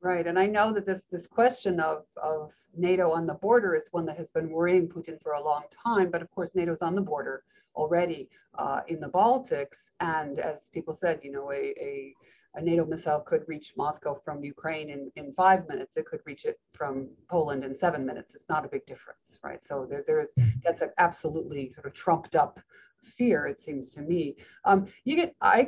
Right, 0.00 0.26
and 0.26 0.38
I 0.38 0.46
know 0.46 0.72
that 0.72 0.86
this 0.86 1.02
this 1.10 1.28
question 1.28 1.78
of, 1.78 2.04
of 2.20 2.52
NATO 2.76 3.12
on 3.12 3.26
the 3.26 3.34
border 3.34 3.76
is 3.76 3.84
one 3.92 4.06
that 4.06 4.16
has 4.16 4.30
been 4.30 4.50
worrying 4.50 4.88
Putin 4.88 5.22
for 5.22 5.32
a 5.32 5.42
long 5.42 5.62
time. 5.84 6.10
But 6.10 6.22
of 6.22 6.30
course, 6.32 6.50
NATO's 6.54 6.82
on 6.82 6.96
the 6.96 7.00
border 7.00 7.44
already 7.76 8.28
uh, 8.58 8.80
in 8.88 8.98
the 8.98 9.08
Baltics, 9.08 9.90
and 10.00 10.40
as 10.40 10.68
people 10.74 10.94
said, 10.94 11.20
you 11.22 11.30
know, 11.30 11.52
a, 11.52 11.74
a 11.78 12.14
a 12.56 12.62
NATO 12.62 12.84
missile 12.84 13.20
could 13.20 13.44
reach 13.46 13.74
Moscow 13.76 14.18
from 14.24 14.42
Ukraine 14.42 14.90
in, 14.90 15.12
in 15.16 15.32
five 15.34 15.68
minutes. 15.68 15.92
It 15.96 16.06
could 16.06 16.20
reach 16.24 16.44
it 16.44 16.58
from 16.72 17.08
Poland 17.28 17.64
in 17.64 17.74
seven 17.74 18.04
minutes. 18.04 18.34
It's 18.34 18.48
not 18.48 18.64
a 18.64 18.68
big 18.68 18.84
difference, 18.86 19.38
right? 19.44 19.62
So 19.62 19.86
there, 19.88 20.04
there's 20.06 20.28
mm-hmm. 20.38 20.58
that's 20.64 20.80
an 20.80 20.90
absolutely 20.98 21.72
sort 21.74 21.86
of 21.86 21.92
trumped 21.92 22.34
up 22.34 22.58
fear, 23.06 23.46
it 23.46 23.60
seems 23.60 23.90
to 23.90 24.00
me. 24.00 24.36
Um, 24.64 24.86
you 25.04 25.16
get 25.16 25.34
uh, 25.40 25.62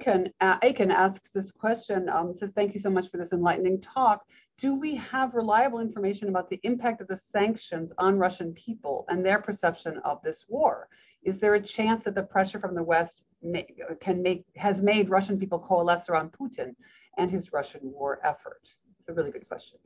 Icon 0.62 0.90
asks 0.90 1.30
this 1.30 1.52
question, 1.52 2.08
um, 2.08 2.34
says, 2.34 2.50
thank 2.54 2.74
you 2.74 2.80
so 2.80 2.90
much 2.90 3.10
for 3.10 3.16
this 3.16 3.32
enlightening 3.32 3.80
talk. 3.80 4.22
Do 4.58 4.74
we 4.74 4.96
have 4.96 5.34
reliable 5.34 5.78
information 5.78 6.28
about 6.28 6.50
the 6.50 6.58
impact 6.64 7.00
of 7.00 7.06
the 7.06 7.16
sanctions 7.16 7.92
on 7.98 8.18
Russian 8.18 8.52
people 8.54 9.04
and 9.08 9.24
their 9.24 9.40
perception 9.40 9.98
of 10.04 10.20
this 10.22 10.46
war? 10.48 10.88
Is 11.22 11.38
there 11.38 11.54
a 11.54 11.60
chance 11.60 12.04
that 12.04 12.14
the 12.14 12.22
pressure 12.22 12.58
from 12.58 12.74
the 12.74 12.82
West 12.82 13.22
can 14.00 14.22
make 14.22 14.44
has 14.56 14.80
made 14.80 15.10
Russian 15.10 15.38
people 15.38 15.58
coalesce 15.58 16.08
around 16.08 16.32
Putin 16.32 16.74
and 17.18 17.30
his 17.30 17.52
Russian 17.52 17.80
war 17.82 18.20
effort? 18.24 18.62
It's 19.00 19.08
a 19.08 19.12
really 19.12 19.30
good 19.30 19.48
question. 19.48 19.78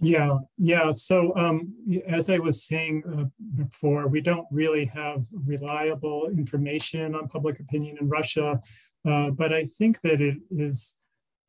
Yeah, 0.00 0.38
yeah. 0.58 0.92
So 0.92 1.34
um, 1.36 1.74
as 2.06 2.30
I 2.30 2.38
was 2.38 2.62
saying 2.62 3.02
uh, 3.06 3.24
before, 3.56 4.06
we 4.06 4.20
don't 4.20 4.46
really 4.52 4.84
have 4.86 5.26
reliable 5.32 6.28
information 6.28 7.16
on 7.16 7.28
public 7.28 7.58
opinion 7.58 7.98
in 8.00 8.08
Russia, 8.08 8.60
uh, 9.04 9.30
but 9.30 9.52
I 9.52 9.64
think 9.64 10.00
that 10.02 10.20
it 10.20 10.36
is 10.50 10.96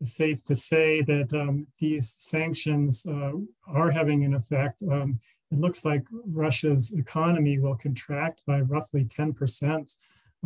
safe 0.03 0.43
to 0.45 0.55
say 0.55 1.01
that 1.01 1.33
um, 1.33 1.67
these 1.79 2.15
sanctions 2.17 3.05
uh, 3.05 3.33
are 3.67 3.91
having 3.91 4.23
an 4.23 4.33
effect. 4.33 4.81
Um, 4.89 5.19
it 5.51 5.59
looks 5.59 5.83
like 5.83 6.03
Russia's 6.27 6.93
economy 6.93 7.57
will 7.57 7.75
contract 7.75 8.41
by 8.45 8.61
roughly 8.61 9.03
10% 9.03 9.95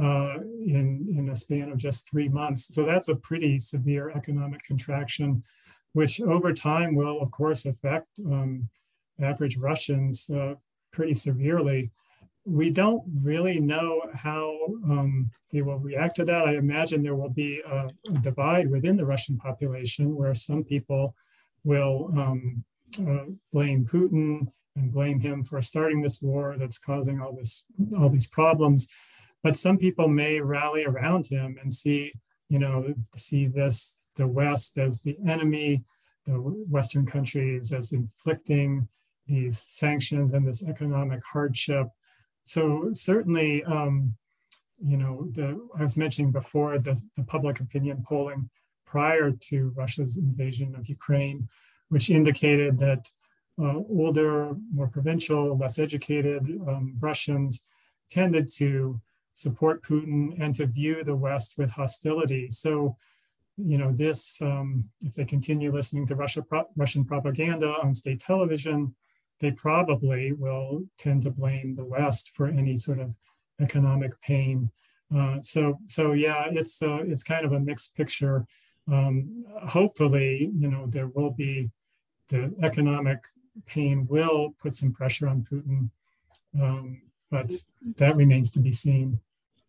uh, 0.01 0.39
in, 0.66 1.08
in 1.16 1.30
a 1.30 1.36
span 1.36 1.72
of 1.72 1.78
just 1.78 2.10
three 2.10 2.30
months. 2.30 2.74
So 2.74 2.86
that's 2.86 3.10
a 3.10 3.16
pretty 3.16 3.60
severe 3.60 4.10
economic 4.10 4.64
contraction, 4.64 5.43
which 5.91 6.22
over 6.22 6.54
time 6.54 6.95
will, 6.95 7.22
of 7.22 7.32
course, 7.32 7.66
affect 7.66 8.20
um, 8.26 8.70
average 9.22 9.58
Russians 9.58 10.30
uh, 10.30 10.56
pretty 10.91 11.14
severely. 11.14 11.91
We 12.45 12.72
don't 12.72 13.04
really 13.22 13.60
know 13.60 14.01
how 14.14 14.58
um, 14.86 15.32
they 15.51 15.62
will 15.62 15.80
react 15.80 16.16
to 16.18 16.26
that. 16.26 16.47
I 16.47 16.56
imagine 16.56 17.01
there 17.01 17.16
will 17.16 17.30
be 17.30 17.62
a, 17.66 17.89
a, 18.10 18.18
divide 18.20 18.70
within 18.70 18.97
the 18.97 19.06
Russian 19.06 19.38
population 19.38 20.16
where 20.16 20.34
some 20.34 20.64
people 20.64 21.16
will 21.64 22.10
um, 22.18 22.64
uh, 22.99 23.26
blame 23.51 23.86
Putin 23.86 24.47
and 24.76 24.91
blame 24.91 25.19
him 25.19 25.43
for 25.43 25.61
starting 25.61 26.01
this 26.01 26.21
war 26.21 26.55
that's 26.57 26.80
causing 26.80 27.21
all 27.21 27.34
this 27.34 27.65
all 27.97 28.09
these 28.09 28.28
problems 28.28 28.88
but 29.43 29.57
some 29.57 29.78
people 29.78 30.07
may 30.07 30.39
rally 30.39 30.86
around 30.86 31.28
him 31.28 31.57
and 31.61 31.71
see, 31.71 32.13
you 32.47 32.57
know, 32.57 32.95
see 33.15 33.45
this 33.45 34.11
the 34.15 34.26
West 34.26 34.78
as 34.78 35.01
the 35.01 35.17
enemy, 35.28 35.84
the 36.26 36.34
Western 36.34 37.05
countries 37.05 37.74
as 37.74 37.91
inflicting 37.91 38.88
these 39.28 39.59
sanctions 39.59 40.34
and 40.34 40.47
this 40.47 40.63
economic 40.63 41.21
hardship. 41.26 41.88
So 42.43 42.91
certainly, 42.93 43.63
um, 43.65 44.15
you 44.78 44.97
know, 44.97 45.28
the, 45.32 45.59
I 45.78 45.84
was 45.84 45.97
mentioning 45.97 46.32
before 46.32 46.80
the, 46.80 46.99
the 47.17 47.24
public 47.24 47.59
opinion 47.59 48.03
polling 48.07 48.49
prior 48.86 49.32
to 49.32 49.74
Russia's 49.76 50.17
invasion 50.17 50.76
of 50.76 50.88
Ukraine, 50.88 51.49
which 51.89 52.09
indicated 52.09 52.78
that 52.80 53.09
uh, 53.62 53.78
older, 53.89 54.56
more 54.74 54.88
provincial, 54.88 55.58
less 55.58 55.78
educated 55.78 56.60
um, 56.68 56.95
Russians 56.99 57.66
tended 58.10 58.47
to 58.58 58.99
support 59.34 59.84
Putin 59.84 60.39
and 60.39 60.54
to 60.56 60.66
view 60.66 61.04
the 61.04 61.16
West 61.16 61.56
with 61.58 61.72
hostility. 61.72 62.49
So, 62.49 62.97
you 63.58 63.78
know, 63.78 63.91
this, 63.91 64.41
um, 64.41 64.89
if 65.01 65.14
they 65.14 65.26
continue 65.26 65.72
listening 65.72 66.08
to 66.08 66.16
Russia 66.16 66.41
pro 66.41 66.64
Russian 66.76 67.06
propaganda 67.06 67.76
on 67.82 67.93
state 67.93 68.20
television, 68.20 68.95
they 69.39 69.51
probably 69.51 70.32
will 70.32 70.84
tend 70.97 71.24
to 71.24 71.32
blame 71.32 71.76
the 71.76 71.86
West 71.86 72.32
for 72.36 72.47
any 72.47 72.78
sort 72.78 72.99
of 72.99 73.16
economic 73.60 74.20
pain. 74.22 74.72
Uh, 75.16 75.39
so, 75.41 75.80
so 75.88 76.14
yeah, 76.14 76.45
it's 76.51 76.82
uh, 76.82 77.04
it's 77.06 77.24
kind 77.24 77.45
of 77.45 77.54
a 77.54 77.60
mixed 77.60 77.95
picture. 77.95 78.45
Um, 78.91 79.45
hopefully, 79.68 80.51
you 80.56 80.70
know, 80.70 80.88
there 80.88 81.08
will 81.08 81.32
be 81.32 81.72
the 82.30 82.54
economic 82.64 83.20
pain 83.66 84.08
will 84.10 84.54
put 84.62 84.74
some 84.74 84.91
pressure 84.91 85.28
on 85.28 85.45
Putin, 85.49 85.89
um, 86.62 87.01
but 87.30 87.51
that 87.97 88.16
remains 88.16 88.51
to 88.51 88.60
be 88.60 88.72
seen. 88.72 89.20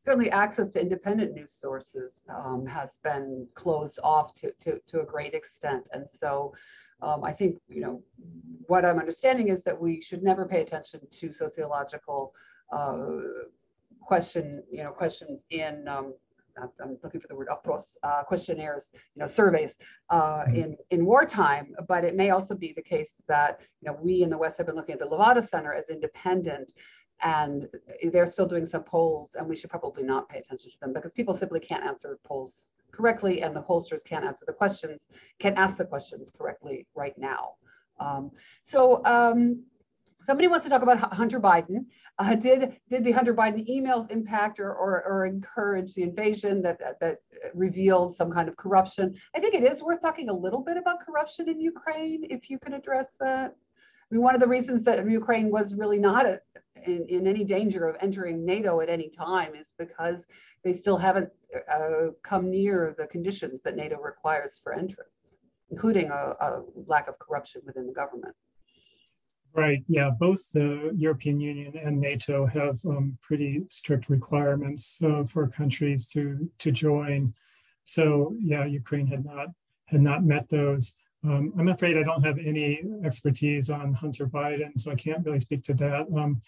Certainly, 0.00 0.30
access 0.30 0.70
to 0.70 0.80
independent 0.80 1.32
news 1.32 1.56
sources 1.58 2.22
um, 2.28 2.66
has 2.66 2.98
been 3.02 3.46
closed 3.54 3.98
off 4.02 4.34
to, 4.34 4.52
to, 4.60 4.78
to 4.86 5.00
a 5.00 5.04
great 5.04 5.34
extent, 5.34 5.86
and 5.92 6.08
so 6.08 6.52
um, 7.02 7.24
I 7.24 7.32
think, 7.32 7.58
you 7.68 7.80
know, 7.80 8.02
what 8.66 8.84
I'm 8.84 8.98
understanding 8.98 9.48
is 9.48 9.62
that 9.64 9.78
we 9.78 10.00
should 10.00 10.22
never 10.22 10.46
pay 10.46 10.60
attention 10.60 11.00
to 11.10 11.32
sociological 11.32 12.32
uh, 12.72 12.96
question, 14.00 14.62
you 14.70 14.82
know, 14.82 14.90
questions 14.90 15.42
in, 15.50 15.86
um, 15.88 16.14
I'm 16.56 16.98
looking 17.02 17.20
for 17.20 17.28
the 17.28 17.34
word 17.34 17.48
opros, 17.48 17.96
uh, 18.02 18.22
questionnaires, 18.22 18.90
you 18.92 19.20
know, 19.20 19.26
surveys 19.26 19.76
uh, 20.10 20.44
mm-hmm. 20.44 20.56
in, 20.56 20.76
in 20.90 21.04
wartime, 21.04 21.74
but 21.88 22.04
it 22.04 22.14
may 22.14 22.30
also 22.30 22.54
be 22.54 22.72
the 22.74 22.82
case 22.82 23.20
that, 23.28 23.60
you 23.80 23.90
know, 23.90 23.98
we 24.00 24.22
in 24.22 24.30
the 24.30 24.38
West 24.38 24.58
have 24.58 24.66
been 24.66 24.76
looking 24.76 24.94
at 24.94 24.98
the 25.00 25.06
Levada 25.06 25.46
Center 25.46 25.72
as 25.72 25.88
independent 25.88 26.72
and 27.22 27.68
they're 28.12 28.26
still 28.26 28.46
doing 28.46 28.66
some 28.66 28.82
polls 28.82 29.34
and 29.36 29.48
we 29.48 29.56
should 29.56 29.70
probably 29.70 30.02
not 30.02 30.28
pay 30.28 30.38
attention 30.38 30.70
to 30.70 30.76
them 30.80 30.92
because 30.92 31.12
people 31.12 31.34
simply 31.34 31.60
can't 31.60 31.84
answer 31.84 32.18
polls 32.24 32.70
correctly 32.92 33.42
and 33.42 33.54
the 33.54 33.62
pollsters 33.62 34.04
can't 34.04 34.24
answer 34.24 34.44
the 34.46 34.52
questions, 34.52 35.06
can't 35.38 35.58
ask 35.58 35.76
the 35.76 35.84
questions 35.84 36.30
correctly 36.36 36.86
right 36.94 37.16
now. 37.18 37.54
Um, 38.00 38.30
so 38.62 39.04
um, 39.04 39.64
somebody 40.26 40.48
wants 40.48 40.64
to 40.64 40.70
talk 40.70 40.82
about 40.82 40.98
Hunter 41.12 41.40
Biden. 41.40 41.86
Uh, 42.18 42.34
did 42.34 42.76
did 42.88 43.04
the 43.04 43.12
Hunter 43.12 43.34
Biden 43.34 43.68
emails 43.68 44.10
impact 44.10 44.60
or, 44.60 44.72
or, 44.72 45.04
or 45.04 45.26
encourage 45.26 45.94
the 45.94 46.02
invasion 46.02 46.62
that, 46.62 46.78
that, 46.78 47.00
that 47.00 47.18
revealed 47.54 48.16
some 48.16 48.30
kind 48.30 48.48
of 48.48 48.56
corruption? 48.56 49.14
I 49.34 49.40
think 49.40 49.54
it 49.54 49.64
is 49.64 49.82
worth 49.82 50.00
talking 50.00 50.28
a 50.28 50.32
little 50.32 50.60
bit 50.60 50.76
about 50.76 51.04
corruption 51.04 51.48
in 51.48 51.60
Ukraine, 51.60 52.26
if 52.30 52.48
you 52.50 52.58
can 52.58 52.74
address 52.74 53.16
that. 53.20 53.54
I 54.10 54.14
mean, 54.14 54.22
one 54.22 54.34
of 54.34 54.40
the 54.40 54.48
reasons 54.48 54.82
that 54.84 55.08
Ukraine 55.08 55.50
was 55.50 55.74
really 55.74 55.98
not 55.98 56.26
a, 56.26 56.40
in, 56.86 57.06
in, 57.08 57.26
any 57.26 57.42
danger 57.42 57.88
of 57.88 57.96
entering 58.00 58.44
NATO 58.44 58.80
at 58.80 58.88
any 58.88 59.10
time 59.10 59.54
is 59.54 59.72
because 59.78 60.26
they 60.62 60.72
still 60.72 60.98
haven't 60.98 61.30
uh, 61.72 62.08
come 62.22 62.50
near 62.50 62.94
the 62.98 63.06
conditions 63.06 63.62
that 63.62 63.76
NATO 63.76 63.98
requires 63.98 64.60
for 64.62 64.74
entrance, 64.74 65.34
including 65.70 66.10
a, 66.10 66.34
a 66.40 66.62
lack 66.86 67.08
of 67.08 67.18
corruption 67.18 67.62
within 67.64 67.86
the 67.86 67.92
government. 67.92 68.34
Right. 69.54 69.84
Yeah. 69.86 70.10
Both 70.10 70.50
the 70.50 70.90
European 70.96 71.38
Union 71.38 71.76
and 71.76 72.00
NATO 72.00 72.44
have 72.46 72.84
um, 72.84 73.18
pretty 73.22 73.62
strict 73.68 74.08
requirements 74.08 75.00
uh, 75.00 75.24
for 75.24 75.46
countries 75.46 76.08
to 76.08 76.50
to 76.58 76.72
join. 76.72 77.34
So 77.84 78.34
yeah, 78.40 78.64
Ukraine 78.64 79.06
had 79.06 79.24
not 79.24 79.48
had 79.86 80.00
not 80.00 80.24
met 80.24 80.48
those. 80.48 80.94
Um, 81.22 81.52
I'm 81.56 81.68
afraid 81.68 81.96
I 81.96 82.02
don't 82.02 82.24
have 82.24 82.38
any 82.38 82.82
expertise 83.04 83.70
on 83.70 83.94
Hunter 83.94 84.26
Biden, 84.26 84.76
so 84.76 84.90
I 84.90 84.96
can't 84.96 85.24
really 85.24 85.40
speak 85.40 85.62
to 85.64 85.74
that. 85.74 86.06
Um, 86.14 86.42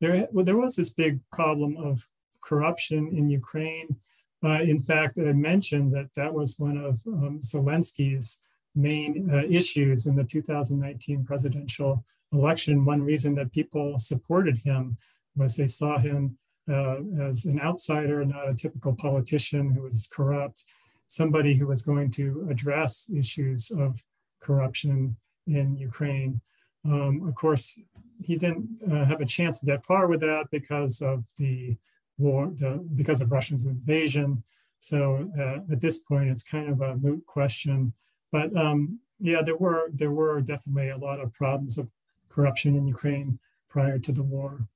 there, 0.00 0.28
well, 0.30 0.44
there 0.44 0.56
was 0.56 0.76
this 0.76 0.90
big 0.90 1.20
problem 1.32 1.76
of 1.78 2.06
corruption 2.42 3.08
in 3.16 3.28
Ukraine. 3.28 3.96
Uh, 4.44 4.60
in 4.62 4.78
fact, 4.78 5.18
I 5.18 5.32
mentioned 5.32 5.92
that 5.92 6.10
that 6.14 6.32
was 6.32 6.58
one 6.58 6.76
of 6.76 7.00
um, 7.06 7.40
Zelensky's 7.42 8.38
main 8.74 9.28
uh, 9.32 9.44
issues 9.48 10.06
in 10.06 10.14
the 10.14 10.24
2019 10.24 11.24
presidential 11.24 12.04
election. 12.32 12.84
One 12.84 13.02
reason 13.02 13.34
that 13.36 13.52
people 13.52 13.98
supported 13.98 14.58
him 14.58 14.96
was 15.36 15.56
they 15.56 15.66
saw 15.66 15.98
him 15.98 16.38
uh, 16.70 16.98
as 17.20 17.44
an 17.46 17.60
outsider, 17.60 18.24
not 18.24 18.48
a 18.48 18.54
typical 18.54 18.94
politician 18.94 19.72
who 19.72 19.82
was 19.82 20.08
corrupt, 20.10 20.64
somebody 21.06 21.56
who 21.56 21.66
was 21.66 21.82
going 21.82 22.10
to 22.12 22.46
address 22.50 23.10
issues 23.14 23.70
of 23.70 24.04
corruption 24.40 25.16
in 25.46 25.76
Ukraine. 25.76 26.40
Um, 26.84 27.26
of 27.28 27.34
course, 27.34 27.80
he 28.22 28.36
didn't 28.36 28.68
uh, 28.90 29.04
have 29.04 29.20
a 29.20 29.26
chance 29.26 29.60
to 29.60 29.66
get 29.66 29.84
far 29.84 30.06
with 30.06 30.20
that 30.20 30.46
because 30.50 31.02
of 31.02 31.26
the 31.36 31.76
war, 32.18 32.52
the, 32.54 32.86
because 32.94 33.20
of 33.20 33.32
Russia's 33.32 33.66
invasion. 33.66 34.42
So 34.78 35.30
uh, 35.38 35.72
at 35.72 35.80
this 35.80 35.98
point, 35.98 36.30
it's 36.30 36.42
kind 36.42 36.68
of 36.68 36.80
a 36.80 36.96
moot 36.96 37.26
question. 37.26 37.92
But 38.32 38.56
um, 38.56 39.00
yeah, 39.18 39.42
there 39.42 39.56
were 39.56 39.90
there 39.92 40.12
were 40.12 40.40
definitely 40.40 40.90
a 40.90 40.96
lot 40.96 41.20
of 41.20 41.32
problems 41.32 41.76
of 41.78 41.90
corruption 42.30 42.74
in 42.76 42.86
Ukraine 42.86 43.38
prior 43.68 43.98
to 43.98 44.12
the 44.12 44.22
war. 44.22 44.68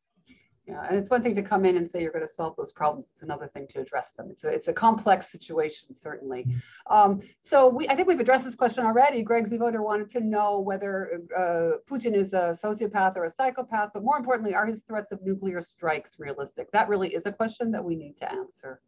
Yeah, 0.67 0.87
and 0.89 0.97
it's 0.99 1.11
one 1.11 1.23
thing 1.23 1.35
to 1.35 1.43
come 1.43 1.67
in 1.67 1.77
and 1.77 1.91
say 1.91 2.01
you're 2.01 2.11
going 2.11 2.27
to 2.27 2.33
solve 2.33 2.57
those 2.57 2.73
problems. 2.73 3.07
It's 3.11 3.21
another 3.21 3.49
thing 3.49 3.67
to 3.69 3.81
address 3.81 4.13
them. 4.13 4.29
It's 4.31 4.45
a, 4.45 4.49
it's 4.49 4.69
a 4.69 4.73
complex 4.73 5.31
situation, 5.31 5.93
certainly. 5.93 6.45
Mm-hmm. 6.45 6.97
Um, 6.97 7.21
so 7.39 7.69
we, 7.69 7.87
I 7.89 7.95
think 7.95 8.09
we've 8.09 8.19
addressed 8.19 8.47
this 8.47 8.55
question 8.55 8.87
already. 8.87 9.23
Greg 9.23 9.47
Zivoter 9.47 9.83
wanted 9.85 10.09
to 10.11 10.21
know 10.21 10.61
whether 10.61 11.21
uh, 11.37 11.79
Putin 11.91 12.15
is 12.15 12.33
a 12.33 12.57
sociopath 12.65 13.15
or 13.17 13.27
a 13.27 13.31
psychopath, 13.31 13.91
but 13.93 14.03
more 14.03 14.17
importantly, 14.17 14.55
are 14.55 14.65
his 14.65 14.81
threats 14.89 15.13
of 15.13 15.21
nuclear 15.23 15.61
strikes 15.61 16.19
realistic? 16.19 16.73
That 16.73 16.89
really 16.89 17.11
is 17.15 17.27
a 17.27 17.33
question 17.33 17.71
that 17.73 17.85
we 17.85 17.95
need 17.95 18.17
to 18.21 18.33
answer. 18.33 18.81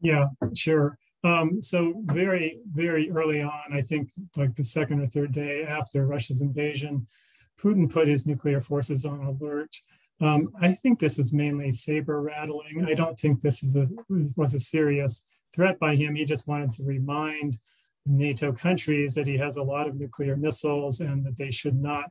Yeah, 0.00 0.28
sure. 0.54 0.96
Um, 1.22 1.60
so 1.60 2.00
very, 2.06 2.60
very 2.72 3.10
early 3.10 3.42
on, 3.42 3.72
I 3.72 3.82
think 3.82 4.08
like 4.36 4.54
the 4.54 4.64
second 4.64 5.02
or 5.02 5.06
third 5.06 5.32
day 5.32 5.64
after 5.64 6.06
Russia's 6.06 6.40
invasion, 6.40 7.06
Putin 7.58 7.90
put 7.90 8.08
his 8.08 8.26
nuclear 8.26 8.60
forces 8.60 9.04
on 9.04 9.20
alert. 9.20 9.76
Um, 10.20 10.50
I 10.60 10.72
think 10.72 10.98
this 10.98 11.18
is 11.18 11.32
mainly 11.32 11.70
saber 11.72 12.20
rattling. 12.20 12.84
I 12.86 12.94
don't 12.94 13.18
think 13.18 13.40
this 13.40 13.62
is 13.62 13.76
a 13.76 13.86
was 14.36 14.54
a 14.54 14.58
serious 14.58 15.24
threat 15.54 15.78
by 15.78 15.96
him. 15.96 16.14
He 16.14 16.24
just 16.24 16.48
wanted 16.48 16.72
to 16.72 16.84
remind 16.84 17.58
NATO 18.04 18.52
countries 18.52 19.14
that 19.14 19.26
he 19.26 19.36
has 19.38 19.56
a 19.56 19.62
lot 19.62 19.86
of 19.86 19.96
nuclear 19.96 20.36
missiles 20.36 21.00
and 21.00 21.24
that 21.24 21.36
they 21.36 21.50
should 21.50 21.80
not 21.80 22.06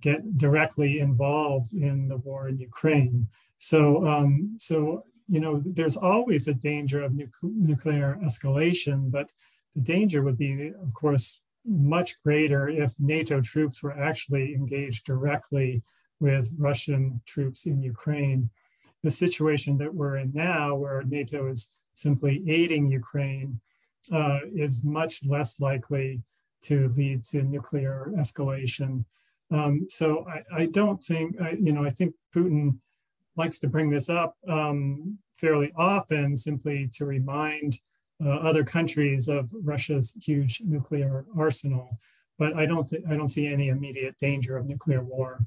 get 0.00 0.36
directly 0.36 0.98
involved 0.98 1.72
in 1.72 2.08
the 2.08 2.16
war 2.16 2.48
in 2.48 2.56
Ukraine. 2.56 3.28
So, 3.56 4.06
um, 4.06 4.56
so 4.58 5.04
you 5.28 5.40
know, 5.40 5.62
there's 5.64 5.96
always 5.96 6.48
a 6.48 6.54
danger 6.54 7.02
of 7.02 7.14
nu- 7.14 7.28
nuclear 7.42 8.18
escalation, 8.22 9.10
but 9.10 9.32
the 9.74 9.80
danger 9.80 10.22
would 10.22 10.36
be, 10.36 10.72
of 10.82 10.92
course, 10.92 11.44
much 11.66 12.22
greater 12.22 12.68
if 12.68 12.98
NATO 12.98 13.40
troops 13.40 13.82
were 13.82 13.98
actually 13.98 14.54
engaged 14.54 15.04
directly 15.04 15.82
with 16.20 16.52
Russian 16.58 17.20
troops 17.26 17.66
in 17.66 17.82
Ukraine. 17.82 18.50
The 19.02 19.10
situation 19.10 19.78
that 19.78 19.94
we're 19.94 20.16
in 20.16 20.32
now, 20.32 20.74
where 20.76 21.02
NATO 21.02 21.48
is 21.48 21.76
simply 21.94 22.42
aiding 22.48 22.90
Ukraine, 22.90 23.60
uh, 24.12 24.40
is 24.54 24.84
much 24.84 25.24
less 25.24 25.60
likely 25.60 26.22
to 26.62 26.88
lead 26.88 27.24
to 27.24 27.42
nuclear 27.42 28.12
escalation. 28.16 29.04
Um, 29.50 29.86
so 29.88 30.26
I, 30.28 30.62
I, 30.62 30.66
don't 30.66 31.02
think, 31.02 31.40
I, 31.40 31.56
you 31.60 31.72
know, 31.72 31.84
I 31.84 31.90
think 31.90 32.14
Putin 32.34 32.78
likes 33.36 33.58
to 33.60 33.68
bring 33.68 33.90
this 33.90 34.08
up 34.08 34.36
um, 34.48 35.18
fairly 35.36 35.72
often 35.76 36.36
simply 36.36 36.88
to 36.94 37.04
remind 37.04 37.80
Uh, 38.24 38.28
other 38.28 38.62
countries 38.62 39.28
of 39.28 39.50
Russia's 39.52 40.16
huge 40.24 40.60
nuclear 40.64 41.24
arsenal. 41.36 41.98
But 42.38 42.54
I 42.54 42.66
don't, 42.66 42.90
I 43.08 43.16
don't 43.16 43.28
see 43.28 43.46
any 43.46 43.68
immediate 43.68 44.16
danger 44.18 44.56
of 44.56 44.66
nuclear 44.66 45.02
war. 45.02 45.40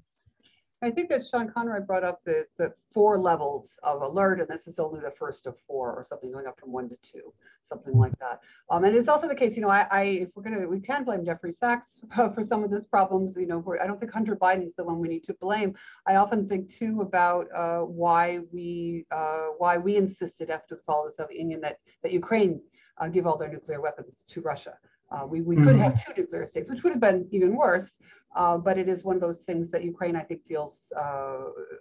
I 0.85 0.91
think 0.91 1.09
that 1.09 1.25
Sean 1.25 1.49
Conroy 1.49 1.79
brought 1.79 2.03
up 2.03 2.23
the, 2.25 2.45
the 2.59 2.71
four 2.93 3.17
levels 3.17 3.79
of 3.81 4.03
alert, 4.03 4.39
and 4.39 4.47
this 4.47 4.67
is 4.67 4.77
only 4.77 4.99
the 4.99 5.09
first 5.09 5.47
of 5.47 5.57
four 5.67 5.91
or 5.95 6.03
something 6.03 6.31
going 6.31 6.45
up 6.45 6.59
from 6.59 6.71
one 6.71 6.87
to 6.89 6.95
two, 7.01 7.33
something 7.67 7.97
like 7.97 8.15
that. 8.19 8.41
Um, 8.69 8.83
and 8.83 8.95
it's 8.95 9.07
also 9.07 9.27
the 9.27 9.33
case, 9.33 9.55
you 9.55 9.63
know, 9.63 9.69
I, 9.69 9.87
I 9.89 10.03
if 10.03 10.29
we're 10.35 10.43
going 10.43 10.59
to, 10.59 10.67
we 10.67 10.79
can 10.79 11.03
blame 11.03 11.25
Jeffrey 11.25 11.51
Sachs 11.51 11.97
uh, 12.15 12.29
for 12.35 12.43
some 12.43 12.63
of 12.63 12.71
these 12.71 12.85
problems, 12.85 13.35
you 13.35 13.47
know, 13.47 13.65
I 13.81 13.87
don't 13.87 13.99
think 13.99 14.11
Hunter 14.11 14.35
Biden 14.35 14.63
is 14.63 14.75
the 14.75 14.83
one 14.83 14.99
we 14.99 15.07
need 15.07 15.23
to 15.23 15.33
blame. 15.33 15.73
I 16.05 16.17
often 16.17 16.47
think 16.47 16.71
too 16.71 17.01
about 17.01 17.47
uh, 17.55 17.79
why 17.79 18.41
we, 18.53 19.07
uh, 19.09 19.47
why 19.57 19.77
we 19.77 19.95
insisted 19.95 20.51
after 20.51 20.75
the 20.75 20.81
fall 20.83 21.07
of 21.07 21.11
the 21.11 21.15
Soviet 21.15 21.39
Union 21.39 21.61
that, 21.61 21.79
that 22.03 22.11
Ukraine 22.11 22.61
uh, 22.99 23.07
give 23.07 23.25
all 23.25 23.39
their 23.39 23.49
nuclear 23.49 23.81
weapons 23.81 24.23
to 24.27 24.41
Russia. 24.41 24.77
Uh, 25.11 25.25
we 25.25 25.41
we 25.41 25.55
could 25.55 25.75
have 25.75 25.93
mm-hmm. 25.93 26.13
two 26.13 26.21
nuclear 26.21 26.45
states, 26.45 26.69
which 26.69 26.83
would 26.83 26.91
have 26.91 26.99
been 26.99 27.27
even 27.31 27.55
worse. 27.55 27.97
Uh, 28.35 28.57
but 28.57 28.77
it 28.77 28.89
is 28.89 29.03
one 29.03 29.15
of 29.15 29.21
those 29.21 29.41
things 29.41 29.69
that 29.69 29.83
Ukraine, 29.83 30.15
I 30.15 30.21
think, 30.21 30.45
feels 30.45 30.91
uh, 30.97 31.37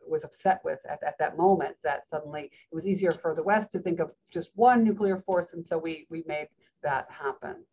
was 0.09 0.25
upset 0.25 0.61
with 0.65 0.79
at, 0.89 1.03
at 1.03 1.19
that 1.19 1.37
moment. 1.37 1.77
That 1.83 2.09
suddenly 2.09 2.45
it 2.45 2.75
was 2.75 2.87
easier 2.87 3.11
for 3.11 3.35
the 3.35 3.43
West 3.43 3.73
to 3.73 3.81
think 3.81 3.99
of 4.01 4.13
just 4.33 4.51
one 4.55 4.85
nuclear 4.85 5.19
force, 5.19 5.53
and 5.53 5.65
so 5.65 5.77
we 5.79 6.07
we 6.11 6.23
made 6.27 6.49
that 6.83 7.07
happen. 7.11 7.65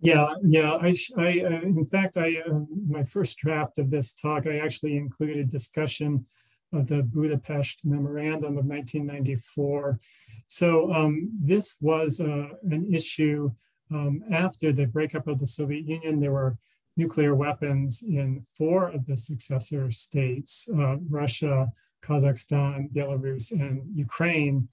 Yeah, 0.00 0.28
yeah. 0.42 0.72
I, 0.72 0.94
I 1.18 1.40
uh, 1.40 1.60
in 1.62 1.86
fact, 1.86 2.16
I 2.16 2.36
uh, 2.48 2.60
my 2.88 3.02
first 3.02 3.36
draft 3.38 3.78
of 3.78 3.90
this 3.90 4.14
talk, 4.14 4.46
I 4.46 4.58
actually 4.58 4.96
included 4.96 5.50
discussion 5.50 6.26
of 6.72 6.86
the 6.86 7.02
Budapest 7.02 7.84
Memorandum 7.84 8.56
of 8.56 8.64
1994. 8.64 9.98
So 10.46 10.92
um, 10.92 11.30
this 11.42 11.78
was 11.80 12.20
uh, 12.20 12.48
an 12.62 12.94
issue 12.94 13.50
um, 13.92 14.22
after 14.30 14.72
the 14.72 14.86
breakup 14.86 15.26
of 15.26 15.38
the 15.38 15.46
Soviet 15.46 15.86
Union, 15.86 16.20
there 16.20 16.32
were 16.32 16.58
nuclear 16.96 17.34
weapons 17.34 18.02
in 18.02 18.44
four 18.56 18.88
of 18.88 19.06
the 19.06 19.16
successor 19.16 19.90
states 19.90 20.68
uh, 20.76 20.96
Russia, 21.08 21.68
Kazakhstan, 22.02 22.92
Belarus, 22.92 23.52
and 23.52 23.82
Ukraine. 23.94 24.68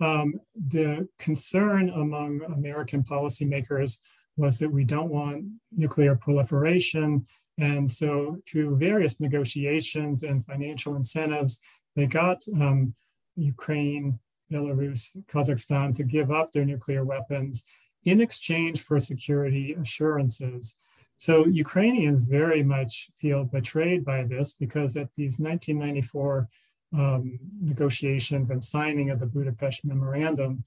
Um, 0.00 0.34
the 0.54 1.08
concern 1.18 1.88
among 1.90 2.42
American 2.42 3.02
policymakers 3.02 4.00
was 4.36 4.58
that 4.58 4.70
we 4.70 4.84
don't 4.84 5.10
want 5.10 5.44
nuclear 5.72 6.16
proliferation. 6.16 7.26
And 7.58 7.88
so, 7.88 8.38
through 8.48 8.76
various 8.76 9.20
negotiations 9.20 10.24
and 10.24 10.44
financial 10.44 10.96
incentives, 10.96 11.60
they 11.94 12.06
got 12.06 12.42
um, 12.54 12.94
Ukraine, 13.36 14.18
Belarus, 14.52 15.16
Kazakhstan 15.26 15.94
to 15.96 16.04
give 16.04 16.32
up 16.32 16.50
their 16.50 16.64
nuclear 16.64 17.04
weapons 17.04 17.64
in 18.04 18.20
exchange 18.20 18.82
for 18.82 18.98
security 18.98 19.74
assurances. 19.80 20.76
So 21.16 21.46
Ukrainians 21.46 22.24
very 22.24 22.62
much 22.62 23.10
feel 23.14 23.44
betrayed 23.44 24.04
by 24.04 24.24
this 24.24 24.52
because 24.52 24.96
at 24.96 25.14
these 25.14 25.38
1994 25.38 26.48
um, 26.92 27.38
negotiations 27.60 28.50
and 28.50 28.62
signing 28.62 29.10
of 29.10 29.18
the 29.18 29.26
Budapest 29.26 29.84
Memorandum, 29.84 30.64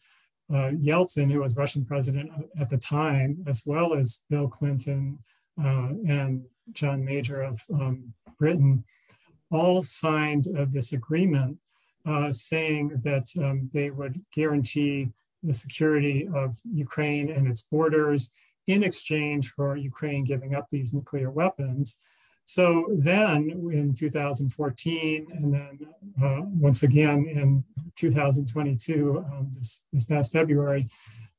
uh, 0.50 0.72
Yeltsin, 0.72 1.32
who 1.32 1.40
was 1.40 1.56
Russian 1.58 1.86
president 1.86 2.32
at 2.60 2.70
the 2.70 2.78
time, 2.78 3.44
as 3.48 3.64
well 3.66 3.94
as 3.94 4.24
Bill 4.30 4.48
Clinton 4.48 5.20
uh, 5.62 5.90
and 6.08 6.46
John 6.72 7.04
Major 7.04 7.42
of 7.42 7.62
um, 7.74 8.14
Britain, 8.40 8.84
all 9.52 9.82
signed 9.82 10.48
uh, 10.58 10.66
this 10.70 10.94
agreement 10.94 11.58
uh, 12.06 12.32
saying 12.32 13.02
that 13.04 13.28
um, 13.38 13.70
they 13.74 13.90
would 13.90 14.22
guarantee 14.34 15.10
the 15.44 15.54
security 15.54 16.28
of 16.34 16.56
Ukraine 16.64 17.30
and 17.30 17.48
its 17.48 17.62
borders 17.62 18.32
in 18.68 18.84
exchange 18.84 19.50
for 19.50 19.76
Ukraine 19.76 20.24
giving 20.24 20.54
up 20.54 20.70
these 20.70 20.94
nuclear 20.94 21.32
weapons. 21.32 22.00
So 22.46 22.86
then 22.96 23.50
in 23.74 23.94
2014, 23.94 25.28
and 25.32 25.54
then 25.54 25.80
uh, 26.22 26.42
once 26.44 26.84
again 26.84 27.26
in 27.28 27.64
2022, 27.96 29.18
um, 29.18 29.52
this, 29.54 29.86
this 29.92 30.06
past 30.06 30.32
February, 30.32 30.88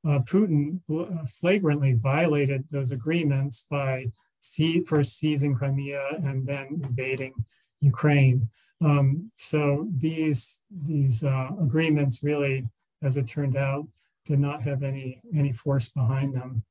uh, 0.07 0.21
Putin 0.21 0.81
uh, 0.91 1.25
flagrantly 1.27 1.95
violated 1.95 2.67
those 2.71 2.93
agreements 2.93 3.67
by 3.71 4.07
see, 4.41 4.85
first 4.85 5.19
seizing 5.19 5.55
Crimea 5.55 6.03
and 6.23 6.47
then 6.47 6.81
invading 6.83 7.33
Ukraine. 7.81 8.49
Um, 8.81 9.31
so 9.37 9.89
these, 9.95 10.61
these 10.71 11.25
uh, 11.25 11.49
agreements 11.61 12.23
really 12.23 12.69
as 13.03 13.17
it 13.17 13.27
turned 13.27 13.57
out, 13.57 13.87
did 14.25 14.39
not 14.39 14.63
have 14.63 14.83
any 14.83 15.21
any 15.35 15.53
force 15.53 15.89
behind 15.89 16.35
them. 16.35 16.65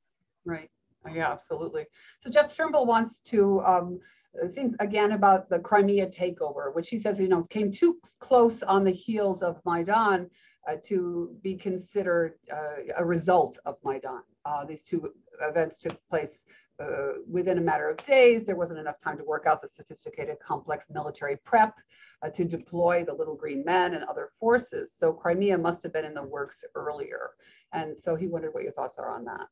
Right. 0.48 0.70
Yeah, 1.14 1.30
absolutely. 1.30 1.86
So 2.22 2.30
Jeff 2.30 2.56
Turnbull 2.56 2.86
wants 2.86 3.20
to 3.22 3.62
um, 3.66 4.00
think 4.54 4.76
again 4.80 5.12
about 5.12 5.50
the 5.50 5.60
Crimea 5.60 6.08
takeover, 6.08 6.74
which 6.74 6.88
he 6.90 6.98
says 6.98 7.20
you 7.20 7.28
know 7.28 7.44
came 7.44 7.70
too 7.70 8.00
close 8.20 8.64
on 8.64 8.84
the 8.86 8.92
heels 8.92 9.42
of 9.42 9.60
Maidan 9.66 10.30
uh, 10.68 10.76
to 10.86 11.36
be 11.42 11.56
considered 11.56 12.36
uh, 12.52 12.94
a 12.98 13.06
result 13.06 13.60
of 13.66 13.76
Maidan. 13.84 14.22
Uh, 14.46 14.64
these 14.66 14.84
two 14.84 15.12
events 15.42 15.78
took 15.78 15.98
place 16.10 16.44
uh, 16.82 17.20
within 17.30 17.58
a 17.58 17.62
matter 17.62 17.90
of 17.90 17.98
days. 18.06 18.46
There 18.46 18.56
wasn't 18.56 18.80
enough 18.80 19.00
time 19.00 19.18
to 19.18 19.24
work 19.26 19.46
out 19.48 19.62
the 19.62 19.68
sophisticated, 19.68 20.38
complex 20.40 20.88
military 20.90 21.38
prep 21.44 21.76
uh, 22.22 22.30
to 22.30 22.46
deploy 22.46 23.04
the 23.04 23.14
little 23.14 23.36
green 23.36 23.64
men 23.66 23.96
and 23.96 24.04
other 24.06 24.30
forces. 24.40 24.94
So 24.98 25.12
Crimea 25.12 25.58
must 25.58 25.84
have 25.84 25.92
been 25.92 26.06
in 26.06 26.14
the 26.14 26.24
works 26.24 26.64
earlier. 26.76 27.32
And 27.74 27.98
so 27.98 28.16
he 28.16 28.28
wondered 28.28 28.54
what 28.54 28.64
your 28.64 28.72
thoughts 28.74 28.98
are 28.98 29.10
on 29.14 29.26
that. 29.26 29.48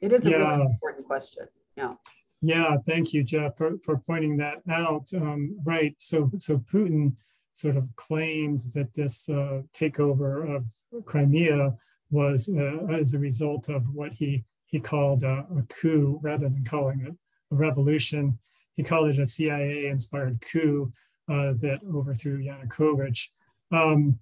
It 0.00 0.12
is 0.12 0.26
a 0.26 0.30
yeah. 0.30 0.36
really 0.36 0.66
important 0.66 1.06
question. 1.06 1.46
Yeah. 1.76 1.94
Yeah, 2.40 2.76
thank 2.86 3.12
you, 3.12 3.24
Jeff, 3.24 3.56
for, 3.56 3.78
for 3.84 3.98
pointing 3.98 4.36
that 4.36 4.62
out. 4.70 5.08
Um, 5.12 5.58
right. 5.64 5.96
So, 5.98 6.30
so 6.38 6.58
Putin 6.58 7.14
sort 7.52 7.76
of 7.76 7.88
claimed 7.96 8.60
that 8.74 8.94
this 8.94 9.28
uh, 9.28 9.62
takeover 9.74 10.56
of 10.56 10.66
Crimea 11.04 11.74
was 12.10 12.48
uh, 12.48 12.86
as 12.94 13.12
a 13.12 13.18
result 13.18 13.68
of 13.68 13.94
what 13.94 14.14
he 14.14 14.44
he 14.66 14.78
called 14.78 15.22
a, 15.22 15.46
a 15.56 15.62
coup 15.68 16.20
rather 16.22 16.48
than 16.48 16.62
calling 16.62 17.00
it 17.00 17.14
a 17.50 17.56
revolution. 17.56 18.38
He 18.74 18.82
called 18.82 19.08
it 19.08 19.18
a 19.18 19.26
CIA 19.26 19.86
inspired 19.86 20.40
coup 20.40 20.92
uh, 21.28 21.54
that 21.60 21.80
overthrew 21.92 22.38
Yanukovych. 22.38 23.28
Um, 23.72 24.20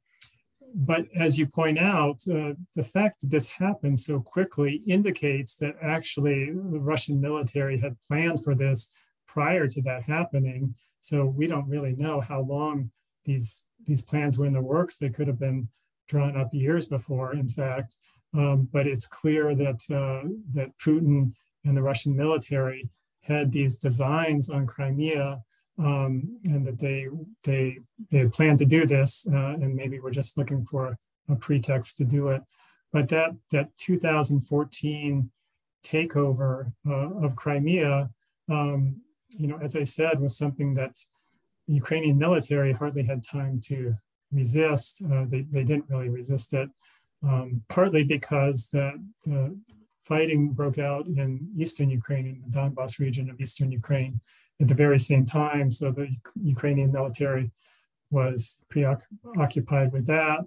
but 0.74 1.06
as 1.16 1.38
you 1.38 1.46
point 1.46 1.78
out, 1.78 2.22
uh, 2.28 2.52
the 2.74 2.82
fact 2.82 3.20
that 3.20 3.30
this 3.30 3.48
happened 3.48 3.98
so 4.00 4.20
quickly 4.20 4.82
indicates 4.86 5.56
that 5.56 5.76
actually 5.82 6.46
the 6.46 6.80
Russian 6.80 7.20
military 7.20 7.78
had 7.78 8.00
planned 8.06 8.42
for 8.42 8.54
this 8.54 8.94
prior 9.26 9.66
to 9.68 9.82
that 9.82 10.02
happening. 10.02 10.74
So 11.00 11.32
we 11.36 11.46
don't 11.46 11.68
really 11.68 11.94
know 11.94 12.20
how 12.20 12.40
long 12.40 12.90
these 13.24 13.64
these 13.84 14.02
plans 14.02 14.38
were 14.38 14.46
in 14.46 14.52
the 14.52 14.60
works. 14.60 14.96
They 14.96 15.10
could 15.10 15.28
have 15.28 15.38
been 15.38 15.68
drawn 16.08 16.36
up 16.36 16.52
years 16.52 16.86
before, 16.86 17.34
in 17.34 17.48
fact. 17.48 17.96
Um, 18.34 18.68
but 18.72 18.86
it's 18.86 19.06
clear 19.06 19.54
that 19.54 19.82
uh, 19.90 20.28
that 20.54 20.76
Putin 20.78 21.32
and 21.64 21.76
the 21.76 21.82
Russian 21.82 22.16
military 22.16 22.88
had 23.22 23.52
these 23.52 23.76
designs 23.76 24.48
on 24.50 24.66
Crimea, 24.66 25.40
um, 25.78 26.38
and 26.44 26.66
that 26.66 26.78
they 26.78 27.08
they 27.44 27.78
they 28.10 28.26
planned 28.28 28.58
to 28.58 28.64
do 28.64 28.86
this, 28.86 29.26
uh, 29.32 29.54
and 29.60 29.74
maybe 29.74 29.98
we're 30.00 30.10
just 30.10 30.38
looking 30.38 30.64
for 30.64 30.96
a 31.28 31.36
pretext 31.36 31.96
to 31.98 32.04
do 32.04 32.28
it. 32.28 32.42
But 32.92 33.08
that 33.10 33.32
that 33.50 33.76
2014 33.78 35.30
takeover 35.84 36.72
uh, 36.88 37.24
of 37.24 37.36
Crimea, 37.36 38.10
um, 38.48 39.02
you 39.38 39.48
know, 39.48 39.56
as 39.60 39.76
I 39.76 39.84
said, 39.84 40.20
was 40.20 40.36
something 40.36 40.74
that 40.74 40.98
the 41.66 41.74
Ukrainian 41.74 42.18
military 42.18 42.72
hardly 42.72 43.04
had 43.04 43.22
time 43.22 43.60
to 43.66 43.94
resist. 44.32 45.02
Uh, 45.04 45.24
they 45.28 45.42
they 45.42 45.64
didn't 45.64 45.90
really 45.90 46.08
resist 46.08 46.52
it 46.54 46.70
um, 47.22 47.62
partly 47.68 48.04
because 48.04 48.68
the, 48.72 48.92
the, 49.24 49.58
fighting 50.00 50.50
broke 50.50 50.78
out 50.78 51.04
in 51.06 51.48
eastern 51.58 51.90
Ukraine, 51.90 52.26
in 52.26 52.40
the 52.48 52.56
Donbass 52.56 53.00
region 53.00 53.28
of 53.28 53.40
eastern 53.40 53.72
Ukraine, 53.72 54.20
at 54.60 54.68
the 54.68 54.74
very 54.74 54.98
same 54.98 55.26
time. 55.26 55.70
So 55.70 55.90
the 55.90 56.08
Ukrainian 56.42 56.92
military 56.92 57.50
was 58.10 58.64
preoccupied 58.68 59.92
with 59.92 60.06
that. 60.06 60.40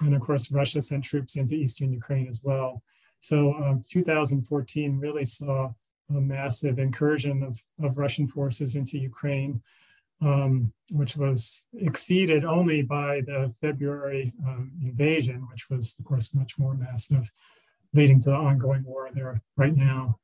And 0.00 0.14
of 0.14 0.20
course, 0.20 0.50
Russia 0.50 0.80
sent 0.80 1.04
troops 1.04 1.36
into 1.36 1.54
eastern 1.54 1.92
Ukraine 1.92 2.28
as 2.28 2.42
well. 2.42 2.82
So 3.18 3.54
um, 3.54 3.82
2014 3.88 4.98
really 4.98 5.24
saw 5.24 5.72
a 6.08 6.20
massive 6.20 6.78
incursion 6.78 7.42
of, 7.42 7.62
of 7.82 7.98
Russian 7.98 8.26
forces 8.26 8.74
into 8.76 8.98
Ukraine 8.98 9.62
um, 10.22 10.72
which 10.90 11.16
was 11.16 11.64
exceeded 11.78 12.44
only 12.44 12.82
by 12.82 13.22
the 13.22 13.54
February 13.60 14.32
um, 14.46 14.72
invasion, 14.82 15.46
which 15.50 15.70
was, 15.70 15.96
of 15.98 16.04
course, 16.04 16.34
much 16.34 16.58
more 16.58 16.74
massive, 16.74 17.30
leading 17.94 18.20
to 18.20 18.30
the 18.30 18.36
ongoing 18.36 18.84
war 18.84 19.08
there 19.12 19.40
right 19.56 19.76
now. 19.76 20.18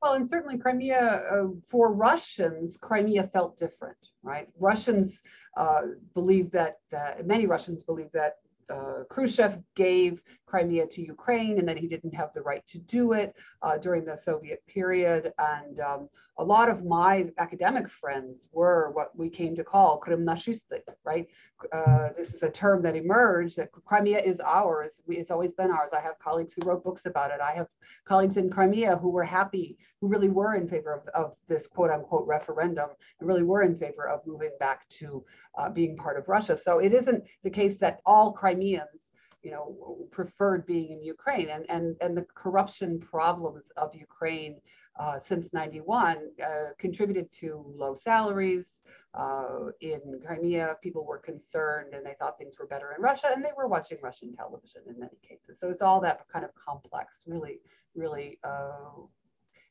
Well, 0.00 0.14
and 0.14 0.26
certainly 0.26 0.58
Crimea, 0.58 1.24
uh, 1.30 1.48
for 1.68 1.92
Russians, 1.92 2.76
Crimea 2.76 3.24
felt 3.32 3.58
different, 3.58 3.96
right? 4.22 4.48
Russians 4.58 5.22
uh, 5.56 5.82
believe 6.14 6.50
that, 6.52 6.78
that, 6.90 7.26
many 7.26 7.46
Russians 7.46 7.82
believe 7.82 8.10
that 8.12 8.36
uh, 8.70 9.04
Khrushchev 9.10 9.58
gave 9.74 10.22
Crimea 10.52 10.86
to 10.86 11.00
Ukraine 11.00 11.58
and 11.58 11.66
then 11.66 11.78
he 11.78 11.88
didn't 11.88 12.14
have 12.14 12.30
the 12.34 12.42
right 12.42 12.64
to 12.66 12.78
do 12.78 13.12
it 13.12 13.34
uh, 13.62 13.78
during 13.78 14.04
the 14.04 14.14
Soviet 14.14 14.62
period. 14.66 15.32
And 15.38 15.80
um, 15.80 16.10
a 16.36 16.44
lot 16.44 16.68
of 16.68 16.84
my 16.84 17.30
academic 17.38 17.88
friends 17.88 18.48
were 18.52 18.90
what 18.92 19.16
we 19.16 19.30
came 19.30 19.56
to 19.56 19.64
call 19.64 19.98
Krymnashisty, 19.98 20.80
right? 21.06 21.26
Uh, 21.72 22.10
this 22.18 22.34
is 22.34 22.42
a 22.42 22.50
term 22.50 22.82
that 22.82 22.96
emerged 22.96 23.56
that 23.56 23.72
Crimea 23.72 24.20
is 24.20 24.40
ours. 24.40 25.00
It's 25.08 25.30
always 25.30 25.54
been 25.54 25.70
ours. 25.70 25.92
I 25.94 26.00
have 26.00 26.18
colleagues 26.18 26.52
who 26.52 26.66
wrote 26.66 26.84
books 26.84 27.06
about 27.06 27.30
it. 27.30 27.40
I 27.40 27.52
have 27.52 27.68
colleagues 28.04 28.36
in 28.36 28.50
Crimea 28.50 28.96
who 28.96 29.08
were 29.08 29.24
happy, 29.24 29.78
who 30.02 30.08
really 30.08 30.28
were 30.28 30.54
in 30.56 30.68
favor 30.68 30.92
of, 30.92 31.08
of 31.14 31.38
this 31.48 31.66
quote 31.66 31.90
unquote 31.90 32.26
referendum 32.26 32.90
and 33.18 33.26
really 33.26 33.42
were 33.42 33.62
in 33.62 33.78
favor 33.78 34.06
of 34.06 34.20
moving 34.26 34.54
back 34.60 34.86
to 35.00 35.24
uh, 35.56 35.70
being 35.70 35.96
part 35.96 36.18
of 36.18 36.28
Russia. 36.28 36.58
So 36.58 36.78
it 36.78 36.92
isn't 36.92 37.24
the 37.42 37.50
case 37.50 37.78
that 37.78 38.00
all 38.04 38.32
Crimeans 38.32 39.08
you 39.42 39.50
know, 39.50 40.06
preferred 40.10 40.66
being 40.66 40.92
in 40.92 41.02
Ukraine 41.02 41.48
and, 41.50 41.66
and, 41.68 41.96
and 42.00 42.16
the 42.16 42.26
corruption 42.34 43.00
problems 43.00 43.70
of 43.76 43.94
Ukraine 43.94 44.60
uh, 44.98 45.18
since 45.18 45.52
91 45.52 46.16
uh, 46.44 46.46
contributed 46.78 47.30
to 47.32 47.64
low 47.76 47.94
salaries. 47.94 48.82
Uh, 49.14 49.70
in 49.80 50.00
Crimea, 50.24 50.76
people 50.82 51.04
were 51.04 51.18
concerned 51.18 51.94
and 51.94 52.04
they 52.04 52.14
thought 52.18 52.38
things 52.38 52.54
were 52.58 52.66
better 52.66 52.94
in 52.96 53.02
Russia 53.02 53.30
and 53.34 53.44
they 53.44 53.50
were 53.56 53.68
watching 53.68 53.98
Russian 54.02 54.34
television 54.34 54.82
in 54.86 54.98
many 54.98 55.18
cases. 55.26 55.58
So 55.58 55.70
it's 55.70 55.82
all 55.82 56.00
that 56.02 56.26
kind 56.32 56.44
of 56.44 56.54
complex, 56.54 57.24
really, 57.26 57.60
really 57.94 58.38
uh, 58.44 59.02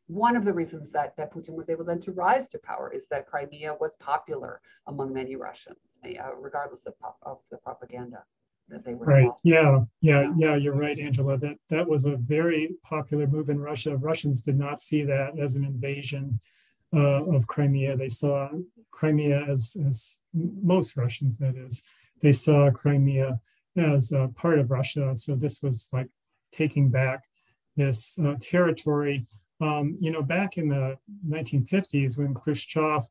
one 0.07 0.35
of 0.35 0.43
the 0.43 0.53
reasons 0.53 0.91
that, 0.91 1.15
that 1.15 1.33
Putin 1.33 1.51
was 1.51 1.69
able 1.69 1.85
then 1.85 1.99
to 1.99 2.11
rise 2.11 2.49
to 2.49 2.59
power 2.59 2.91
is 2.91 3.07
that 3.07 3.27
Crimea 3.27 3.75
was 3.79 3.95
popular 3.95 4.59
among 4.87 5.13
many 5.13 5.37
Russians, 5.37 5.99
uh, 6.05 6.35
regardless 6.35 6.85
of, 6.85 6.93
of 7.21 7.37
the 7.49 7.57
propaganda 7.57 8.23
that 8.71 8.85
they 8.85 8.93
were 8.93 9.05
right. 9.05 9.29
yeah, 9.43 9.81
yeah. 9.99 10.31
Yeah. 10.35 10.55
You're 10.55 10.75
right 10.75 10.97
angela. 10.97 11.37
That 11.37 11.57
that 11.69 11.87
was 11.87 12.05
a 12.05 12.15
very 12.15 12.75
popular 12.83 13.27
move 13.27 13.49
in 13.49 13.59
russia. 13.59 13.95
Russians 13.97 14.41
did 14.41 14.57
not 14.57 14.81
see 14.81 15.03
that 15.03 15.37
as 15.37 15.55
an 15.55 15.65
invasion 15.65 16.39
uh, 16.93 17.23
of 17.25 17.47
crimea. 17.47 17.95
They 17.97 18.09
saw 18.09 18.49
crimea 18.89 19.45
as 19.47 19.75
as 19.87 20.19
most 20.33 20.97
russians 20.97 21.37
that 21.39 21.55
is 21.55 21.83
they 22.21 22.31
saw 22.31 22.71
crimea 22.71 23.39
as 23.75 24.11
a 24.11 24.29
part 24.29 24.59
of 24.59 24.71
russia. 24.71 25.15
So 25.15 25.35
this 25.35 25.61
was 25.61 25.89
like 25.91 26.09
taking 26.51 26.89
back 26.89 27.25
this 27.75 28.17
uh, 28.19 28.35
territory. 28.41 29.27
Um, 29.59 29.97
you 29.99 30.11
know 30.11 30.23
back 30.23 30.57
in 30.57 30.69
the 30.69 30.97
1950s 31.27 32.17
when 32.17 32.33
khrushchev 32.33 33.07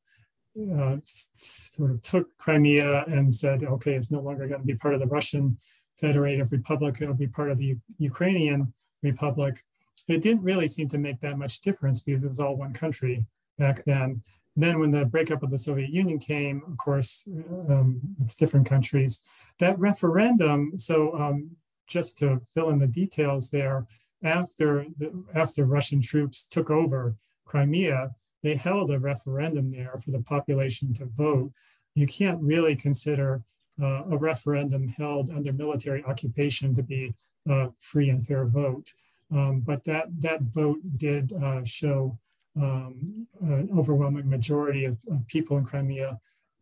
uh, 0.57 0.97
sort 1.03 1.93
of 1.93 2.03
took 2.03 2.37
Crimea 2.39 3.05
and 3.07 3.33
said, 3.33 3.63
okay, 3.63 3.95
it's 3.95 4.11
no 4.11 4.21
longer 4.21 4.47
going 4.47 4.61
to 4.61 4.67
be 4.67 4.75
part 4.75 4.95
of 4.95 5.01
the 5.01 5.07
Russian 5.07 5.59
Federative 6.01 6.51
Republic, 6.51 6.97
it'll 7.01 7.15
be 7.15 7.27
part 7.27 7.51
of 7.51 7.59
the 7.59 7.67
U 7.67 7.81
Ukrainian 7.99 8.73
Republic. 9.03 9.63
It 10.09 10.23
didn't 10.23 10.43
really 10.43 10.67
seem 10.67 10.89
to 10.89 10.99
make 10.99 11.21
that 11.21 11.39
much 11.39 11.61
difference 11.61 12.01
because 12.01 12.25
it 12.25 12.29
was 12.29 12.41
all 12.41 12.57
one 12.57 12.73
country 12.73 13.27
back 13.59 13.85
then. 13.85 14.23
Then 14.57 14.81
when 14.81 14.91
the 14.91 15.05
breakup 15.05 15.43
of 15.43 15.51
the 15.51 15.59
Soviet 15.59 15.91
Union 15.91 16.19
came, 16.19 16.63
of 16.67 16.77
course, 16.79 17.29
um, 17.69 18.01
it's 18.21 18.35
different 18.35 18.67
countries. 18.67 19.21
That 19.59 19.79
referendum, 19.79 20.77
so 20.77 21.15
um, 21.15 21.57
just 21.87 22.19
to 22.19 22.41
fill 22.53 22.71
in 22.71 22.79
the 22.79 22.87
details 22.87 23.51
there, 23.51 23.87
after 24.23 24.87
the, 24.97 25.25
after 25.35 25.65
Russian 25.65 26.01
troops 26.03 26.47
took 26.47 26.71
over 26.71 27.17
Crimea, 27.45 28.11
they 28.43 28.55
held 28.55 28.91
a 28.91 28.99
referendum 28.99 29.71
there 29.71 29.99
for 30.03 30.11
the 30.11 30.21
population 30.21 30.95
to 30.95 31.05
vote. 31.05 31.53
You 31.95 32.07
can't 32.07 32.41
really 32.41 32.77
consider 32.77 33.43
uh, 33.81 34.05
a 34.11 34.17
referendum 34.17 34.89
held 34.89 35.31
under 35.31 35.53
military 35.53 36.05
occupation 36.05 36.75
to 36.75 36.83
be 36.83 37.15
a 37.49 37.71
free 37.79 38.09
and 38.09 38.25
fair 38.25 38.45
vote. 38.45 38.93
Um, 39.33 39.61
but 39.61 39.85
that, 39.85 40.09
that 40.21 40.43
vote 40.43 40.81
did 40.97 41.33
uh, 41.33 41.65
show 41.65 42.19
um, 42.57 43.27
an 43.41 43.71
overwhelming 43.77 44.29
majority 44.29 44.85
of, 44.85 44.99
of, 45.11 45.27
people 45.29 45.57
in 45.57 45.65
Crimea 45.65 46.19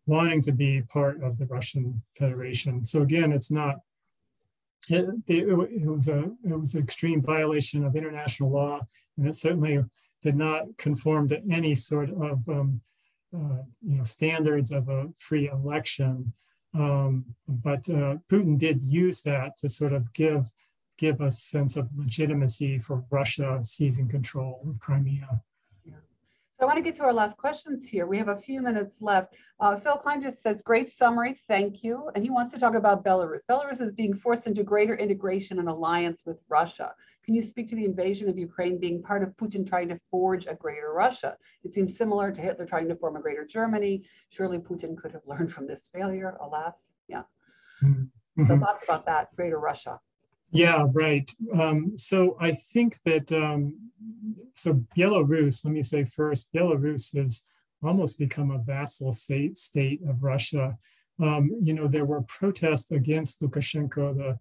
wanting 0.07 0.43
to 0.43 0.53
be 0.53 0.83
part 0.83 1.23
of 1.23 1.39
the 1.39 1.47
Russian 1.47 2.03
Federation. 2.15 2.85
So 2.85 3.03
again, 3.03 3.33
it's 3.33 3.51
not, 3.51 3.77
it, 4.91 5.07
it, 5.27 5.49
it 5.49 5.87
was 5.87 6.09
a 6.09 6.31
it 6.45 6.59
was 6.59 6.75
an 6.75 6.83
extreme 6.83 7.21
violation 7.21 7.85
of 7.85 7.97
international 7.97 8.51
law, 8.51 8.81
and 9.17 9.27
it 9.27 9.35
certainly 9.35 9.85
did 10.23 10.37
not 10.37 10.77
conform 10.79 11.29
to 11.29 11.43
any 11.51 11.75
sort 11.75 12.11
of 12.11 12.49
um, 12.49 12.81
uh, 13.35 13.63
you 13.83 13.97
know 13.97 14.05
standards 14.05 14.73
of 14.73 14.89
a 14.89 15.09
free 15.19 15.49
election. 15.49 16.33
Um, 16.75 17.35
but 17.47 17.89
uh, 17.89 18.17
Putin 18.31 18.59
did 18.59 18.83
use 18.83 19.23
that 19.23 19.57
to 19.59 19.69
sort 19.69 19.93
of 19.93 20.13
give 20.13 20.53
give 20.99 21.21
a 21.21 21.31
sense 21.31 21.77
of 21.77 21.89
legitimacy 21.97 22.79
for 22.79 23.05
Russia 23.11 23.61
seizing 23.63 24.09
control 24.09 24.61
of 24.69 24.81
Crimea. 24.81 25.43
So 26.59 26.65
I 26.65 26.67
want 26.67 26.79
to 26.79 26.83
get 26.83 26.97
to 26.97 27.05
our 27.05 27.13
last 27.13 27.37
questions 27.37 27.87
here. 27.87 28.05
We 28.09 28.19
have 28.19 28.27
a 28.27 28.37
few 28.37 28.61
minutes 28.61 28.97
left. 29.01 29.35
Uh, 29.61 29.79
Phil 29.79 29.95
Klein 29.95 30.21
just 30.21 30.43
says, 30.43 30.61
great 30.61 30.91
summary, 30.91 31.41
thank 31.47 31.85
you. 31.85 32.11
And 32.17 32.25
he 32.25 32.31
wants 32.31 32.53
to 32.53 32.59
talk 32.59 32.75
about 32.75 33.05
Belarus. 33.05 33.43
Belarus 33.49 33.81
is 33.81 33.93
being 33.93 34.13
forced 34.13 34.49
into 34.49 34.65
greater 34.65 34.97
integration 34.97 35.61
and 35.61 35.69
alliance 35.69 36.23
with 36.27 36.41
Russia. 36.49 36.93
Can 37.29 37.35
you 37.35 37.43
speak 37.43 37.69
to 37.69 37.77
the 37.77 37.85
invasion 37.85 38.27
of 38.31 38.39
Ukraine 38.39 38.79
being 38.79 39.03
part 39.03 39.23
of 39.23 39.37
Putin 39.37 39.69
trying 39.69 39.91
to 39.91 40.01
forge 40.11 40.47
a 40.47 40.55
greater 40.55 40.95
Russia? 40.95 41.37
It 41.63 41.75
seems 41.75 41.95
similar 41.95 42.33
to 42.33 42.41
Hitler 42.41 42.65
trying 42.65 42.89
to 42.89 42.97
form 42.97 43.17
a 43.17 43.21
greater 43.21 43.45
Germany. 43.45 44.05
Surely 44.31 44.57
Putin 44.57 44.97
could 44.97 45.13
have 45.13 45.21
learned 45.27 45.53
from 45.53 45.67
this 45.67 45.91
failure, 45.93 46.39
alas. 46.41 46.73
Yeah. 47.07 47.25
Mm-hmm. 47.85 48.47
So 48.47 48.59
thoughts 48.59 48.83
about 48.85 49.05
that, 49.05 49.29
greater 49.37 49.61
Russia. 49.61 50.01
Yeah, 50.53 50.87
right. 50.91 51.31
Um, 51.53 51.99
so 51.99 52.39
I 52.41 52.53
think 52.53 53.03
that 53.03 53.31
um, 53.31 53.79
so 54.55 54.83
Belarus. 54.97 55.67
Let 55.67 55.75
me 55.75 55.83
say 55.83 56.07
first, 56.07 56.51
Belarus 56.55 57.15
has 57.15 57.43
almost 57.83 58.19
become 58.19 58.51
a 58.51 58.57
vassal 58.57 59.13
state 59.13 59.59
state 59.59 60.01
of 60.09 60.23
Russia. 60.23 60.79
Um, 61.23 61.51
you 61.63 61.75
know, 61.75 61.89
there 61.89 62.07
were 62.07 62.23
protests 62.23 62.91
against 62.91 63.43
Lukashenko, 63.43 64.17
the 64.17 64.39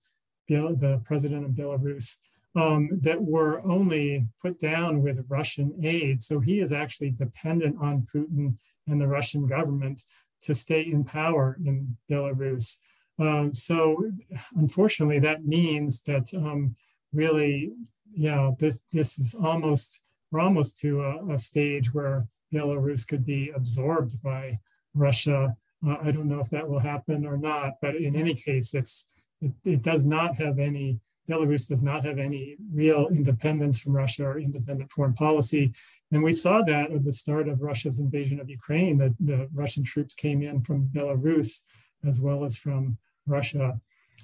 the 0.47 1.01
president 1.03 1.43
of 1.43 1.51
Belarus, 1.51 2.19
um, 2.57 2.89
that 3.01 3.21
were 3.21 3.61
only 3.61 4.25
put 4.41 4.59
down 4.59 5.01
with 5.03 5.25
Russian 5.29 5.79
aid. 5.83 6.21
So 6.23 6.39
he 6.39 6.59
is 6.59 6.71
actually 6.73 7.11
dependent 7.11 7.77
on 7.79 8.07
Putin 8.13 8.55
and 8.87 8.99
the 8.99 9.07
Russian 9.07 9.45
government 9.47 10.01
to 10.41 10.55
stay 10.55 10.81
in 10.81 11.03
power 11.03 11.57
in 11.63 11.97
Belarus. 12.09 12.77
Um, 13.19 13.53
so 13.53 14.11
unfortunately, 14.55 15.19
that 15.19 15.45
means 15.45 16.01
that 16.03 16.33
um, 16.33 16.75
really, 17.13 17.73
yeah, 18.13 18.51
this 18.59 18.81
this 18.91 19.19
is 19.19 19.35
almost 19.35 20.03
we're 20.31 20.39
almost 20.39 20.79
to 20.79 21.01
a, 21.01 21.33
a 21.33 21.37
stage 21.37 21.93
where 21.93 22.27
Belarus 22.53 23.07
could 23.07 23.25
be 23.25 23.51
absorbed 23.55 24.21
by 24.21 24.59
Russia. 24.93 25.55
Uh, 25.85 25.97
I 26.01 26.11
don't 26.11 26.27
know 26.27 26.39
if 26.39 26.49
that 26.49 26.67
will 26.67 26.79
happen 26.79 27.25
or 27.25 27.37
not, 27.37 27.73
but 27.81 27.95
in 27.95 28.15
any 28.15 28.33
case, 28.33 28.73
it's 28.73 29.09
it, 29.41 29.53
it 29.63 29.81
does 29.83 30.05
not 30.05 30.35
have 30.35 30.57
any 30.59 30.99
Belarus 31.29 31.67
does 31.67 31.81
not 31.81 32.05
have 32.05 32.19
any 32.19 32.57
real 32.73 33.07
independence 33.07 33.79
from 33.81 33.95
Russia 33.95 34.25
or 34.25 34.39
independent 34.39 34.91
foreign 34.91 35.13
policy. 35.13 35.73
And 36.11 36.23
we 36.23 36.33
saw 36.33 36.61
that 36.63 36.91
at 36.91 37.03
the 37.03 37.11
start 37.11 37.47
of 37.49 37.61
Russia's 37.61 37.99
invasion 37.99 38.39
of 38.39 38.49
Ukraine, 38.49 38.97
that 38.99 39.15
the 39.19 39.49
Russian 39.53 39.83
troops 39.83 40.15
came 40.15 40.41
in 40.41 40.61
from 40.61 40.87
Belarus 40.87 41.63
as 42.05 42.21
well 42.21 42.45
as 42.45 42.57
from 42.57 42.97
Russia. 43.25 43.79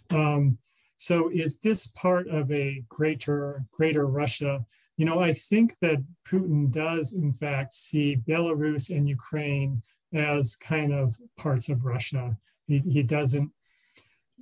Um, 0.09 0.57
so 0.95 1.29
is 1.29 1.59
this 1.59 1.87
part 1.87 2.27
of 2.27 2.51
a 2.51 2.83
greater, 2.87 3.65
greater 3.71 4.05
Russia? 4.07 4.65
You 4.95 5.05
know, 5.05 5.19
I 5.19 5.33
think 5.33 5.79
that 5.79 6.03
Putin 6.25 6.71
does 6.71 7.13
in 7.13 7.33
fact 7.33 7.73
see 7.73 8.15
Belarus 8.15 8.95
and 8.95 9.09
Ukraine 9.09 9.81
as 10.13 10.55
kind 10.55 10.93
of 10.93 11.17
parts 11.35 11.67
of 11.67 11.83
Russia. 11.83 12.37
He, 12.67 12.79
he 12.79 13.03
doesn't, 13.03 13.51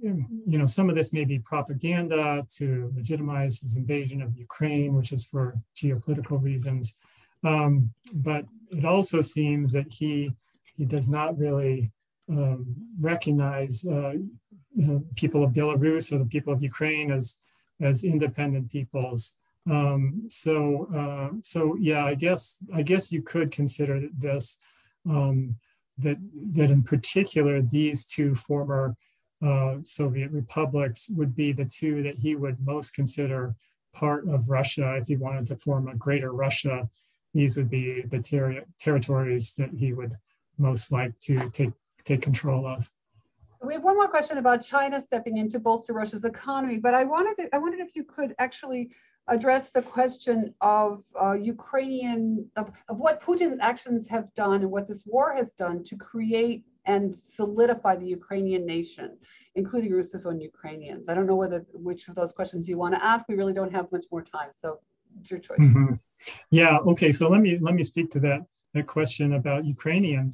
you 0.02 0.58
know, 0.58 0.66
some 0.66 0.90
of 0.90 0.96
this 0.96 1.14
may 1.14 1.26
be 1.26 1.40
propaganda 1.40 2.46
to 2.58 2.92
legitimize 2.96 3.62
his 3.62 3.76
invasion 3.76 4.22
of 4.22 4.36
Ukraine, 4.36 4.96
which 4.96 5.12
is 5.12 5.26
for 5.26 5.60
geopolitical 5.76 6.42
reasons. 6.42 6.96
Um, 7.44 7.94
but 8.14 8.46
it 8.72 8.86
also 8.86 9.22
seems 9.22 9.72
that 9.74 9.94
he 9.94 10.32
he 10.78 10.86
does 10.86 11.08
not 11.10 11.38
really 11.38 11.92
um, 12.30 12.76
recognize 13.00 13.86
uh, 13.86 14.14
know, 14.76 15.04
people 15.16 15.44
of 15.44 15.52
Belarus 15.52 16.12
or 16.12 16.18
the 16.20 16.26
people 16.26 16.54
of 16.54 16.64
Ukraine 16.64 17.12
as 17.12 17.38
as 17.82 18.04
independent 18.04 18.72
peoples. 18.72 19.38
Um, 19.70 20.26
so 20.30 20.88
uh, 20.96 21.36
so 21.42 21.76
yeah, 21.80 22.06
I 22.06 22.16
guess 22.16 22.58
I 22.74 22.82
guess 22.82 23.12
you 23.12 23.22
could 23.22 23.52
consider 23.52 24.08
this 24.18 24.60
um, 25.10 25.56
that 25.98 26.18
that 26.54 26.72
in 26.72 26.84
particular 26.84 27.62
these 27.62 28.06
two 28.06 28.34
former 28.36 28.96
uh, 29.42 29.78
Soviet 29.82 30.32
republics 30.32 31.10
would 31.16 31.36
be 31.36 31.52
the 31.52 31.66
two 31.66 32.04
that 32.04 32.20
he 32.20 32.36
would 32.36 32.66
most 32.66 32.94
consider 32.94 33.56
part 33.94 34.28
of 34.28 34.50
Russia 34.50 34.96
if 34.96 35.08
he 35.08 35.16
wanted 35.16 35.46
to 35.48 35.56
form 35.56 35.88
a 35.88 35.96
greater 35.96 36.32
Russia. 36.32 36.90
These 37.34 37.58
would 37.58 37.70
be 37.70 38.02
the 38.02 38.20
ter 38.20 38.64
territories 38.80 39.54
that 39.58 39.72
he 39.72 39.94
would 39.94 40.18
most 40.58 40.92
like 40.92 41.20
to 41.22 41.50
take 41.50 41.72
take 42.04 42.22
control 42.22 42.66
of. 42.68 42.92
We 43.64 43.74
have 43.74 43.84
one 43.84 43.96
more 43.96 44.08
question 44.08 44.38
about 44.38 44.64
China 44.64 45.00
stepping 45.00 45.38
in 45.38 45.50
to 45.52 45.60
bolster 45.60 45.94
Russia's 45.94 46.26
economy, 46.26 46.78
but 46.78 46.96
I 46.96 47.04
wanted 47.04 47.36
to, 47.38 47.56
I 47.56 47.60
wondered 47.60 47.80
if 47.80 47.96
you 47.96 48.04
could 48.04 48.34
actually 48.40 48.92
address 49.28 49.70
the 49.70 49.84
question 49.84 50.54
of 50.62 51.04
uh, 51.22 51.34
Ukrainian, 51.34 52.50
of, 52.56 52.72
of 52.90 52.98
what 52.98 53.22
Putin's 53.22 53.60
actions 53.62 54.08
have 54.10 54.34
done 54.34 54.62
and 54.62 54.72
what 54.72 54.88
this 54.88 55.04
war 55.06 55.34
has 55.36 55.54
done 55.54 55.84
to 55.84 55.96
create 55.96 56.66
and 56.86 57.16
solidify 57.16 57.96
the 57.96 58.08
Ukrainian 58.08 58.66
nation, 58.66 59.18
including 59.56 59.92
Russophone 59.92 60.42
Ukrainians. 60.42 61.08
I 61.10 61.14
don't 61.14 61.28
know 61.28 61.36
whether 61.36 61.66
which 61.74 62.08
of 62.08 62.16
those 62.16 62.32
questions 62.32 62.68
you 62.68 62.78
want 62.78 62.96
to 62.96 63.04
ask. 63.04 63.28
We 63.28 63.36
really 63.36 63.54
don't 63.54 63.72
have 63.72 63.92
much 63.92 64.06
more 64.12 64.24
time, 64.24 64.50
so 64.54 64.80
it's 65.20 65.30
your 65.30 65.40
choice. 65.40 65.60
Mm 65.60 65.74
-hmm. 65.74 66.00
Yeah. 66.50 66.76
Okay. 66.92 67.12
So 67.12 67.30
let 67.30 67.42
me 67.46 67.52
let 67.68 67.76
me 67.76 67.84
speak 67.84 68.10
to 68.12 68.20
that 68.28 68.42
that 68.74 68.88
question 68.88 69.34
about 69.34 69.66
Ukrainians. 69.66 70.34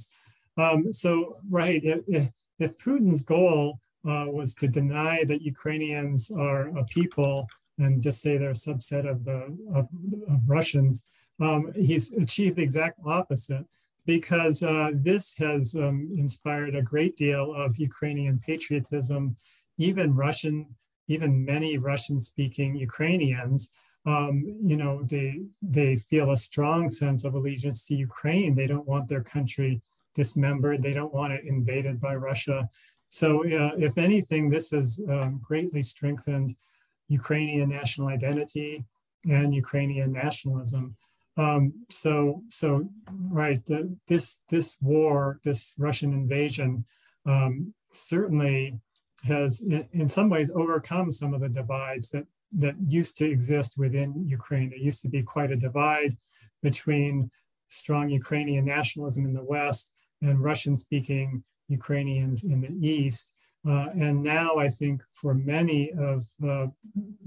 Um, 0.58 0.92
so 1.02 1.38
right, 1.50 1.82
if, 1.84 2.30
if 2.60 2.78
Putin's 2.78 3.24
goal 3.36 3.80
uh, 4.08 4.26
was 4.28 4.56
to 4.56 4.68
deny 4.68 5.24
that 5.26 5.42
Ukrainians 5.42 6.32
are 6.32 6.64
a 6.82 6.84
people 6.86 7.48
and 7.78 8.02
just 8.02 8.22
say 8.22 8.38
they're 8.38 8.50
a 8.50 8.66
subset 8.70 9.06
of 9.14 9.24
the 9.24 9.40
of, 9.78 9.86
of 10.34 10.40
Russians, 10.58 11.06
um, 11.40 11.62
he's 11.76 12.14
achieved 12.14 12.56
the 12.58 12.64
exact 12.64 13.00
opposite 13.06 13.66
because 14.08 14.64
uh, 14.64 14.90
this 14.96 15.36
has 15.38 15.76
um, 15.76 16.10
inspired 16.18 16.76
a 16.76 16.82
great 16.82 17.18
deal 17.18 17.54
of 17.54 17.78
Ukrainian 17.78 18.40
patriotism, 18.40 19.36
even 19.78 20.16
Russian, 20.16 20.66
even 21.10 21.46
many 21.46 21.78
Russian-speaking 21.78 22.76
Ukrainians. 22.76 23.70
Um, 24.06 24.36
you 24.64 24.78
know, 24.78 25.04
they 25.04 25.42
they 25.62 25.98
feel 25.98 26.32
a 26.32 26.44
strong 26.50 26.90
sense 26.90 27.26
of 27.26 27.36
allegiance 27.36 27.86
to 27.88 27.96
Ukraine. 27.96 28.56
They 28.56 28.70
don't 28.72 28.88
want 28.88 29.10
their 29.10 29.26
country 29.36 29.82
dismembered. 30.16 30.82
They 30.82 30.94
don't 30.94 31.14
want 31.14 31.34
it 31.34 31.44
invaded 31.44 32.00
by 32.00 32.16
Russia. 32.16 32.70
So, 33.10 33.28
uh, 33.62 33.74
if 33.78 33.98
anything, 33.98 34.44
this 34.50 34.72
has 34.72 34.88
um, 35.16 35.42
greatly 35.50 35.84
strengthened 35.84 36.56
Ukrainian 37.10 37.70
national 37.70 38.08
identity 38.08 38.86
and 39.30 39.54
Ukrainian 39.54 40.14
nationalism. 40.14 40.96
Um, 41.38 41.74
so, 41.90 42.42
so 42.50 42.90
right, 43.30 43.64
the, 43.66 43.96
this 44.08 44.42
this 44.50 44.78
war, 44.82 45.40
this 45.44 45.76
Russian 45.78 46.12
invasion, 46.12 46.86
um, 47.26 47.74
certainly 47.92 48.80
has, 49.24 49.62
in, 49.92 50.08
some 50.08 50.30
ways, 50.30 50.52
overcome 50.54 51.12
some 51.12 51.34
of 51.34 51.42
the 51.42 51.50
divides 51.50 52.10
that 52.10 52.26
that 52.58 52.76
used 52.86 53.18
to 53.18 53.30
exist 53.30 53.78
within 53.78 54.26
Ukraine. 54.28 54.70
There 54.70 54.80
used 54.80 55.02
to 55.04 55.10
be 55.10 55.22
quite 55.22 55.52
a 55.52 55.56
divide 55.56 56.18
between 56.64 57.30
strong 57.68 58.10
Ukrainian 58.10 58.66
nationalism 58.66 59.26
in 59.26 59.34
the 59.34 59.44
West 59.44 59.94
and 60.22 60.44
Russian-speaking 60.44 61.44
Ukrainians 61.68 62.44
in 62.44 62.62
the 62.62 62.88
East. 62.88 63.34
Uh, 63.68 63.88
and 64.00 64.24
now 64.24 64.56
I 64.56 64.70
think 64.70 65.04
for 65.12 65.34
many 65.34 65.92
of, 65.92 66.26
uh, 66.48 66.68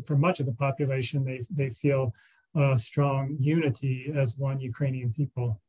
for 0.06 0.16
much 0.16 0.40
of 0.40 0.46
the 0.46 0.54
population, 0.54 1.24
they, 1.24 1.44
they 1.50 1.68
feel 1.68 2.14
uh, 2.54 2.76
strong 2.76 3.36
unity 3.38 4.12
as 4.16 4.38
one 4.38 4.60
Ukrainian 4.60 5.12
people. 5.12 5.60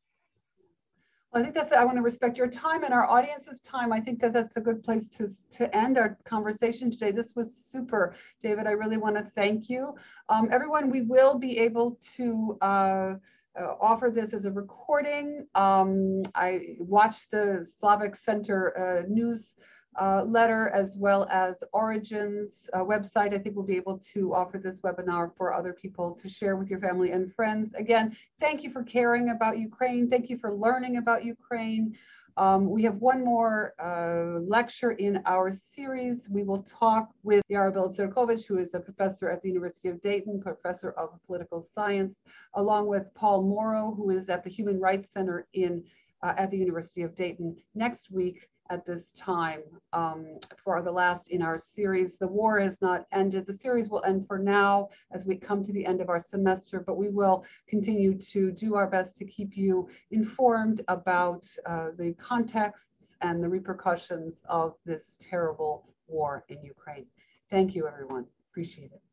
Well, 1.31 1.41
I 1.41 1.43
think 1.45 1.55
that's, 1.55 1.71
I 1.71 1.85
want 1.85 1.95
to 1.95 2.01
respect 2.01 2.35
your 2.37 2.49
time 2.49 2.83
and 2.83 2.93
our 2.93 3.09
audience's 3.09 3.61
time. 3.61 3.93
I 3.93 4.01
think 4.01 4.19
that 4.19 4.33
that's 4.33 4.57
a 4.57 4.59
good 4.61 4.83
place 4.83 5.07
to, 5.09 5.29
to 5.51 5.75
end 5.75 5.97
our 5.97 6.17
conversation 6.25 6.91
today. 6.91 7.11
This 7.11 7.33
was 7.35 7.55
super, 7.55 8.15
David. 8.43 8.67
I 8.67 8.71
really 8.71 8.97
want 8.97 9.15
to 9.15 9.23
thank 9.23 9.69
you. 9.69 9.95
Um, 10.27 10.49
everyone, 10.51 10.89
we 10.89 11.03
will 11.03 11.37
be 11.37 11.57
able 11.57 11.97
to 12.17 12.57
uh, 12.61 13.13
uh, 13.57 13.73
offer 13.79 14.09
this 14.09 14.33
as 14.33 14.43
a 14.45 14.51
recording. 14.51 15.47
Um, 15.55 16.23
I 16.35 16.75
watched 16.79 17.31
the 17.31 17.65
Slavic 17.77 18.17
Center 18.17 18.77
uh, 18.77 19.07
news 19.07 19.55
uh, 19.99 20.23
letter 20.23 20.69
as 20.69 20.95
well 20.95 21.27
as 21.29 21.63
Origins 21.73 22.69
uh, 22.73 22.79
website. 22.79 23.33
I 23.33 23.37
think 23.37 23.55
we'll 23.55 23.65
be 23.65 23.75
able 23.75 23.99
to 24.13 24.33
offer 24.33 24.57
this 24.57 24.79
webinar 24.81 25.35
for 25.35 25.53
other 25.53 25.73
people 25.73 26.11
to 26.15 26.29
share 26.29 26.55
with 26.55 26.69
your 26.69 26.79
family 26.79 27.11
and 27.11 27.33
friends. 27.33 27.73
Again, 27.73 28.15
thank 28.39 28.63
you 28.63 28.69
for 28.69 28.83
caring 28.83 29.29
about 29.29 29.59
Ukraine. 29.59 30.09
Thank 30.09 30.29
you 30.29 30.37
for 30.37 30.53
learning 30.53 30.97
about 30.97 31.25
Ukraine. 31.25 31.97
Um, 32.37 32.69
we 32.69 32.83
have 32.83 32.95
one 32.95 33.25
more 33.25 33.73
uh, 33.77 34.39
lecture 34.39 34.91
in 34.91 35.21
our 35.25 35.51
series. 35.51 36.29
We 36.29 36.43
will 36.43 36.63
talk 36.63 37.09
with 37.23 37.43
Yara 37.49 37.73
Belozerkovich, 37.73 38.45
who 38.45 38.57
is 38.57 38.73
a 38.73 38.79
professor 38.79 39.29
at 39.29 39.41
the 39.41 39.49
University 39.49 39.89
of 39.89 40.01
Dayton, 40.01 40.41
professor 40.41 40.91
of 40.91 41.09
political 41.27 41.59
science, 41.59 42.23
along 42.53 42.87
with 42.87 43.13
Paul 43.13 43.43
Morrow, 43.43 43.93
who 43.95 44.11
is 44.11 44.29
at 44.29 44.45
the 44.45 44.49
Human 44.49 44.79
Rights 44.79 45.11
Center 45.11 45.47
in 45.53 45.83
uh, 46.23 46.33
at 46.37 46.51
the 46.51 46.57
University 46.57 47.01
of 47.01 47.15
Dayton 47.15 47.57
next 47.73 48.11
week 48.11 48.47
at 48.71 48.85
this 48.85 49.11
time 49.11 49.61
um, 49.91 50.39
for 50.63 50.81
the 50.81 50.91
last 50.91 51.29
in 51.29 51.41
our 51.41 51.59
series. 51.59 52.15
The 52.15 52.27
war 52.27 52.59
has 52.59 52.81
not 52.81 53.05
ended. 53.11 53.45
The 53.45 53.53
series 53.53 53.89
will 53.89 54.03
end 54.05 54.25
for 54.25 54.39
now 54.39 54.89
as 55.11 55.25
we 55.25 55.35
come 55.35 55.61
to 55.63 55.73
the 55.73 55.85
end 55.85 55.99
of 56.01 56.09
our 56.09 56.19
semester, 56.19 56.79
but 56.79 56.97
we 56.97 57.09
will 57.09 57.45
continue 57.67 58.13
to 58.15 58.51
do 58.51 58.75
our 58.75 58.87
best 58.87 59.17
to 59.17 59.25
keep 59.25 59.57
you 59.57 59.89
informed 60.11 60.81
about 60.87 61.45
uh, 61.65 61.89
the 61.97 62.13
contexts 62.13 63.15
and 63.21 63.43
the 63.43 63.49
repercussions 63.49 64.41
of 64.47 64.75
this 64.85 65.17
terrible 65.19 65.93
war 66.07 66.45
in 66.47 66.63
Ukraine. 66.63 67.05
Thank 67.49 67.75
you, 67.75 67.87
everyone. 67.87 68.25
Appreciate 68.49 68.91
it. 68.93 69.10